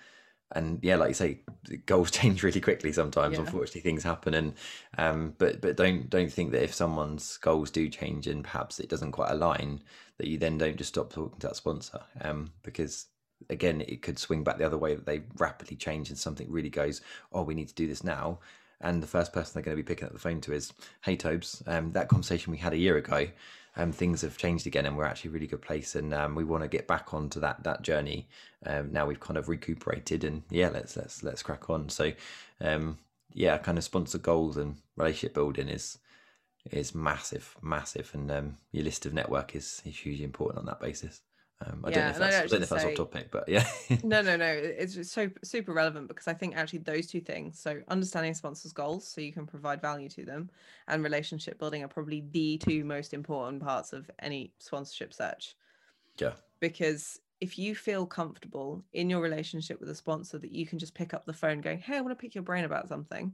and 0.53 0.79
yeah, 0.81 0.95
like 0.95 1.09
you 1.09 1.13
say, 1.13 1.39
goals 1.85 2.11
change 2.19 2.43
really 2.43 2.61
quickly 2.61 2.91
sometimes. 2.91 3.35
Yeah. 3.37 3.41
Unfortunately, 3.41 3.81
things 3.81 4.03
happen, 4.03 4.33
and 4.33 4.53
um, 4.97 5.33
but 5.37 5.61
but 5.61 5.75
don't 5.75 6.09
don't 6.09 6.31
think 6.31 6.51
that 6.51 6.63
if 6.63 6.73
someone's 6.73 7.37
goals 7.37 7.71
do 7.71 7.89
change 7.89 8.27
and 8.27 8.43
perhaps 8.43 8.79
it 8.79 8.89
doesn't 8.89 9.11
quite 9.11 9.31
align, 9.31 9.81
that 10.17 10.27
you 10.27 10.37
then 10.37 10.57
don't 10.57 10.77
just 10.77 10.89
stop 10.89 11.11
talking 11.11 11.39
to 11.39 11.47
that 11.47 11.55
sponsor, 11.55 11.99
um, 12.21 12.51
because 12.63 13.07
again, 13.49 13.81
it 13.81 14.01
could 14.01 14.17
swing 14.17 14.43
back 14.43 14.57
the 14.57 14.65
other 14.65 14.77
way 14.77 14.95
that 14.95 15.05
they 15.05 15.23
rapidly 15.37 15.75
change 15.75 16.09
and 16.09 16.17
something 16.17 16.49
really 16.49 16.69
goes, 16.69 17.01
oh, 17.33 17.43
we 17.43 17.53
need 17.53 17.67
to 17.67 17.73
do 17.73 17.87
this 17.87 18.03
now, 18.03 18.39
and 18.79 19.03
the 19.03 19.07
first 19.07 19.33
person 19.33 19.53
they're 19.53 19.63
going 19.63 19.75
to 19.75 19.83
be 19.83 19.87
picking 19.87 20.05
up 20.05 20.13
the 20.13 20.19
phone 20.19 20.41
to 20.41 20.53
is, 20.53 20.71
"Hey, 21.03 21.15
Tobes, 21.15 21.63
um, 21.67 21.91
that 21.93 22.09
conversation 22.09 22.51
we 22.51 22.57
had 22.57 22.73
a 22.73 22.77
year 22.77 22.97
ago, 22.97 23.27
um, 23.75 23.91
things 23.91 24.21
have 24.21 24.37
changed 24.37 24.67
again, 24.67 24.85
and 24.85 24.95
we're 24.95 25.05
actually 25.05 25.29
a 25.29 25.33
really 25.33 25.47
good 25.47 25.61
place, 25.61 25.95
and 25.95 26.13
um, 26.13 26.35
we 26.35 26.43
want 26.43 26.63
to 26.63 26.67
get 26.69 26.87
back 26.87 27.13
onto 27.13 27.39
that 27.39 27.63
that 27.63 27.81
journey. 27.81 28.27
Um, 28.65 28.91
now 28.91 29.05
we've 29.05 29.19
kind 29.19 29.37
of 29.37 29.49
recuperated, 29.49 30.23
and 30.23 30.43
yeah, 30.49 30.69
let's 30.69 30.95
let's 30.95 31.23
let's 31.23 31.43
crack 31.43 31.69
on. 31.69 31.89
So, 31.89 32.13
um, 32.61 32.99
yeah, 33.33 33.57
kind 33.57 33.77
of 33.77 33.83
sponsor 33.83 34.19
goals 34.19 34.57
and 34.57 34.77
relationship 34.95 35.33
building 35.33 35.69
is 35.69 35.97
is 36.71 36.95
massive, 36.95 37.57
massive, 37.61 38.11
and 38.13 38.31
um, 38.31 38.57
your 38.71 38.83
list 38.83 39.05
of 39.05 39.13
network 39.13 39.55
is, 39.55 39.81
is 39.85 39.97
hugely 39.97 40.23
important 40.23 40.59
on 40.59 40.65
that 40.65 40.79
basis. 40.79 41.21
Um, 41.65 41.83
I, 41.85 41.89
yeah, 41.89 41.95
don't 41.95 42.03
know 42.03 42.09
if 42.09 42.17
that's, 42.17 42.35
I, 42.35 42.39
don't 42.39 42.51
know 42.51 42.63
if 42.63 42.69
that's 42.69 42.81
say, 42.83 42.91
off 42.91 42.97
topic, 42.97 43.27
but 43.31 43.47
yeah. 43.47 43.65
no, 44.03 44.21
no, 44.21 44.35
no. 44.35 44.47
It's 44.47 45.11
so 45.11 45.29
super 45.43 45.73
relevant 45.73 46.07
because 46.07 46.27
I 46.27 46.33
think 46.33 46.55
actually 46.55 46.79
those 46.79 47.07
two 47.07 47.21
things, 47.21 47.59
so 47.59 47.81
understanding 47.87 48.33
sponsors' 48.33 48.73
goals 48.73 49.07
so 49.07 49.21
you 49.21 49.31
can 49.31 49.45
provide 49.45 49.81
value 49.81 50.09
to 50.09 50.25
them, 50.25 50.49
and 50.87 51.03
relationship 51.03 51.59
building 51.59 51.83
are 51.83 51.87
probably 51.87 52.25
the 52.31 52.57
two 52.57 52.83
most 52.83 53.13
important 53.13 53.61
parts 53.61 53.93
of 53.93 54.09
any 54.19 54.53
sponsorship 54.59 55.13
search. 55.13 55.55
Yeah. 56.19 56.33
Because 56.59 57.19
if 57.39 57.57
you 57.57 57.75
feel 57.75 58.05
comfortable 58.05 58.83
in 58.93 59.09
your 59.09 59.21
relationship 59.21 59.79
with 59.79 59.89
a 59.89 59.95
sponsor 59.95 60.37
that 60.37 60.51
you 60.51 60.65
can 60.65 60.79
just 60.79 60.93
pick 60.93 61.13
up 61.13 61.25
the 61.25 61.33
phone 61.33 61.61
going, 61.61 61.79
Hey, 61.79 61.97
I 61.97 62.01
want 62.01 62.17
to 62.17 62.21
pick 62.21 62.35
your 62.35 62.43
brain 62.43 62.63
about 62.63 62.87
something, 62.87 63.33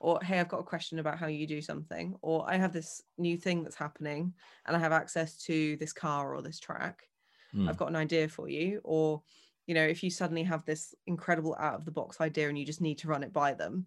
or 0.00 0.20
Hey, 0.22 0.38
I've 0.38 0.48
got 0.48 0.60
a 0.60 0.64
question 0.64 0.98
about 0.98 1.18
how 1.18 1.26
you 1.26 1.46
do 1.46 1.60
something, 1.60 2.16
or 2.22 2.48
I 2.48 2.56
have 2.56 2.72
this 2.72 3.02
new 3.18 3.36
thing 3.36 3.62
that's 3.62 3.76
happening 3.76 4.32
and 4.66 4.76
I 4.76 4.80
have 4.80 4.92
access 4.92 5.36
to 5.44 5.76
this 5.76 5.92
car 5.92 6.34
or 6.34 6.42
this 6.42 6.60
track 6.60 7.08
mm. 7.54 7.68
I've 7.68 7.76
got 7.76 7.88
an 7.88 7.96
idea 7.96 8.28
for 8.28 8.48
you. 8.48 8.80
Or, 8.84 9.22
you 9.66 9.74
know, 9.74 9.84
if 9.84 10.02
you 10.02 10.10
suddenly 10.10 10.42
have 10.44 10.64
this 10.64 10.94
incredible 11.06 11.56
out 11.58 11.74
of 11.74 11.84
the 11.84 11.90
box 11.90 12.20
idea 12.20 12.48
and 12.48 12.58
you 12.58 12.64
just 12.64 12.80
need 12.80 12.98
to 12.98 13.08
run 13.08 13.22
it 13.22 13.32
by 13.32 13.54
them, 13.54 13.86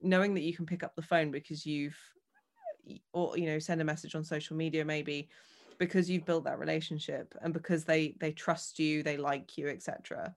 knowing 0.00 0.34
that 0.34 0.42
you 0.42 0.54
can 0.54 0.66
pick 0.66 0.82
up 0.82 0.94
the 0.96 1.02
phone 1.02 1.30
because 1.30 1.64
you've, 1.64 1.96
or, 3.12 3.36
you 3.38 3.46
know, 3.46 3.58
send 3.58 3.80
a 3.80 3.84
message 3.84 4.14
on 4.14 4.24
social 4.24 4.56
media 4.56 4.84
maybe 4.84 5.28
because 5.78 6.08
you've 6.08 6.24
built 6.24 6.44
that 6.44 6.60
relationship 6.60 7.34
and 7.42 7.52
because 7.52 7.84
they 7.84 8.14
they 8.20 8.30
trust 8.30 8.78
you 8.78 9.02
they 9.02 9.16
like 9.16 9.58
you 9.58 9.68
etc 9.68 10.32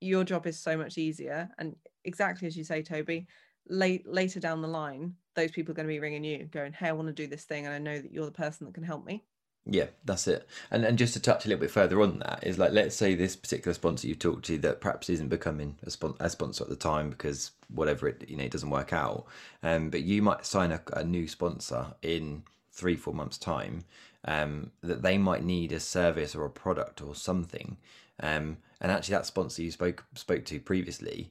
your 0.00 0.24
job 0.24 0.46
is 0.46 0.58
so 0.58 0.76
much 0.78 0.96
easier 0.96 1.48
and 1.58 1.76
exactly 2.04 2.48
as 2.48 2.56
you 2.56 2.64
say 2.64 2.82
toby 2.82 3.26
late 3.68 4.06
later 4.06 4.40
down 4.40 4.62
the 4.62 4.68
line 4.68 5.14
those 5.34 5.50
people 5.50 5.72
are 5.72 5.74
going 5.74 5.86
to 5.86 5.92
be 5.92 6.00
ringing 6.00 6.24
you 6.24 6.44
going 6.46 6.72
hey 6.72 6.88
i 6.88 6.92
want 6.92 7.06
to 7.06 7.12
do 7.12 7.26
this 7.26 7.44
thing 7.44 7.66
and 7.66 7.74
i 7.74 7.78
know 7.78 8.00
that 8.00 8.12
you're 8.12 8.24
the 8.24 8.32
person 8.32 8.66
that 8.66 8.74
can 8.74 8.82
help 8.82 9.04
me 9.04 9.22
yeah, 9.64 9.86
that's 10.04 10.26
it. 10.26 10.46
And 10.70 10.84
and 10.84 10.98
just 10.98 11.14
to 11.14 11.20
touch 11.20 11.44
a 11.44 11.48
little 11.48 11.60
bit 11.60 11.70
further 11.70 12.00
on 12.02 12.18
that 12.18 12.40
is 12.42 12.58
like 12.58 12.72
let's 12.72 12.96
say 12.96 13.14
this 13.14 13.36
particular 13.36 13.74
sponsor 13.74 14.08
you 14.08 14.14
talked 14.14 14.44
to 14.46 14.58
that 14.58 14.80
perhaps 14.80 15.08
isn't 15.08 15.28
becoming 15.28 15.76
a, 15.84 15.90
spon- 15.90 16.16
a 16.18 16.28
sponsor 16.28 16.64
at 16.64 16.70
the 16.70 16.76
time 16.76 17.10
because 17.10 17.52
whatever 17.72 18.08
it 18.08 18.28
you 18.28 18.36
know 18.36 18.44
it 18.44 18.50
doesn't 18.50 18.70
work 18.70 18.92
out. 18.92 19.24
Um, 19.62 19.90
but 19.90 20.02
you 20.02 20.20
might 20.20 20.44
sign 20.46 20.72
a, 20.72 20.80
a 20.94 21.04
new 21.04 21.28
sponsor 21.28 21.94
in 22.02 22.42
three 22.72 22.96
four 22.96 23.14
months 23.14 23.38
time. 23.38 23.84
Um, 24.24 24.70
that 24.82 25.02
they 25.02 25.18
might 25.18 25.42
need 25.44 25.72
a 25.72 25.80
service 25.80 26.36
or 26.36 26.44
a 26.44 26.50
product 26.50 27.02
or 27.02 27.14
something. 27.14 27.76
Um, 28.20 28.58
and 28.80 28.92
actually 28.92 29.14
that 29.14 29.26
sponsor 29.26 29.62
you 29.62 29.70
spoke 29.70 30.04
spoke 30.14 30.44
to 30.46 30.60
previously 30.60 31.30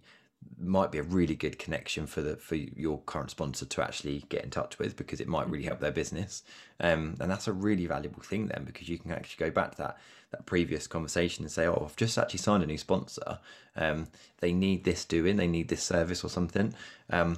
might 0.64 0.92
be 0.92 0.98
a 0.98 1.04
really 1.04 1.36
good 1.36 1.58
connection 1.58 2.06
for 2.06 2.22
the 2.22 2.36
for 2.36 2.56
your 2.56 3.00
current 3.02 3.32
sponsor 3.32 3.66
to 3.66 3.84
actually 3.84 4.26
get 4.30 4.44
in 4.44 4.50
touch 4.50 4.78
with 4.80 4.96
because 4.96 5.20
it 5.20 5.28
might 5.28 5.50
really 5.50 5.66
help 5.66 5.80
their 5.80 5.92
business. 5.92 6.44
Um, 6.80 7.16
and 7.20 7.30
that's 7.30 7.48
a 7.48 7.54
really 7.54 7.86
valuable 7.86 8.22
thing 8.22 8.48
then 8.48 8.64
because 8.66 8.90
you 8.90 8.98
can 8.98 9.12
actually 9.12 9.46
go 9.46 9.52
back 9.52 9.72
to 9.72 9.78
that 9.78 9.98
that 10.32 10.46
previous 10.46 10.88
conversation 10.88 11.44
and 11.44 11.52
say 11.52 11.68
oh 11.68 11.84
i've 11.86 11.98
just 11.98 12.18
actually 12.18 12.40
signed 12.40 12.64
a 12.64 12.66
new 12.66 12.78
sponsor. 12.78 13.40
Um, 13.76 14.08
they 14.40 14.54
need 14.54 14.84
this 14.84 15.06
doing. 15.06 15.38
They 15.38 15.48
need 15.48 15.68
this 15.68 15.84
service 15.84 16.24
or 16.24 16.30
something. 16.30 16.74
Um, 17.10 17.38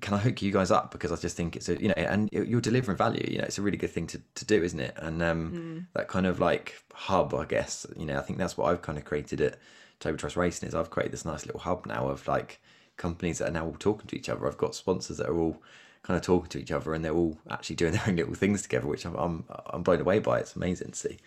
can 0.00 0.12
I 0.12 0.18
hook 0.18 0.42
you 0.42 0.52
guys 0.52 0.70
up? 0.70 0.90
Because 0.90 1.10
I 1.10 1.16
just 1.16 1.36
think 1.36 1.56
it's 1.56 1.68
a 1.68 1.80
you 1.80 1.88
know 1.88 1.94
and 1.96 2.28
you're 2.32 2.60
delivering 2.60 2.98
value. 2.98 3.26
You 3.28 3.38
know 3.38 3.44
it's 3.44 3.58
a 3.58 3.62
really 3.62 3.78
good 3.78 3.90
thing 3.90 4.06
to, 4.08 4.20
to 4.34 4.44
do 4.44 4.62
isn't 4.62 4.80
it? 4.80 4.94
And 4.96 5.22
um, 5.22 5.52
mm. 5.52 5.86
that 5.94 6.08
kind 6.08 6.26
of 6.26 6.38
like 6.40 6.74
hub 6.92 7.34
I 7.34 7.44
guess 7.44 7.86
you 7.96 8.06
know 8.06 8.18
I 8.18 8.22
think 8.22 8.38
that's 8.38 8.56
what 8.56 8.70
I've 8.70 8.82
kind 8.82 8.98
of 8.98 9.04
created 9.04 9.40
it 9.40 9.58
Toby 10.00 10.18
Trice 10.18 10.36
Racing 10.36 10.68
is 10.68 10.74
I've 10.74 10.90
created 10.90 11.12
this 11.12 11.24
nice 11.24 11.46
little 11.46 11.60
hub 11.60 11.86
now 11.86 12.08
of 12.08 12.26
like 12.28 12.60
companies 12.96 13.38
that 13.38 13.48
are 13.48 13.52
now 13.52 13.66
all 13.66 13.76
talking 13.78 14.06
to 14.06 14.16
each 14.16 14.28
other. 14.28 14.46
I've 14.46 14.58
got 14.58 14.74
sponsors 14.74 15.18
that 15.18 15.28
are 15.28 15.38
all 15.38 15.62
kind 16.02 16.16
of 16.16 16.22
talking 16.22 16.48
to 16.50 16.58
each 16.60 16.70
other 16.70 16.94
and 16.94 17.04
they're 17.04 17.14
all 17.14 17.38
actually 17.50 17.76
doing 17.76 17.92
their 17.94 18.04
own 18.06 18.16
little 18.16 18.34
things 18.34 18.62
together, 18.62 18.86
which 18.86 19.04
I'm 19.04 19.14
I'm, 19.16 19.44
I'm 19.66 19.82
blown 19.82 20.00
away 20.00 20.18
by. 20.18 20.38
It's 20.38 20.56
amazing 20.56 20.90
to 20.90 20.96
see. 20.96 21.18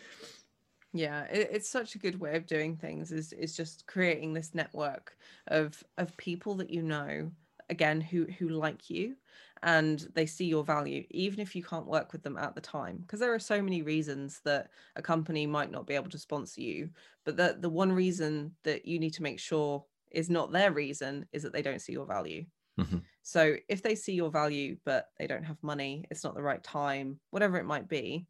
Yeah, 0.92 1.26
it, 1.26 1.50
it's 1.52 1.70
such 1.70 1.96
a 1.96 2.00
good 2.00 2.20
way 2.20 2.36
of 2.36 2.48
doing 2.48 2.76
things. 2.76 3.12
Is 3.12 3.34
is 3.34 3.56
just 3.56 3.86
creating 3.88 4.34
this 4.34 4.56
network 4.56 5.18
of 5.48 5.84
of 5.98 6.16
people 6.18 6.56
that 6.56 6.70
you 6.70 6.82
know 6.82 7.32
again 7.70 8.02
who 8.02 8.26
who 8.38 8.50
like 8.50 8.90
you 8.90 9.16
and 9.64 10.08
they 10.16 10.26
see 10.26 10.46
your 10.46 10.64
value 10.64 11.04
even 11.12 11.40
if 11.40 11.56
you 11.56 11.64
can't 11.64 11.86
work 11.86 12.14
with 12.14 12.24
them 12.24 12.38
at 12.38 12.56
the 12.56 12.62
time. 12.62 12.98
Because 12.98 13.20
there 13.20 13.34
are 13.34 13.40
so 13.40 13.62
many 13.62 13.82
reasons 13.82 14.40
that 14.46 14.70
a 14.96 15.02
company 15.02 15.46
might 15.46 15.72
not 15.72 15.86
be 15.86 15.96
able 15.96 16.10
to 16.10 16.18
sponsor 16.18 16.62
you 16.62 16.90
but 17.26 17.38
the 17.38 17.58
the 17.60 17.70
one 17.70 17.92
reason 17.92 18.54
that 18.64 18.86
you 18.86 19.00
need 19.00 19.14
to 19.14 19.24
make 19.24 19.40
sure 19.40 19.84
is 20.12 20.30
not 20.30 20.52
their 20.52 20.72
reason 20.72 21.26
is 21.32 21.44
that 21.44 21.54
they 21.54 21.62
don't 21.62 21.82
see 21.82 21.94
your 21.94 22.06
value. 22.06 22.46
Mm-hmm. 22.80 23.00
so 23.24 23.58
if 23.68 23.84
they 23.84 23.94
see 23.94 24.14
your 24.14 24.32
value 24.32 24.78
but 24.86 25.10
they 25.18 25.28
don't 25.28 25.44
have 25.44 25.62
money 25.62 26.06
it's 26.10 26.24
not 26.24 26.34
the 26.34 26.42
right 26.42 26.64
time 26.64 27.20
whatever 27.32 27.58
it 27.58 27.66
might 27.66 27.90
be 27.90 28.26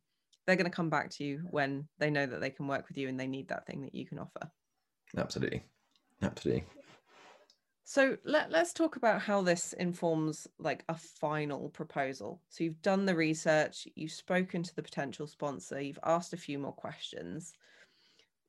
they're 0.47 0.55
going 0.55 0.65
to 0.65 0.75
come 0.75 0.89
back 0.89 1.11
to 1.11 1.23
you 1.23 1.43
when 1.51 1.87
they 1.99 2.09
know 2.09 2.25
that 2.25 2.41
they 2.41 2.49
can 2.49 2.67
work 2.67 2.87
with 2.87 2.97
you 2.97 3.07
and 3.09 3.19
they 3.19 3.27
need 3.27 3.47
that 3.49 3.67
thing 3.67 3.83
that 3.83 3.93
you 3.93 4.07
can 4.07 4.17
offer. 4.17 4.49
Absolutely. 5.15 5.61
Absolutely 6.23 6.65
so 7.89 8.15
let, 8.23 8.51
let's 8.51 8.71
talk 8.71 8.97
about 8.97 9.19
how 9.19 9.41
this 9.41 9.73
informs 9.73 10.47
like 10.59 10.83
a 10.89 10.93
final 10.93 11.69
proposal. 11.69 12.39
So 12.49 12.63
you've 12.63 12.83
done 12.83 13.07
the 13.07 13.15
research, 13.15 13.87
you've 13.95 14.11
spoken 14.11 14.61
to 14.61 14.75
the 14.75 14.83
potential 14.83 15.25
sponsor, 15.25 15.81
you've 15.81 15.97
asked 16.03 16.31
a 16.33 16.37
few 16.37 16.59
more 16.59 16.71
questions. 16.71 17.53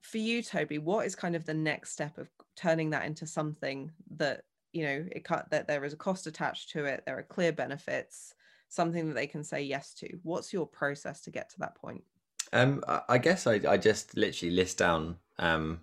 For 0.02 0.18
you, 0.18 0.42
Toby, 0.42 0.76
what 0.76 1.06
is 1.06 1.14
kind 1.14 1.34
of 1.34 1.46
the 1.46 1.54
next 1.54 1.92
step 1.92 2.18
of 2.18 2.28
turning 2.54 2.90
that 2.90 3.06
into 3.06 3.26
something 3.26 3.90
that 4.18 4.42
you 4.74 4.84
know 4.84 5.06
it 5.10 5.24
cut 5.24 5.50
that 5.50 5.66
there 5.66 5.86
is 5.86 5.94
a 5.94 5.96
cost 5.96 6.26
attached 6.26 6.68
to 6.72 6.84
it, 6.84 7.04
there 7.06 7.16
are 7.16 7.22
clear 7.22 7.50
benefits, 7.50 8.34
something 8.68 9.08
that 9.08 9.14
they 9.14 9.26
can 9.26 9.42
say 9.42 9.62
yes 9.62 9.94
to. 9.94 10.18
What's 10.22 10.52
your 10.52 10.66
process 10.66 11.22
to 11.22 11.30
get 11.30 11.48
to 11.52 11.58
that 11.60 11.76
point? 11.76 12.04
Um, 12.52 12.84
I 13.08 13.16
guess 13.16 13.46
I, 13.46 13.58
I 13.66 13.78
just 13.78 14.18
literally 14.18 14.54
list 14.54 14.76
down, 14.76 15.16
um, 15.38 15.80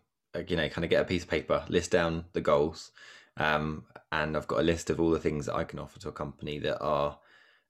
you 0.47 0.57
know, 0.57 0.69
kind 0.69 0.85
of 0.85 0.91
get 0.91 1.01
a 1.01 1.05
piece 1.05 1.23
of 1.23 1.29
paper, 1.29 1.65
list 1.69 1.89
down 1.89 2.25
the 2.33 2.41
goals, 2.41 2.91
um, 3.37 3.83
and 4.11 4.35
I've 4.35 4.47
got 4.47 4.59
a 4.59 4.63
list 4.63 4.89
of 4.89 4.99
all 4.99 5.11
the 5.11 5.19
things 5.19 5.45
that 5.45 5.55
I 5.55 5.63
can 5.63 5.79
offer 5.79 5.99
to 5.99 6.09
a 6.09 6.13
company 6.13 6.59
that 6.59 6.79
are 6.79 7.17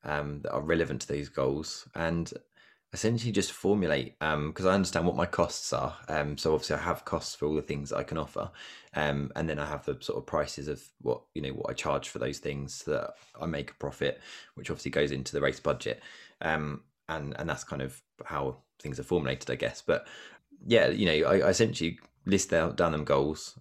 um, 0.03 0.41
that 0.41 0.51
are 0.51 0.61
relevant 0.61 1.01
to 1.01 1.07
these 1.07 1.29
goals, 1.29 1.87
and 1.95 2.31
essentially 2.93 3.31
just 3.31 3.51
formulate 3.51 4.17
because 4.19 4.65
um, 4.65 4.71
I 4.71 4.73
understand 4.73 5.05
what 5.05 5.15
my 5.15 5.25
costs 5.25 5.73
are. 5.73 5.95
Um, 6.07 6.37
so 6.37 6.53
obviously 6.53 6.77
I 6.77 6.79
have 6.79 7.05
costs 7.05 7.35
for 7.35 7.45
all 7.45 7.55
the 7.55 7.61
things 7.61 7.91
I 7.91 8.03
can 8.03 8.17
offer, 8.17 8.49
um, 8.95 9.31
and 9.35 9.49
then 9.49 9.59
I 9.59 9.65
have 9.65 9.85
the 9.85 9.97
sort 9.99 10.17
of 10.17 10.25
prices 10.25 10.67
of 10.67 10.81
what 11.01 11.21
you 11.33 11.41
know 11.41 11.49
what 11.49 11.69
I 11.69 11.73
charge 11.73 12.09
for 12.09 12.19
those 12.19 12.39
things 12.39 12.73
so 12.73 12.91
that 12.91 13.15
I 13.41 13.45
make 13.45 13.71
a 13.71 13.75
profit, 13.75 14.21
which 14.55 14.69
obviously 14.69 14.91
goes 14.91 15.11
into 15.11 15.33
the 15.33 15.41
race 15.41 15.59
budget, 15.59 16.01
um, 16.41 16.81
and 17.09 17.35
and 17.37 17.49
that's 17.49 17.63
kind 17.63 17.81
of 17.81 18.01
how 18.25 18.57
things 18.79 18.99
are 18.99 19.03
formulated, 19.03 19.49
I 19.49 19.55
guess. 19.55 19.81
But 19.81 20.07
yeah, 20.65 20.87
you 20.87 21.05
know, 21.05 21.27
I, 21.27 21.39
I 21.39 21.49
essentially 21.49 21.99
list 22.25 22.53
out 22.53 22.77
down 22.77 22.93
them 22.93 23.05
goals, 23.05 23.59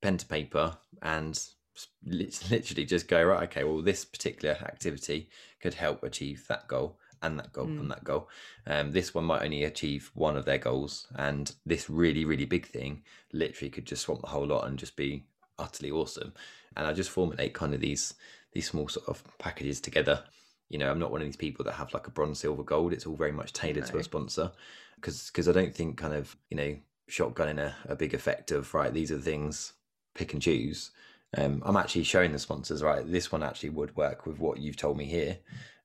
pen 0.00 0.18
to 0.18 0.26
paper, 0.26 0.76
and 1.02 1.38
literally 2.04 2.84
just 2.84 3.08
go 3.08 3.22
right. 3.22 3.44
Okay, 3.44 3.64
well, 3.64 3.82
this 3.82 4.04
particular 4.04 4.54
activity 4.54 5.28
could 5.60 5.74
help 5.74 6.02
achieve 6.02 6.46
that 6.48 6.68
goal 6.68 6.98
and 7.22 7.38
that 7.38 7.52
goal 7.52 7.66
mm. 7.66 7.80
and 7.80 7.90
that 7.90 8.04
goal. 8.04 8.28
Um, 8.66 8.92
this 8.92 9.14
one 9.14 9.24
might 9.24 9.42
only 9.42 9.64
achieve 9.64 10.10
one 10.14 10.36
of 10.36 10.44
their 10.44 10.58
goals, 10.58 11.06
and 11.16 11.52
this 11.64 11.88
really, 11.90 12.24
really 12.24 12.44
big 12.44 12.66
thing 12.66 13.02
literally 13.32 13.70
could 13.70 13.86
just 13.86 14.02
swamp 14.02 14.22
the 14.22 14.28
whole 14.28 14.46
lot 14.46 14.66
and 14.66 14.78
just 14.78 14.96
be 14.96 15.24
utterly 15.58 15.90
awesome. 15.90 16.32
And 16.76 16.86
I 16.86 16.92
just 16.92 17.10
formulate 17.10 17.54
kind 17.54 17.74
of 17.74 17.80
these 17.80 18.14
these 18.52 18.68
small 18.68 18.88
sort 18.88 19.08
of 19.08 19.22
packages 19.38 19.80
together. 19.80 20.24
You 20.68 20.78
know, 20.78 20.90
I'm 20.90 20.98
not 20.98 21.12
one 21.12 21.20
of 21.20 21.28
these 21.28 21.36
people 21.36 21.64
that 21.64 21.74
have 21.74 21.94
like 21.94 22.06
a 22.06 22.10
bronze, 22.10 22.40
silver, 22.40 22.62
gold. 22.62 22.92
It's 22.92 23.06
all 23.06 23.16
very 23.16 23.32
much 23.32 23.52
tailored 23.52 23.84
no. 23.84 23.90
to 23.90 23.98
a 23.98 24.04
sponsor 24.04 24.52
because 24.96 25.26
because 25.26 25.48
I 25.48 25.52
don't 25.52 25.74
think 25.74 25.96
kind 25.96 26.14
of 26.14 26.36
you 26.50 26.56
know 26.56 26.76
shotgunning 27.10 27.58
a, 27.58 27.74
a 27.86 27.96
big 27.96 28.14
effect 28.14 28.50
of 28.50 28.72
right. 28.74 28.92
These 28.92 29.10
are 29.10 29.16
the 29.16 29.22
things 29.22 29.72
pick 30.16 30.32
and 30.32 30.42
choose. 30.42 30.90
Um, 31.36 31.62
I'm 31.64 31.76
actually 31.76 32.04
showing 32.04 32.32
the 32.32 32.38
sponsors, 32.38 32.82
right? 32.82 33.10
This 33.10 33.30
one 33.30 33.42
actually 33.42 33.70
would 33.70 33.96
work 33.96 34.26
with 34.26 34.38
what 34.38 34.58
you've 34.58 34.76
told 34.76 34.96
me 34.96 35.04
here. 35.04 35.38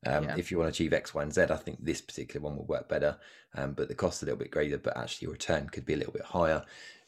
Um, 0.06 0.24
yeah. 0.24 0.36
If 0.38 0.50
you 0.50 0.58
want 0.58 0.74
to 0.74 0.76
achieve 0.76 0.94
X, 0.94 1.14
Y, 1.14 1.22
and 1.22 1.34
Z, 1.34 1.44
I 1.44 1.56
think 1.58 1.78
this 1.84 2.02
particular 2.02 2.44
one 2.44 2.58
would 2.58 2.68
work 2.68 2.90
better. 2.90 3.18
Um, 3.56 3.74
but 3.74 3.88
the 3.88 3.96
cost 3.96 4.22
a 4.22 4.26
little 4.26 4.40
bit 4.40 4.52
greater, 4.52 4.78
but 4.78 4.98
actually 4.98 5.26
your 5.26 5.34
return 5.34 5.70
could 5.70 5.86
be 5.86 5.94
a 5.94 5.98
little 5.98 6.14
bit 6.14 6.24
higher. 6.24 6.64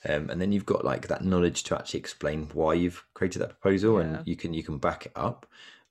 Um, 0.08 0.30
and 0.30 0.42
then 0.42 0.52
you've 0.52 0.66
got 0.66 0.84
like 0.84 1.08
that 1.08 1.24
knowledge 1.24 1.64
to 1.64 1.76
actually 1.76 2.02
explain 2.02 2.50
why 2.54 2.74
you've 2.74 3.04
created 3.14 3.40
that 3.40 3.60
proposal, 3.60 4.00
yeah. 4.00 4.06
and 4.06 4.28
you 4.28 4.36
can 4.36 4.54
you 4.54 4.64
can 4.64 4.78
back 4.78 5.06
it 5.06 5.14
up. 5.16 5.48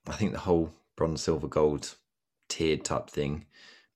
I 0.07 0.13
think 0.13 0.33
the 0.33 0.39
whole 0.41 0.75
bronze, 0.97 1.23
silver, 1.23 1.49
gold 1.49 1.95
tiered 2.49 2.85
type 2.85 3.09
thing 3.09 3.47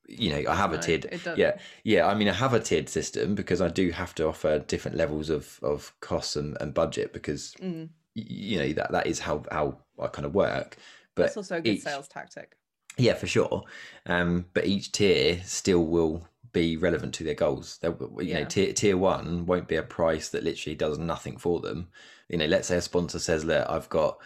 you 0.09 0.31
know, 0.31 0.51
I 0.51 0.55
have 0.55 0.73
no, 0.73 0.79
a 0.79 0.81
tiered. 0.81 1.21
Yeah, 1.37 1.59
yeah. 1.85 2.07
I 2.07 2.15
mean, 2.15 2.29
I 2.29 2.33
have 2.33 2.55
a 2.55 2.61
tiered 2.61 2.89
system 2.89 3.35
because 3.35 3.61
I 3.61 3.69
do 3.69 3.91
have 3.91 4.15
to 4.17 4.29
offer 4.29 4.59
different 4.59 4.97
levels 4.97 5.31
of 5.31 5.59
of 5.63 5.93
costs 6.01 6.37
and, 6.37 6.57
and 6.61 6.73
budget 6.73 7.13
because 7.13 7.55
mm. 7.61 7.89
you 8.15 8.59
know 8.59 8.73
that 8.75 8.93
that 8.93 9.07
is 9.07 9.21
how 9.21 9.45
how 9.51 9.79
I 10.01 10.09
kind 10.09 10.27
of 10.27 10.35
work. 10.35 10.77
But 11.15 11.27
it's 11.27 11.37
also 11.37 11.57
a 11.57 11.61
good 11.61 11.75
each, 11.75 11.83
sales 11.83 12.09
tactic. 12.09 12.57
Yeah, 12.99 13.15
for 13.15 13.27
sure. 13.27 13.65
Um, 14.07 14.47
but 14.55 14.67
each 14.67 14.93
tier 14.93 15.41
still 15.45 15.85
will 15.85 16.29
be 16.53 16.77
relevant 16.77 17.13
to 17.15 17.25
their 17.25 17.35
goals. 17.35 17.79
They'll, 17.83 17.97
you 18.19 18.29
yeah. 18.29 18.41
know, 18.41 18.45
tier 18.47 18.73
tier 18.73 18.97
one 18.97 19.47
won't 19.47 19.69
be 19.69 19.77
a 19.77 19.83
price 19.83 20.29
that 20.31 20.45
literally 20.45 20.77
does 20.77 20.99
nothing 20.99 21.37
for 21.37 21.61
them. 21.61 21.89
You 22.29 22.39
know, 22.39 22.47
let's 22.47 22.69
say 22.69 22.77
a 22.77 22.83
sponsor 22.83 23.19
says, 23.19 23.45
"Look, 23.45 23.67
I've 23.69 23.89
got." 23.89 24.19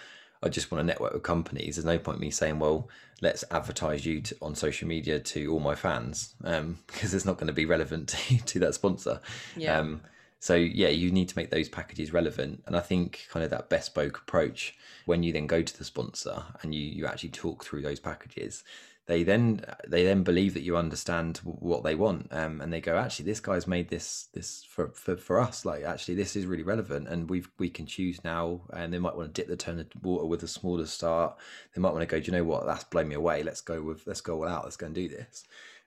I 0.42 0.48
just 0.48 0.70
want 0.70 0.80
to 0.80 0.86
network 0.86 1.12
with 1.12 1.22
companies. 1.22 1.76
There's 1.76 1.84
no 1.84 1.98
point 1.98 2.20
me 2.20 2.30
saying, 2.30 2.58
well, 2.58 2.88
let's 3.20 3.44
advertise 3.50 4.06
you 4.06 4.20
to, 4.22 4.36
on 4.40 4.54
social 4.54 4.88
media 4.88 5.20
to 5.20 5.52
all 5.52 5.60
my 5.60 5.74
fans, 5.74 6.34
um, 6.44 6.78
because 6.86 7.14
it's 7.14 7.24
not 7.24 7.36
going 7.36 7.48
to 7.48 7.52
be 7.52 7.66
relevant 7.66 8.08
to, 8.08 8.38
to 8.46 8.58
that 8.60 8.74
sponsor. 8.74 9.20
Yeah. 9.56 9.78
Um, 9.78 10.02
so 10.42 10.54
yeah, 10.54 10.88
you 10.88 11.10
need 11.10 11.28
to 11.28 11.36
make 11.36 11.50
those 11.50 11.68
packages 11.68 12.14
relevant, 12.14 12.62
and 12.66 12.74
I 12.74 12.80
think 12.80 13.26
kind 13.30 13.44
of 13.44 13.50
that 13.50 13.68
bespoke 13.68 14.16
approach 14.16 14.74
when 15.04 15.22
you 15.22 15.32
then 15.32 15.46
go 15.46 15.60
to 15.60 15.78
the 15.78 15.84
sponsor 15.84 16.44
and 16.62 16.74
you 16.74 16.80
you 16.80 17.06
actually 17.06 17.28
talk 17.28 17.62
through 17.62 17.82
those 17.82 18.00
packages 18.00 18.64
they 19.10 19.24
then 19.24 19.64
they 19.88 20.04
then 20.04 20.22
believe 20.22 20.54
that 20.54 20.62
you 20.62 20.76
understand 20.76 21.38
what 21.38 21.82
they 21.82 21.96
want 21.96 22.28
um, 22.30 22.60
and 22.60 22.72
they 22.72 22.80
go 22.80 22.96
actually 22.96 23.24
this 23.24 23.40
guy's 23.40 23.66
made 23.66 23.88
this 23.88 24.28
this 24.34 24.62
for, 24.62 24.86
for 24.90 25.16
for 25.16 25.40
us. 25.40 25.64
Like 25.64 25.82
actually 25.82 26.14
this 26.14 26.36
is 26.36 26.46
really 26.46 26.62
relevant 26.62 27.08
and 27.08 27.28
we 27.28 27.42
we 27.58 27.68
can 27.68 27.86
choose 27.86 28.22
now. 28.22 28.60
And 28.72 28.92
they 28.92 29.00
might 29.00 29.16
want 29.16 29.34
to 29.34 29.40
dip 29.40 29.48
the 29.48 29.56
turn 29.56 29.80
of 29.80 29.88
water 30.00 30.26
with 30.26 30.44
a 30.44 30.48
smaller 30.48 30.86
start. 30.86 31.36
They 31.74 31.80
might 31.80 31.92
want 31.92 32.02
to 32.02 32.06
go 32.06 32.20
do 32.20 32.26
you 32.26 32.38
know 32.38 32.44
what? 32.44 32.66
That's 32.66 32.84
blown 32.84 33.08
me 33.08 33.16
away. 33.16 33.42
Let's 33.42 33.60
go 33.60 33.82
with 33.82 34.06
let's 34.06 34.20
go 34.20 34.36
all 34.36 34.48
out. 34.48 34.62
Let's 34.62 34.76
go 34.76 34.86
and 34.86 34.94
do 34.94 35.08
this. 35.08 35.42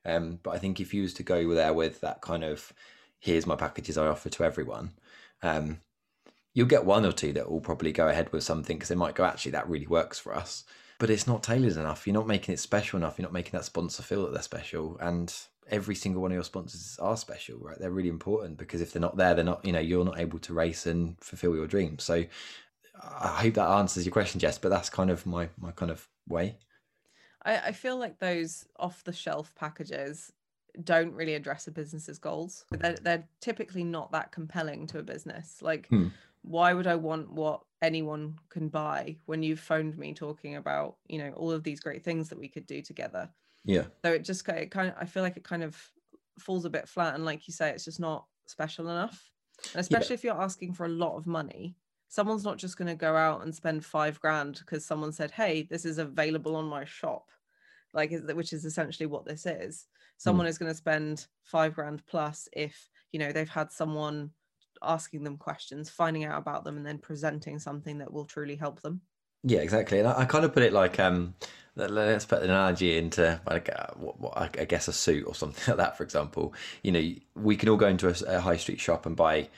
Um, 0.05 0.39
but 0.43 0.51
i 0.51 0.57
think 0.57 0.81
if 0.81 0.93
you 0.93 1.03
was 1.03 1.13
to 1.13 1.23
go 1.23 1.53
there 1.53 1.71
with 1.71 2.01
that 2.01 2.19
kind 2.19 2.43
of 2.43 2.73
here's 3.19 3.47
my 3.47 3.55
packages 3.55 3.97
i 3.97 4.05
offer 4.05 4.27
to 4.27 4.43
everyone 4.43 4.91
um, 5.41 5.79
you'll 6.53 6.67
get 6.67 6.83
one 6.83 7.05
or 7.05 7.13
two 7.13 7.31
that 7.31 7.49
will 7.49 7.61
probably 7.61 7.93
go 7.93 8.09
ahead 8.09 8.29
with 8.33 8.43
something 8.43 8.75
because 8.75 8.89
they 8.89 8.95
might 8.95 9.15
go 9.15 9.23
actually 9.23 9.53
that 9.53 9.69
really 9.69 9.87
works 9.87 10.19
for 10.19 10.35
us 10.35 10.65
but 11.03 11.09
it's 11.09 11.27
not 11.27 11.43
tailored 11.43 11.75
enough. 11.75 12.07
You're 12.07 12.13
not 12.13 12.27
making 12.27 12.53
it 12.53 12.59
special 12.59 12.95
enough. 12.95 13.19
You're 13.19 13.25
not 13.25 13.33
making 13.33 13.51
that 13.51 13.65
sponsor 13.65 14.01
feel 14.01 14.23
that 14.23 14.31
they're 14.31 14.41
special. 14.41 14.97
And 15.01 15.35
every 15.69 15.95
single 15.95 16.21
one 16.21 16.31
of 16.31 16.35
your 16.35 16.45
sponsors 16.45 16.97
are 16.97 17.17
special, 17.17 17.57
right? 17.59 17.77
They're 17.77 17.91
really 17.91 18.07
important 18.07 18.57
because 18.57 18.79
if 18.79 18.93
they're 18.93 19.01
not 19.01 19.17
there, 19.17 19.35
they're 19.35 19.43
not, 19.43 19.65
you 19.65 19.73
know, 19.73 19.81
you're 19.81 20.05
not 20.05 20.17
able 20.17 20.39
to 20.39 20.53
race 20.53 20.85
and 20.85 21.19
fulfill 21.19 21.57
your 21.57 21.67
dreams. 21.67 22.05
So 22.05 22.23
I 23.03 23.27
hope 23.41 23.55
that 23.55 23.67
answers 23.67 24.05
your 24.05 24.13
question, 24.13 24.39
Jess, 24.39 24.57
but 24.57 24.69
that's 24.69 24.89
kind 24.89 25.09
of 25.09 25.25
my 25.25 25.49
my 25.57 25.71
kind 25.71 25.91
of 25.91 26.07
way. 26.29 26.55
I, 27.43 27.57
I 27.57 27.71
feel 27.73 27.97
like 27.97 28.19
those 28.19 28.65
off 28.79 29.03
the 29.03 29.11
shelf 29.11 29.53
packages 29.55 30.31
don't 30.85 31.13
really 31.13 31.35
address 31.35 31.67
a 31.67 31.71
business's 31.71 32.17
goals. 32.17 32.63
They're, 32.71 32.95
they're 32.95 33.27
typically 33.41 33.83
not 33.83 34.13
that 34.13 34.31
compelling 34.31 34.87
to 34.87 34.99
a 34.99 35.03
business. 35.03 35.61
Like, 35.61 35.87
hmm. 35.89 36.07
Why 36.43 36.73
would 36.73 36.87
I 36.87 36.95
want 36.95 37.31
what 37.31 37.61
anyone 37.81 38.37
can 38.49 38.69
buy 38.69 39.17
when 39.25 39.43
you've 39.43 39.59
phoned 39.59 39.97
me 39.97 40.13
talking 40.13 40.55
about, 40.55 40.97
you 41.07 41.17
know, 41.17 41.31
all 41.35 41.51
of 41.51 41.63
these 41.63 41.79
great 41.79 42.03
things 42.03 42.29
that 42.29 42.39
we 42.39 42.47
could 42.47 42.65
do 42.65 42.81
together? 42.81 43.29
Yeah. 43.65 43.85
So 44.03 44.11
it 44.11 44.23
just 44.23 44.47
it 44.49 44.71
kind 44.71 44.89
of, 44.89 44.95
I 44.99 45.05
feel 45.05 45.23
like 45.23 45.37
it 45.37 45.43
kind 45.43 45.63
of 45.63 45.77
falls 46.39 46.65
a 46.65 46.69
bit 46.69 46.87
flat. 46.87 47.15
And 47.15 47.25
like 47.25 47.47
you 47.47 47.53
say, 47.53 47.69
it's 47.69 47.85
just 47.85 47.99
not 47.99 48.25
special 48.45 48.89
enough. 48.89 49.31
And 49.73 49.79
especially 49.79 50.13
yeah. 50.13 50.17
if 50.17 50.23
you're 50.23 50.41
asking 50.41 50.73
for 50.73 50.85
a 50.85 50.89
lot 50.89 51.15
of 51.15 51.27
money, 51.27 51.75
someone's 52.09 52.43
not 52.43 52.57
just 52.57 52.77
going 52.77 52.89
to 52.89 52.95
go 52.95 53.15
out 53.15 53.43
and 53.43 53.55
spend 53.55 53.85
five 53.85 54.19
grand 54.19 54.59
because 54.59 54.85
someone 54.85 55.11
said, 55.11 55.31
hey, 55.31 55.67
this 55.69 55.85
is 55.85 55.97
available 55.97 56.55
on 56.55 56.65
my 56.65 56.85
shop 56.85 57.25
like 57.93 58.11
which 58.33 58.53
is 58.53 58.65
essentially 58.65 59.05
what 59.05 59.25
this 59.25 59.45
is 59.45 59.87
someone 60.17 60.45
mm. 60.45 60.49
is 60.49 60.57
going 60.57 60.71
to 60.71 60.77
spend 60.77 61.27
five 61.43 61.75
grand 61.75 62.05
plus 62.07 62.47
if 62.53 62.89
you 63.11 63.19
know 63.19 63.31
they've 63.31 63.49
had 63.49 63.71
someone 63.71 64.31
asking 64.83 65.23
them 65.23 65.37
questions 65.37 65.89
finding 65.89 66.25
out 66.25 66.37
about 66.37 66.63
them 66.63 66.77
and 66.77 66.85
then 66.85 66.97
presenting 66.97 67.59
something 67.59 67.97
that 67.99 68.11
will 68.11 68.25
truly 68.25 68.55
help 68.55 68.81
them. 68.81 69.01
Yeah 69.43 69.59
exactly. 69.59 69.99
And 69.99 70.07
i, 70.07 70.21
I 70.21 70.25
kind 70.25 70.45
of 70.45 70.53
put 70.53 70.63
it 70.63 70.73
like 70.73 70.99
um 70.99 71.35
let's 71.75 72.25
put 72.25 72.43
an 72.43 72.49
analogy 72.49 72.97
into 72.97 73.41
like 73.49 73.67
uh, 73.75 73.87
what, 73.95 74.19
what, 74.19 74.37
i 74.37 74.65
guess 74.65 74.87
a 74.87 74.93
suit 74.93 75.25
or 75.25 75.33
something 75.41 75.63
like 75.67 75.77
that 75.77 75.97
for 75.97 76.03
example. 76.03 76.53
You 76.81 76.91
know 76.91 77.13
we 77.35 77.55
can 77.55 77.69
all 77.69 77.77
go 77.77 77.87
into 77.87 78.07
a, 78.07 78.37
a 78.37 78.39
high 78.41 78.57
street 78.57 78.79
shop 78.79 79.05
and 79.05 79.15
buy 79.15 79.49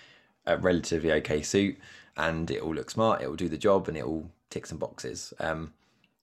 a 0.45 0.57
relatively 0.57 1.11
okay 1.11 1.41
suit 1.41 1.78
and 2.17 2.49
it 2.49 2.63
will 2.63 2.76
look 2.76 2.89
smart 2.89 3.21
it 3.21 3.28
will 3.28 3.36
do 3.36 3.49
the 3.49 3.57
job 3.57 3.88
and 3.88 3.97
it 3.97 4.07
will 4.07 4.30
tick 4.49 4.65
some 4.65 4.78
boxes. 4.78 5.34
Um 5.39 5.73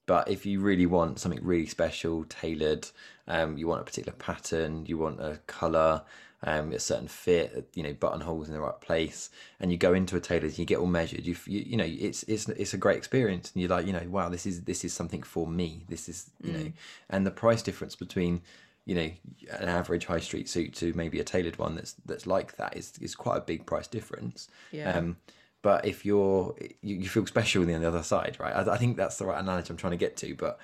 but 0.05 0.29
if 0.29 0.45
you 0.45 0.59
really 0.59 0.85
want 0.85 1.19
something 1.19 1.39
really 1.43 1.65
special, 1.65 2.25
tailored, 2.25 2.87
um, 3.27 3.57
you 3.57 3.67
want 3.67 3.81
a 3.81 3.85
particular 3.85 4.17
pattern, 4.17 4.85
you 4.85 4.97
want 4.97 5.21
a 5.21 5.39
color, 5.47 6.01
um, 6.45 6.73
a 6.73 6.79
certain 6.79 7.07
fit, 7.07 7.69
you 7.73 7.83
know, 7.83 7.93
buttonholes 7.93 8.47
in 8.47 8.53
the 8.53 8.59
right 8.59 8.79
place, 8.81 9.29
and 9.59 9.71
you 9.71 9.77
go 9.77 9.93
into 9.93 10.17
a 10.17 10.19
tailor, 10.19 10.45
and 10.45 10.59
you 10.59 10.65
get 10.65 10.77
all 10.77 10.87
measured. 10.87 11.25
You, 11.25 11.35
you, 11.45 11.63
you 11.65 11.77
know, 11.77 11.85
it's 11.87 12.23
it's 12.23 12.49
it's 12.49 12.73
a 12.73 12.77
great 12.77 12.97
experience, 12.97 13.51
and 13.53 13.61
you're 13.61 13.69
like, 13.69 13.87
you 13.87 13.93
know, 13.93 14.05
wow, 14.09 14.29
this 14.29 14.45
is 14.45 14.63
this 14.63 14.83
is 14.83 14.93
something 14.93 15.23
for 15.23 15.47
me. 15.47 15.85
This 15.87 16.09
is 16.09 16.29
you 16.41 16.51
mm. 16.51 16.65
know, 16.65 16.71
and 17.09 17.25
the 17.25 17.31
price 17.31 17.61
difference 17.61 17.95
between 17.95 18.41
you 18.85 18.95
know 18.95 19.09
an 19.51 19.69
average 19.69 20.05
high 20.05 20.19
street 20.19 20.49
suit 20.49 20.73
to 20.75 20.93
maybe 20.93 21.19
a 21.19 21.23
tailored 21.23 21.57
one 21.57 21.75
that's 21.75 21.93
that's 22.05 22.27
like 22.27 22.57
that 22.57 22.75
is 22.75 22.93
is 22.99 23.15
quite 23.15 23.37
a 23.37 23.41
big 23.41 23.65
price 23.65 23.87
difference. 23.87 24.49
Yeah. 24.71 24.97
Um, 24.97 25.17
but 25.61 25.85
if 25.85 26.05
you're 26.05 26.55
you, 26.81 26.97
you 26.97 27.07
feel 27.07 27.25
special 27.25 27.61
on 27.61 27.81
the 27.81 27.87
other 27.87 28.03
side 28.03 28.35
right 28.37 28.53
I, 28.53 28.73
I, 28.73 28.77
think 28.77 28.97
that's 28.97 29.17
the 29.17 29.25
right 29.25 29.39
analogy 29.39 29.69
i'm 29.69 29.77
trying 29.77 29.91
to 29.91 29.97
get 29.97 30.17
to 30.17 30.35
but 30.35 30.59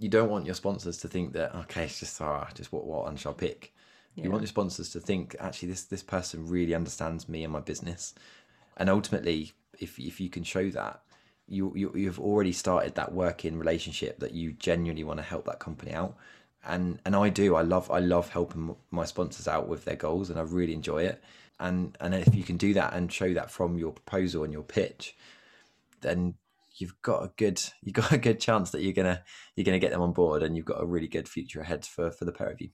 you 0.00 0.08
don't 0.08 0.28
want 0.28 0.44
your 0.44 0.56
sponsors 0.56 0.98
to 0.98 1.08
think 1.08 1.34
that 1.34 1.54
okay 1.54 1.84
it's 1.84 2.00
just 2.00 2.20
oh, 2.20 2.44
just 2.54 2.72
what 2.72 2.84
what 2.84 3.04
one 3.04 3.16
shall 3.16 3.32
pick 3.32 3.72
yeah. 4.14 4.24
you 4.24 4.30
want 4.30 4.42
your 4.42 4.48
sponsors 4.48 4.90
to 4.90 5.00
think 5.00 5.36
actually 5.40 5.68
this 5.68 5.84
this 5.84 6.02
person 6.02 6.48
really 6.48 6.74
understands 6.74 7.28
me 7.28 7.44
and 7.44 7.52
my 7.52 7.60
business. 7.60 8.14
And 8.76 8.88
ultimately 8.88 9.52
if 9.78 9.98
if 9.98 10.20
you 10.20 10.28
can 10.28 10.44
show 10.44 10.70
that 10.70 11.02
you, 11.46 11.72
you 11.74 11.92
you've 11.94 12.20
already 12.20 12.52
started 12.52 12.94
that 12.94 13.12
working 13.12 13.58
relationship 13.58 14.20
that 14.20 14.32
you 14.32 14.52
genuinely 14.52 15.04
want 15.04 15.18
to 15.18 15.24
help 15.24 15.46
that 15.46 15.58
company 15.58 15.92
out. 15.92 16.16
And 16.64 17.00
and 17.04 17.16
I 17.16 17.28
do 17.28 17.56
I 17.56 17.62
love 17.62 17.90
I 17.90 18.00
love 18.00 18.30
helping 18.30 18.76
my 18.90 19.04
sponsors 19.04 19.48
out 19.48 19.68
with 19.68 19.84
their 19.84 19.96
goals 19.96 20.30
and 20.30 20.38
I 20.38 20.42
really 20.42 20.74
enjoy 20.74 21.04
it. 21.04 21.22
And 21.58 21.96
and 22.00 22.14
if 22.14 22.34
you 22.34 22.44
can 22.44 22.56
do 22.56 22.74
that 22.74 22.94
and 22.94 23.12
show 23.12 23.34
that 23.34 23.50
from 23.50 23.78
your 23.78 23.92
proposal 23.92 24.44
and 24.44 24.52
your 24.52 24.62
pitch 24.62 25.16
then 26.00 26.34
you've 26.76 27.00
got 27.02 27.22
a 27.22 27.32
good 27.36 27.62
you've 27.82 27.94
got 27.94 28.12
a 28.12 28.18
good 28.18 28.40
chance 28.40 28.70
that 28.70 28.82
you're 28.82 28.92
gonna 28.92 29.22
you're 29.54 29.64
gonna 29.64 29.78
get 29.78 29.90
them 29.90 30.02
on 30.02 30.12
board 30.12 30.42
and 30.42 30.56
you've 30.56 30.66
got 30.66 30.82
a 30.82 30.86
really 30.86 31.08
good 31.08 31.28
future 31.28 31.60
ahead 31.60 31.84
for 31.84 32.10
for 32.10 32.24
the 32.24 32.32
pair 32.32 32.50
of 32.50 32.60
you 32.60 32.70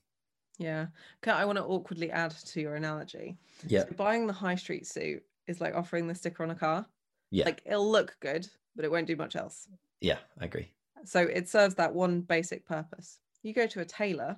yeah. 0.57 0.87
I 1.25 1.45
want 1.45 1.57
to 1.57 1.63
awkwardly 1.63 2.11
add 2.11 2.31
to 2.31 2.61
your 2.61 2.75
analogy? 2.75 3.37
Yeah. 3.65 3.83
So 3.83 3.91
buying 3.95 4.27
the 4.27 4.33
high 4.33 4.55
street 4.55 4.87
suit 4.87 5.23
is 5.47 5.61
like 5.61 5.75
offering 5.75 6.07
the 6.07 6.15
sticker 6.15 6.43
on 6.43 6.51
a 6.51 6.55
car. 6.55 6.85
Yeah. 7.31 7.45
Like 7.45 7.61
it'll 7.65 7.89
look 7.89 8.15
good 8.19 8.47
but 8.75 8.85
it 8.85 8.91
won't 8.91 9.07
do 9.07 9.15
much 9.15 9.35
else. 9.35 9.67
Yeah 10.01 10.19
i 10.39 10.45
agree. 10.45 10.71
So 11.05 11.21
it 11.21 11.49
serves 11.49 11.75
that 11.75 11.93
one 11.93 12.21
basic 12.21 12.65
purpose. 12.65 13.19
You 13.43 13.53
go 13.53 13.67
to 13.67 13.81
a 13.81 13.85
tailor 13.85 14.37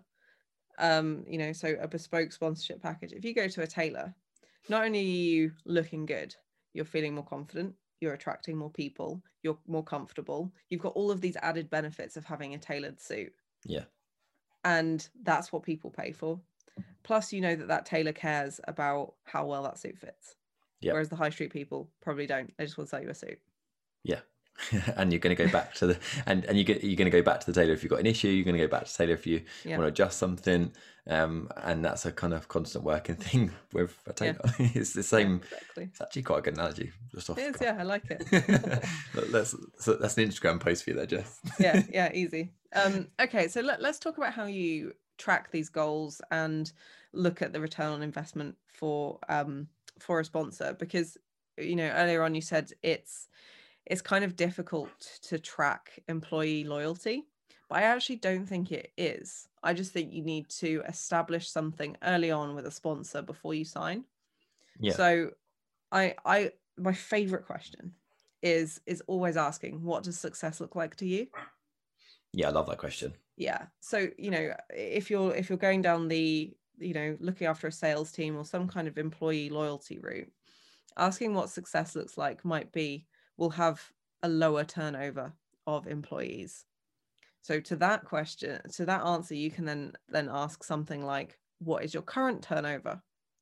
um 0.78 1.26
you 1.28 1.38
know 1.38 1.51
so 1.51 1.76
a 1.82 1.88
bespoke 1.88 2.32
sponsorship 2.32 2.82
package. 2.82 3.13
If 3.13 3.26
you 3.26 3.34
go 3.34 3.47
to 3.47 3.61
a 3.61 3.67
tailor 3.67 4.13
not 4.67 4.84
only 4.84 4.99
are 4.99 5.03
you 5.03 5.51
looking 5.65 6.05
good, 6.05 6.36
you're 6.74 6.86
feeling 6.86 7.15
more 7.15 7.26
confident, 7.26 7.74
you're 8.01 8.13
attracting 8.13 8.57
more 8.57 8.70
people, 8.70 9.22
you're 9.41 9.57
more 9.67 9.84
comfortable. 9.84 10.51
You've 10.70 10.82
got 10.82 10.93
all 10.93 11.11
of 11.11 11.22
these 11.22 11.38
added 11.41 11.70
benefits 11.70 12.17
of 12.17 12.26
having 12.26 12.53
a 12.53 12.57
tailored 12.57 12.99
suit. 12.99 13.34
Yeah. 13.65 13.86
And 14.64 15.07
that's 15.24 15.51
what 15.51 15.64
people 15.64 15.89
pay 15.89 16.12
for. 16.12 16.39
Plus, 17.03 17.34
you 17.34 17.41
know 17.41 17.55
that 17.55 17.68
that 17.68 17.86
tailor 17.86 18.14
cares 18.14 18.60
about 18.68 19.14
how 19.24 19.45
well 19.45 19.64
that 19.64 19.80
suit 19.80 19.97
fits. 19.97 20.36
Yeah. 20.82 20.93
Whereas 20.93 21.10
the 21.10 21.16
high 21.16 21.30
street 21.30 21.51
people 21.51 21.89
probably 22.01 22.28
don't. 22.28 22.53
They 22.57 22.66
just 22.66 22.78
want 22.78 22.88
to 22.88 22.89
sell 22.89 23.01
you 23.01 23.10
a 23.10 23.16
suit. 23.16 23.39
Yeah. 24.03 24.20
and 24.95 25.12
you're 25.12 25.20
going 25.20 25.36
to 25.36 25.43
go 25.43 25.51
back 25.51 25.74
to 25.76 25.88
the 25.88 25.99
and 26.26 26.45
and 26.45 26.57
you 26.57 26.64
get 26.64 26.84
you're 26.84 26.95
going 26.95 27.10
to 27.10 27.18
go 27.18 27.22
back 27.22 27.39
to 27.39 27.45
the 27.45 27.53
tailor 27.53 27.74
if 27.74 27.84
you've 27.84 27.89
got 27.89 27.99
an 27.99 28.05
issue. 28.05 28.28
You're 28.28 28.45
going 28.45 28.57
to 28.57 28.66
go 28.66 28.70
back 28.70 28.86
to 28.86 28.91
the 28.91 28.97
tailor 28.97 29.14
if 29.14 29.28
you 29.28 29.41
yeah. 29.66 29.78
want 29.78 29.88
to 29.88 29.93
adjust 29.93 30.18
something. 30.18 30.72
Um, 31.07 31.49
and 31.64 31.84
that's 31.84 32.05
a 32.05 32.12
kind 32.12 32.34
of 32.34 32.47
constant 32.47 32.84
working 32.84 33.16
thing 33.28 33.51
with 33.74 33.97
a 34.05 34.14
tailor. 34.14 34.39
Yeah. 34.60 34.70
it's 34.76 34.93
the 34.93 35.03
same. 35.03 35.41
Yeah, 35.51 35.57
exactly. 35.57 35.84
It's 35.86 36.01
actually 36.01 36.22
quite 36.24 36.39
a 36.39 36.41
good 36.43 36.53
analogy. 36.53 36.91
Just 37.14 37.30
off 37.30 37.38
it 37.39 37.55
is, 37.55 37.62
yeah, 37.62 37.78
I 37.80 37.84
like 37.84 38.03
it. 38.10 38.24
that's 39.32 39.55
so 39.80 39.93
that's 39.93 40.18
an 40.18 40.30
Instagram 40.30 40.60
post 40.60 40.84
for 40.84 40.91
you 40.91 40.95
there, 40.95 41.05
Jess. 41.05 41.39
yeah, 41.60 41.84
yeah, 41.91 42.12
easy. 42.14 42.51
Um, 42.74 43.07
okay, 43.20 43.47
so 43.47 43.62
let, 43.62 43.82
let's 43.82 43.97
talk 43.97 44.18
about 44.18 44.34
how 44.34 44.45
you 44.45 44.93
track 45.18 45.51
these 45.51 45.70
goals 45.70 46.22
and 46.32 46.72
look 47.14 47.41
at 47.41 47.53
the 47.53 47.60
return 47.60 47.91
on 47.91 48.01
investment 48.01 48.55
for 48.68 49.20
um 49.28 49.68
for 49.99 50.20
a 50.20 50.26
sponsor 50.26 50.76
because 50.80 51.18
you 51.57 51.76
know 51.76 51.89
earlier 51.89 52.24
on 52.24 52.34
you 52.34 52.41
said 52.41 52.72
it's 52.82 53.28
it's 53.89 54.01
kind 54.01 54.23
of 54.23 54.35
difficult 54.35 55.19
to 55.23 55.39
track 55.39 55.99
employee 56.07 56.63
loyalty 56.63 57.25
but 57.69 57.79
i 57.79 57.81
actually 57.83 58.15
don't 58.17 58.45
think 58.47 58.71
it 58.71 58.91
is. 58.97 59.47
I 59.61 59.73
just 59.73 59.91
think 59.91 60.11
you 60.11 60.23
need 60.23 60.49
to 60.49 60.81
establish 60.87 61.49
something 61.49 61.97
early 62.03 62.31
on 62.31 62.55
with 62.55 62.65
a 62.65 62.71
sponsor 62.71 63.21
before 63.21 63.53
you 63.53 63.65
sign. 63.65 64.05
Yeah. 64.79 64.93
So 64.93 65.31
i 65.91 66.15
i 66.25 66.51
my 66.77 66.93
favorite 66.93 67.45
question 67.45 67.93
is 68.41 68.81
is 68.85 69.03
always 69.07 69.37
asking 69.37 69.83
what 69.83 70.03
does 70.03 70.17
success 70.17 70.59
look 70.59 70.75
like 70.75 70.95
to 70.97 71.05
you? 71.05 71.27
Yeah 72.33 72.47
i 72.47 72.51
love 72.51 72.67
that 72.67 72.77
question. 72.77 73.13
Yeah. 73.37 73.67
So 73.79 74.09
you 74.17 74.31
know 74.31 74.53
if 74.73 75.09
you're 75.09 75.35
if 75.35 75.49
you're 75.49 75.57
going 75.57 75.81
down 75.81 76.07
the 76.07 76.53
you 76.79 76.93
know 76.93 77.17
looking 77.19 77.47
after 77.47 77.67
a 77.67 77.71
sales 77.71 78.11
team 78.11 78.35
or 78.37 78.45
some 78.45 78.67
kind 78.67 78.87
of 78.87 78.97
employee 78.97 79.49
loyalty 79.49 79.99
route 79.99 80.31
asking 80.97 81.33
what 81.33 81.49
success 81.49 81.95
looks 81.95 82.17
like 82.17 82.43
might 82.43 82.71
be 82.71 83.05
will 83.39 83.49
have 83.49 83.81
a 84.21 84.29
lower 84.29 84.65
turnover 84.65 85.33
of 85.65 85.87
employees. 85.87 86.65
So 87.41 87.59
to 87.61 87.75
that 87.77 88.03
question, 88.03 88.59
to 88.73 88.85
that 88.85 89.05
answer, 89.05 89.33
you 89.33 89.49
can 89.49 89.65
then 89.65 89.93
then 90.09 90.29
ask 90.31 90.63
something 90.63 91.03
like, 91.03 91.39
what 91.59 91.83
is 91.83 91.93
your 91.93 92.03
current 92.03 92.43
turnover 92.43 93.01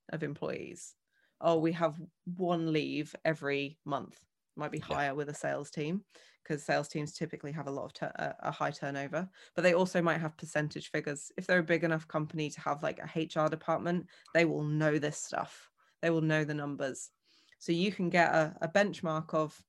of 0.09 0.23
employees? 0.23 0.93
Oh, 1.41 1.57
we 1.57 1.71
have 1.73 1.95
one 2.35 2.71
leave 2.71 3.15
every 3.25 3.77
month. 3.85 4.19
might 4.55 4.71
be 4.71 4.79
higher 4.79 5.07
yeah. 5.07 5.11
with 5.13 5.29
a 5.29 5.33
sales 5.33 5.69
team 5.69 6.03
because 6.43 6.63
sales 6.63 6.87
teams 6.87 7.13
typically 7.13 7.51
have 7.51 7.67
a 7.67 7.71
lot 7.71 7.85
of 7.85 7.93
ter- 7.93 8.11
uh, 8.17 8.33
a 8.39 8.51
high 8.51 8.71
turnover 8.71 9.29
but 9.53 9.61
they 9.63 9.73
also 9.73 10.01
might 10.01 10.21
have 10.21 10.37
percentage 10.37 10.89
figures 10.89 11.31
if 11.37 11.45
they're 11.45 11.59
a 11.59 11.73
big 11.73 11.83
enough 11.83 12.07
company 12.07 12.49
to 12.49 12.61
have 12.61 12.81
like 12.81 12.99
a 12.99 13.19
hr 13.19 13.49
department 13.49 14.07
they 14.33 14.45
will 14.45 14.63
know 14.63 14.97
this 14.97 15.17
stuff 15.17 15.69
they 16.01 16.09
will 16.09 16.21
know 16.21 16.43
the 16.43 16.53
numbers 16.53 17.11
so 17.59 17.71
you 17.71 17.91
can 17.91 18.09
get 18.09 18.33
a, 18.33 18.55
a 18.61 18.67
benchmark 18.67 19.33
of 19.33 19.61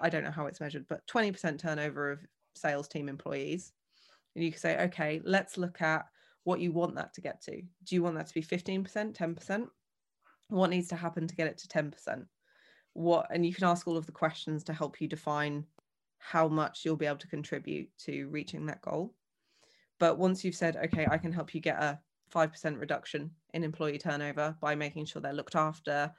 i 0.00 0.08
don't 0.08 0.24
know 0.24 0.30
how 0.30 0.46
it's 0.46 0.60
measured 0.60 0.86
but 0.88 1.06
20% 1.06 1.58
turnover 1.58 2.12
of 2.12 2.20
sales 2.54 2.88
team 2.88 3.08
employees. 3.08 3.72
And 4.34 4.44
you 4.44 4.52
can 4.52 4.60
say 4.60 4.84
okay 4.84 5.20
let's 5.24 5.58
look 5.58 5.80
at 5.82 6.06
what 6.44 6.60
you 6.60 6.72
want 6.72 6.94
that 6.94 7.12
to 7.14 7.20
get 7.20 7.42
to. 7.42 7.60
Do 7.60 7.94
you 7.94 8.02
want 8.02 8.16
that 8.16 8.26
to 8.28 8.34
be 8.34 8.42
15% 8.42 8.84
10% 9.14 9.66
what 10.48 10.70
needs 10.70 10.88
to 10.88 10.96
happen 10.96 11.28
to 11.28 11.36
get 11.36 11.46
it 11.46 11.58
to 11.58 11.68
10% 11.68 12.26
what 12.92 13.26
and 13.30 13.46
you 13.46 13.54
can 13.54 13.64
ask 13.64 13.86
all 13.86 13.96
of 13.96 14.06
the 14.06 14.12
questions 14.12 14.64
to 14.64 14.72
help 14.72 15.00
you 15.00 15.06
define 15.06 15.64
how 16.18 16.48
much 16.48 16.84
you'll 16.84 16.96
be 16.96 17.06
able 17.06 17.16
to 17.16 17.28
contribute 17.28 17.88
to 17.98 18.26
reaching 18.28 18.66
that 18.66 18.82
goal. 18.82 19.14
But 19.98 20.18
once 20.18 20.44
you've 20.44 20.56
said 20.56 20.76
okay 20.84 21.06
i 21.10 21.18
can 21.18 21.32
help 21.32 21.54
you 21.54 21.60
get 21.60 21.82
a 21.82 21.98
5% 22.34 22.78
reduction 22.78 23.28
in 23.54 23.64
employee 23.64 23.98
turnover 23.98 24.56
by 24.60 24.76
making 24.76 25.04
sure 25.04 25.20
they're 25.20 25.32
looked 25.32 25.56
after 25.56 26.12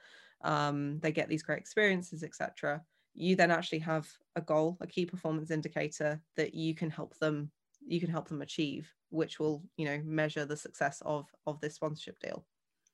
um, 0.44 0.98
they 1.00 1.10
get 1.10 1.28
these 1.28 1.42
great 1.42 1.58
experiences 1.58 2.22
etc 2.22 2.82
you 3.14 3.36
then 3.36 3.50
actually 3.50 3.78
have 3.78 4.08
a 4.36 4.40
goal 4.40 4.76
a 4.80 4.86
key 4.86 5.06
performance 5.06 5.50
indicator 5.50 6.20
that 6.36 6.54
you 6.54 6.74
can 6.74 6.90
help 6.90 7.16
them 7.18 7.50
you 7.86 8.00
can 8.00 8.10
help 8.10 8.28
them 8.28 8.42
achieve 8.42 8.92
which 9.10 9.38
will 9.38 9.62
you 9.76 9.84
know 9.84 10.00
measure 10.04 10.44
the 10.44 10.56
success 10.56 11.02
of 11.04 11.26
of 11.46 11.60
this 11.60 11.74
sponsorship 11.74 12.18
deal 12.20 12.44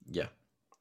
yeah 0.06 0.26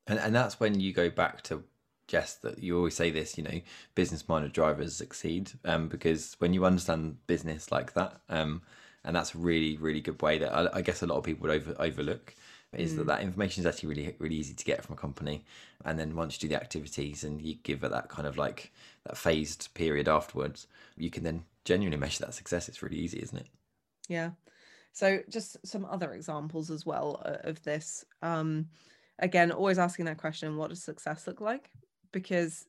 and 0.08 0.20
and 0.20 0.36
that's 0.36 0.60
when 0.60 0.80
you 0.80 0.94
go 0.94 1.10
back 1.10 1.42
to 1.44 1.64
Jess 2.08 2.36
that 2.36 2.64
you 2.64 2.78
always 2.78 2.96
say 2.96 3.12
this, 3.12 3.38
you 3.38 3.44
know, 3.44 3.62
business 3.94 4.28
minded 4.30 4.54
drivers 4.54 4.96
succeed 4.96 5.52
um, 5.66 5.90
because 5.90 6.36
when 6.40 6.54
you 6.54 6.66
understand 6.66 7.18
business 7.28 7.72
like 7.72 7.94
that, 7.94 8.22
um, 8.30 8.62
and 9.04 9.16
that's 9.16 9.36
a 9.36 9.38
really, 9.38 9.78
really 9.78 10.02
good 10.02 10.22
way 10.22 10.38
that 10.38 10.54
I, 10.54 10.78
I 10.78 10.82
guess 10.82 11.02
a 11.02 11.06
lot 11.06 11.18
of 11.18 11.26
people 11.26 11.48
would 11.48 11.56
over, 11.62 11.76
overlook 11.80 12.34
is 12.74 12.94
mm. 12.94 12.98
that 12.98 13.08
that 13.08 13.22
information 13.22 13.62
is 13.62 13.66
actually 13.66 13.90
really, 13.90 14.16
really 14.20 14.36
easy 14.36 14.54
to 14.54 14.66
get 14.66 14.84
from 14.84 14.94
a 14.94 14.98
company. 14.98 15.46
And 15.86 15.98
then 15.98 16.16
once 16.16 16.36
you 16.36 16.48
do 16.48 16.54
the 16.54 16.62
activities 16.62 17.24
and 17.24 17.42
you 17.42 17.56
give 17.64 17.84
it 17.84 17.92
that 17.92 18.10
kind 18.10 18.28
of 18.28 18.38
like 18.38 18.74
that 19.08 19.18
phased 19.18 19.70
period 19.74 20.08
afterwards, 20.08 20.68
you 20.96 21.10
can 21.10 21.24
then 21.24 21.44
genuinely 21.66 21.98
measure 21.98 22.26
that 22.26 22.34
success. 22.34 22.70
It's 22.70 22.84
really 22.84 22.98
easy, 22.98 23.22
isn't 23.22 23.38
it? 23.38 23.48
Yeah. 24.08 24.32
So 24.94 25.20
just 25.30 25.66
some 25.66 25.86
other 25.86 26.14
examples 26.14 26.72
as 26.72 26.86
well 26.86 27.22
uh, 27.26 27.48
of 27.48 27.62
this. 27.64 28.06
Um, 28.22 28.68
again, 29.20 29.52
always 29.52 29.80
asking 29.80 30.06
that 30.06 30.18
question: 30.18 30.58
What 30.58 30.70
does 30.70 30.84
success 30.84 31.28
look 31.28 31.42
like? 31.42 31.70
because 32.12 32.66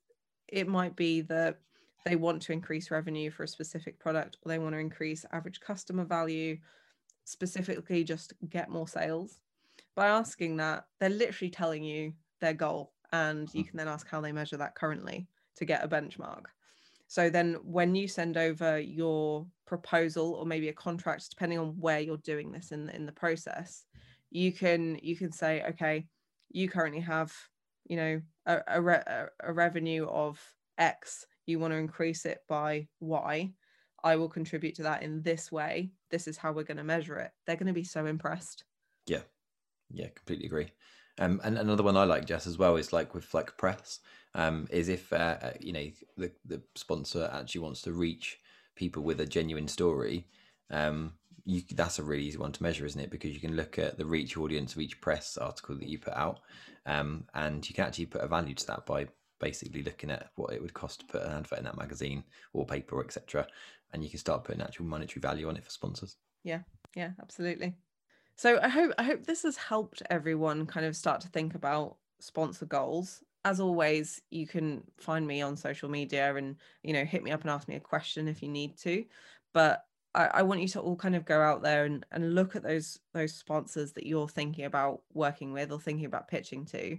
it 0.48 0.68
might 0.68 0.96
be 0.96 1.20
that 1.22 1.58
they 2.04 2.16
want 2.16 2.42
to 2.42 2.52
increase 2.52 2.90
revenue 2.90 3.30
for 3.30 3.42
a 3.44 3.48
specific 3.48 3.98
product 3.98 4.36
or 4.42 4.48
they 4.48 4.58
want 4.58 4.74
to 4.74 4.78
increase 4.78 5.24
average 5.32 5.60
customer 5.60 6.04
value 6.04 6.56
specifically 7.24 8.04
just 8.04 8.32
get 8.48 8.70
more 8.70 8.88
sales 8.88 9.40
by 9.94 10.06
asking 10.06 10.56
that 10.56 10.86
they're 11.00 11.10
literally 11.10 11.50
telling 11.50 11.82
you 11.82 12.12
their 12.40 12.54
goal 12.54 12.92
and 13.12 13.52
you 13.52 13.62
hmm. 13.62 13.68
can 13.68 13.76
then 13.76 13.88
ask 13.88 14.08
how 14.08 14.20
they 14.20 14.32
measure 14.32 14.56
that 14.56 14.74
currently 14.74 15.26
to 15.58 15.64
get 15.64 15.84
a 15.84 15.88
benchmark. 15.88 16.44
So 17.06 17.30
then 17.30 17.56
when 17.62 17.94
you 17.94 18.08
send 18.08 18.36
over 18.36 18.78
your 18.78 19.46
proposal 19.66 20.34
or 20.34 20.46
maybe 20.46 20.68
a 20.68 20.72
contract 20.72 21.30
depending 21.30 21.58
on 21.58 21.68
where 21.78 22.00
you're 22.00 22.16
doing 22.18 22.50
this 22.52 22.72
in 22.72 22.86
the, 22.86 22.96
in 22.96 23.06
the 23.06 23.12
process 23.12 23.84
you 24.30 24.52
can 24.52 24.98
you 25.02 25.16
can 25.16 25.30
say 25.30 25.62
okay 25.68 26.06
you 26.50 26.68
currently 26.68 27.00
have 27.00 27.32
you 27.86 27.96
know 27.96 28.20
a, 28.46 28.60
a, 28.68 28.80
re- 28.80 29.28
a 29.42 29.52
revenue 29.52 30.06
of 30.06 30.40
x 30.78 31.26
you 31.46 31.58
want 31.58 31.72
to 31.72 31.78
increase 31.78 32.26
it 32.26 32.40
by 32.48 32.86
y. 33.00 33.50
I 34.04 34.16
will 34.16 34.28
contribute 34.28 34.76
to 34.76 34.84
that 34.84 35.02
in 35.02 35.22
this 35.22 35.50
way. 35.50 35.90
This 36.10 36.28
is 36.28 36.36
how 36.36 36.52
we're 36.52 36.62
going 36.62 36.76
to 36.76 36.84
measure 36.84 37.16
it. 37.16 37.32
They're 37.46 37.56
going 37.56 37.66
to 37.66 37.72
be 37.72 37.84
so 37.84 38.06
impressed. 38.06 38.64
Yeah. 39.06 39.22
Yeah 39.90 40.08
completely 40.14 40.46
agree 40.46 40.70
um, 41.18 41.40
and 41.44 41.58
another 41.58 41.82
one 41.82 41.96
I 41.96 42.04
like, 42.04 42.26
Jess, 42.26 42.46
as 42.46 42.58
well, 42.58 42.76
is 42.76 42.92
like 42.92 43.14
with 43.14 43.32
like 43.34 43.56
press, 43.56 44.00
um, 44.34 44.68
is 44.70 44.88
if 44.88 45.12
uh, 45.12 45.36
uh, 45.42 45.52
you 45.60 45.72
know 45.72 45.86
the 46.16 46.32
the 46.44 46.62
sponsor 46.74 47.30
actually 47.32 47.60
wants 47.62 47.82
to 47.82 47.92
reach 47.92 48.38
people 48.76 49.02
with 49.02 49.20
a 49.20 49.26
genuine 49.26 49.68
story, 49.68 50.26
um, 50.70 51.12
you, 51.44 51.62
that's 51.74 51.98
a 51.98 52.02
really 52.02 52.24
easy 52.24 52.38
one 52.38 52.52
to 52.52 52.62
measure, 52.62 52.86
isn't 52.86 53.00
it? 53.00 53.10
Because 53.10 53.32
you 53.32 53.40
can 53.40 53.56
look 53.56 53.78
at 53.78 53.98
the 53.98 54.06
reach 54.06 54.36
audience 54.36 54.74
of 54.74 54.80
each 54.80 55.00
press 55.00 55.36
article 55.36 55.76
that 55.76 55.88
you 55.88 55.98
put 55.98 56.14
out, 56.14 56.40
um, 56.86 57.24
and 57.34 57.68
you 57.68 57.74
can 57.74 57.84
actually 57.84 58.06
put 58.06 58.22
a 58.22 58.28
value 58.28 58.54
to 58.54 58.66
that 58.66 58.86
by 58.86 59.08
basically 59.40 59.82
looking 59.82 60.10
at 60.10 60.30
what 60.36 60.52
it 60.52 60.60
would 60.60 60.74
cost 60.74 61.00
to 61.00 61.06
put 61.06 61.22
an 61.22 61.32
advert 61.32 61.58
in 61.58 61.64
that 61.64 61.78
magazine 61.78 62.24
or 62.52 62.66
paper, 62.66 63.00
etc. 63.02 63.46
And 63.92 64.04
you 64.04 64.10
can 64.10 64.18
start 64.18 64.44
putting 64.44 64.62
actual 64.62 64.84
monetary 64.84 65.20
value 65.20 65.48
on 65.48 65.56
it 65.56 65.64
for 65.64 65.70
sponsors. 65.70 66.16
Yeah, 66.44 66.60
yeah, 66.94 67.10
absolutely. 67.20 67.74
So 68.38 68.60
I 68.62 68.68
hope 68.68 68.92
I 68.98 69.02
hope 69.02 69.24
this 69.24 69.42
has 69.42 69.56
helped 69.56 70.00
everyone 70.10 70.64
kind 70.64 70.86
of 70.86 70.94
start 70.94 71.20
to 71.22 71.28
think 71.28 71.56
about 71.56 71.96
sponsor 72.20 72.66
goals. 72.66 73.24
As 73.44 73.58
always, 73.58 74.22
you 74.30 74.46
can 74.46 74.84
find 74.96 75.26
me 75.26 75.42
on 75.42 75.56
social 75.56 75.88
media 75.88 76.32
and 76.36 76.54
you 76.84 76.92
know 76.92 77.04
hit 77.04 77.24
me 77.24 77.32
up 77.32 77.40
and 77.40 77.50
ask 77.50 77.66
me 77.66 77.74
a 77.74 77.80
question 77.80 78.28
if 78.28 78.40
you 78.40 78.48
need 78.48 78.78
to. 78.78 79.04
But 79.52 79.84
I, 80.14 80.26
I 80.34 80.42
want 80.42 80.60
you 80.60 80.68
to 80.68 80.80
all 80.80 80.94
kind 80.94 81.16
of 81.16 81.24
go 81.24 81.40
out 81.40 81.62
there 81.62 81.84
and, 81.84 82.06
and 82.12 82.36
look 82.36 82.54
at 82.54 82.62
those 82.62 83.00
those 83.12 83.34
sponsors 83.34 83.90
that 83.94 84.06
you're 84.06 84.28
thinking 84.28 84.66
about 84.66 85.02
working 85.14 85.52
with 85.52 85.72
or 85.72 85.80
thinking 85.80 86.06
about 86.06 86.28
pitching 86.28 86.64
to 86.66 86.96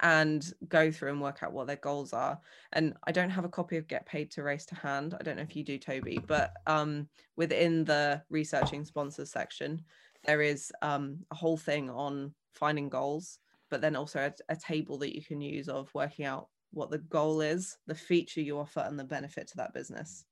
and 0.00 0.52
go 0.68 0.92
through 0.92 1.10
and 1.10 1.20
work 1.20 1.42
out 1.42 1.52
what 1.52 1.66
their 1.66 1.74
goals 1.74 2.12
are. 2.12 2.38
And 2.72 2.94
I 3.04 3.10
don't 3.10 3.30
have 3.30 3.44
a 3.44 3.48
copy 3.48 3.76
of 3.78 3.88
Get 3.88 4.06
Paid 4.06 4.30
to 4.32 4.44
Race 4.44 4.64
to 4.66 4.76
Hand. 4.76 5.16
I 5.18 5.24
don't 5.24 5.36
know 5.36 5.42
if 5.42 5.56
you 5.56 5.64
do, 5.64 5.76
Toby, 5.76 6.20
but 6.24 6.52
um, 6.68 7.08
within 7.34 7.84
the 7.84 8.22
researching 8.30 8.84
sponsors 8.84 9.32
section, 9.32 9.82
there 10.28 10.42
is 10.42 10.70
um, 10.82 11.16
a 11.30 11.34
whole 11.34 11.56
thing 11.56 11.88
on 11.88 12.34
finding 12.52 12.90
goals, 12.90 13.38
but 13.70 13.80
then 13.80 13.96
also 13.96 14.18
a, 14.20 14.52
a 14.52 14.56
table 14.56 14.98
that 14.98 15.16
you 15.16 15.24
can 15.24 15.40
use 15.40 15.70
of 15.70 15.88
working 15.94 16.26
out 16.26 16.48
what 16.70 16.90
the 16.90 16.98
goal 16.98 17.40
is, 17.40 17.78
the 17.86 17.94
feature 17.94 18.42
you 18.42 18.58
offer, 18.58 18.80
and 18.80 18.98
the 18.98 19.04
benefit 19.04 19.48
to 19.48 19.56
that 19.56 19.72
business. 19.72 20.26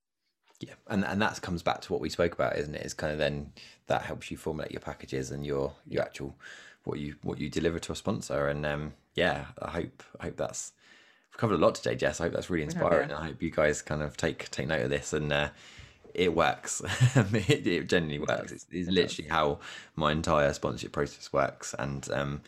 Yeah, 0.60 0.74
and 0.88 1.02
and 1.02 1.20
that 1.22 1.40
comes 1.40 1.62
back 1.62 1.80
to 1.82 1.92
what 1.94 2.02
we 2.02 2.10
spoke 2.10 2.34
about, 2.34 2.58
isn't 2.58 2.74
it? 2.74 2.82
It's 2.82 2.92
kind 2.92 3.10
of 3.10 3.18
then 3.18 3.52
that 3.86 4.02
helps 4.02 4.30
you 4.30 4.36
formulate 4.36 4.70
your 4.70 4.80
packages 4.80 5.30
and 5.30 5.46
your 5.46 5.72
your 5.88 6.02
actual 6.02 6.36
what 6.84 6.98
you 6.98 7.14
what 7.22 7.38
you 7.38 7.48
deliver 7.48 7.78
to 7.78 7.92
a 7.92 7.96
sponsor. 7.96 8.48
And 8.48 8.66
um, 8.66 8.92
yeah, 9.14 9.46
I 9.62 9.70
hope 9.70 10.02
I 10.20 10.24
hope 10.24 10.36
that's 10.36 10.74
we've 11.30 11.38
covered 11.38 11.54
a 11.54 11.64
lot 11.64 11.74
today, 11.74 11.94
Jess. 11.94 12.20
I 12.20 12.24
hope 12.24 12.34
that's 12.34 12.50
really 12.50 12.64
inspiring. 12.64 13.12
I 13.12 13.28
hope 13.28 13.42
you 13.42 13.50
guys 13.50 13.80
kind 13.80 14.02
of 14.02 14.18
take 14.18 14.50
take 14.50 14.68
note 14.68 14.82
of 14.82 14.90
this 14.90 15.14
and. 15.14 15.32
Uh, 15.32 15.48
it 16.16 16.34
works. 16.34 16.82
it, 17.14 17.66
it, 17.66 17.88
genuinely 17.88 18.18
works. 18.18 18.52
It's, 18.52 18.66
it's 18.70 18.90
literally 18.90 19.28
how 19.28 19.60
my 19.94 20.12
entire 20.12 20.52
sponsorship 20.52 20.92
process 20.92 21.32
works. 21.32 21.74
And 21.78 22.08
um, 22.10 22.40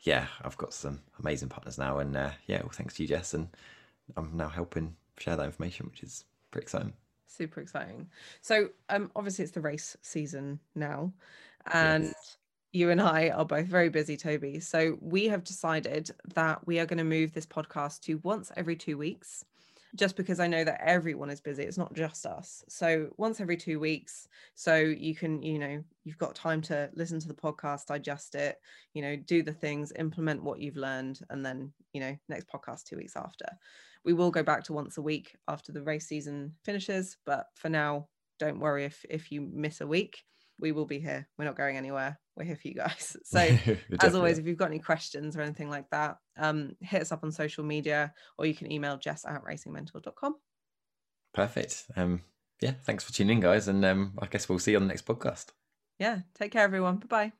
yeah, 0.00 0.26
I've 0.42 0.56
got 0.56 0.72
some 0.72 1.00
amazing 1.20 1.48
partners 1.48 1.78
now. 1.78 1.98
And 1.98 2.16
uh, 2.16 2.30
yeah, 2.46 2.60
well, 2.60 2.70
thanks 2.72 2.94
to 2.94 3.02
you, 3.02 3.08
Jess. 3.08 3.34
And 3.34 3.48
I'm 4.16 4.36
now 4.36 4.48
helping 4.48 4.96
share 5.18 5.36
that 5.36 5.44
information, 5.44 5.86
which 5.90 6.02
is 6.02 6.24
pretty 6.50 6.64
exciting 6.64 6.94
super 7.26 7.60
exciting. 7.60 8.08
So, 8.40 8.68
um, 8.88 9.10
obviously 9.16 9.44
it's 9.44 9.52
the 9.52 9.60
race 9.60 9.96
season 10.02 10.60
now, 10.74 11.12
and 11.72 12.04
yes. 12.04 12.36
you 12.72 12.90
and 12.90 13.00
I 13.00 13.30
are 13.30 13.44
both 13.44 13.66
very 13.66 13.88
busy, 13.88 14.16
Toby. 14.16 14.60
So 14.60 14.98
we 15.00 15.28
have 15.28 15.42
decided 15.42 16.10
that 16.34 16.66
we 16.66 16.78
are 16.78 16.86
going 16.86 16.98
to 16.98 17.04
move 17.04 17.32
this 17.32 17.46
podcast 17.46 18.02
to 18.02 18.18
once 18.18 18.52
every 18.56 18.76
two 18.76 18.98
weeks. 18.98 19.44
Just 19.94 20.16
because 20.16 20.40
I 20.40 20.46
know 20.46 20.64
that 20.64 20.80
everyone 20.80 21.28
is 21.28 21.42
busy, 21.42 21.64
it's 21.64 21.76
not 21.76 21.92
just 21.92 22.24
us. 22.24 22.64
So, 22.66 23.10
once 23.18 23.42
every 23.42 23.58
two 23.58 23.78
weeks, 23.78 24.26
so 24.54 24.76
you 24.76 25.14
can, 25.14 25.42
you 25.42 25.58
know, 25.58 25.84
you've 26.04 26.16
got 26.16 26.34
time 26.34 26.62
to 26.62 26.90
listen 26.94 27.20
to 27.20 27.28
the 27.28 27.34
podcast, 27.34 27.86
digest 27.86 28.34
it, 28.34 28.56
you 28.94 29.02
know, 29.02 29.16
do 29.16 29.42
the 29.42 29.52
things, 29.52 29.92
implement 29.98 30.42
what 30.42 30.60
you've 30.60 30.78
learned, 30.78 31.20
and 31.28 31.44
then, 31.44 31.74
you 31.92 32.00
know, 32.00 32.16
next 32.30 32.46
podcast 32.48 32.84
two 32.84 32.96
weeks 32.96 33.16
after. 33.16 33.44
We 34.02 34.14
will 34.14 34.30
go 34.30 34.42
back 34.42 34.64
to 34.64 34.72
once 34.72 34.96
a 34.96 35.02
week 35.02 35.36
after 35.46 35.72
the 35.72 35.82
race 35.82 36.06
season 36.08 36.54
finishes, 36.64 37.18
but 37.26 37.46
for 37.54 37.68
now, 37.68 38.08
don't 38.38 38.60
worry 38.60 38.84
if 38.86 39.04
if 39.10 39.30
you 39.30 39.42
miss 39.42 39.82
a 39.82 39.86
week. 39.86 40.24
We 40.62 40.72
will 40.72 40.86
be 40.86 41.00
here. 41.00 41.28
We're 41.36 41.44
not 41.44 41.56
going 41.56 41.76
anywhere. 41.76 42.18
We're 42.36 42.44
here 42.44 42.56
for 42.56 42.68
you 42.68 42.74
guys. 42.74 43.16
So, 43.24 43.40
as 44.00 44.14
always, 44.14 44.38
if 44.38 44.46
you've 44.46 44.56
got 44.56 44.70
any 44.70 44.78
questions 44.78 45.36
or 45.36 45.42
anything 45.42 45.68
like 45.68 45.90
that, 45.90 46.16
um, 46.38 46.76
hit 46.80 47.02
us 47.02 47.12
up 47.12 47.24
on 47.24 47.32
social 47.32 47.64
media 47.64 48.14
or 48.38 48.46
you 48.46 48.54
can 48.54 48.70
email 48.70 48.96
jess 48.96 49.24
at 49.26 49.42
racingmentor.com. 49.44 50.36
Perfect. 51.34 51.84
Um, 51.96 52.22
yeah, 52.60 52.72
thanks 52.84 53.04
for 53.04 53.12
tuning 53.12 53.38
in, 53.38 53.42
guys. 53.42 53.68
And 53.68 53.84
um, 53.84 54.12
I 54.20 54.26
guess 54.26 54.48
we'll 54.48 54.60
see 54.60 54.70
you 54.70 54.76
on 54.78 54.84
the 54.84 54.88
next 54.88 55.04
podcast. 55.04 55.46
Yeah, 55.98 56.20
take 56.34 56.52
care, 56.52 56.62
everyone. 56.62 56.96
Bye 56.96 57.06
bye. 57.08 57.32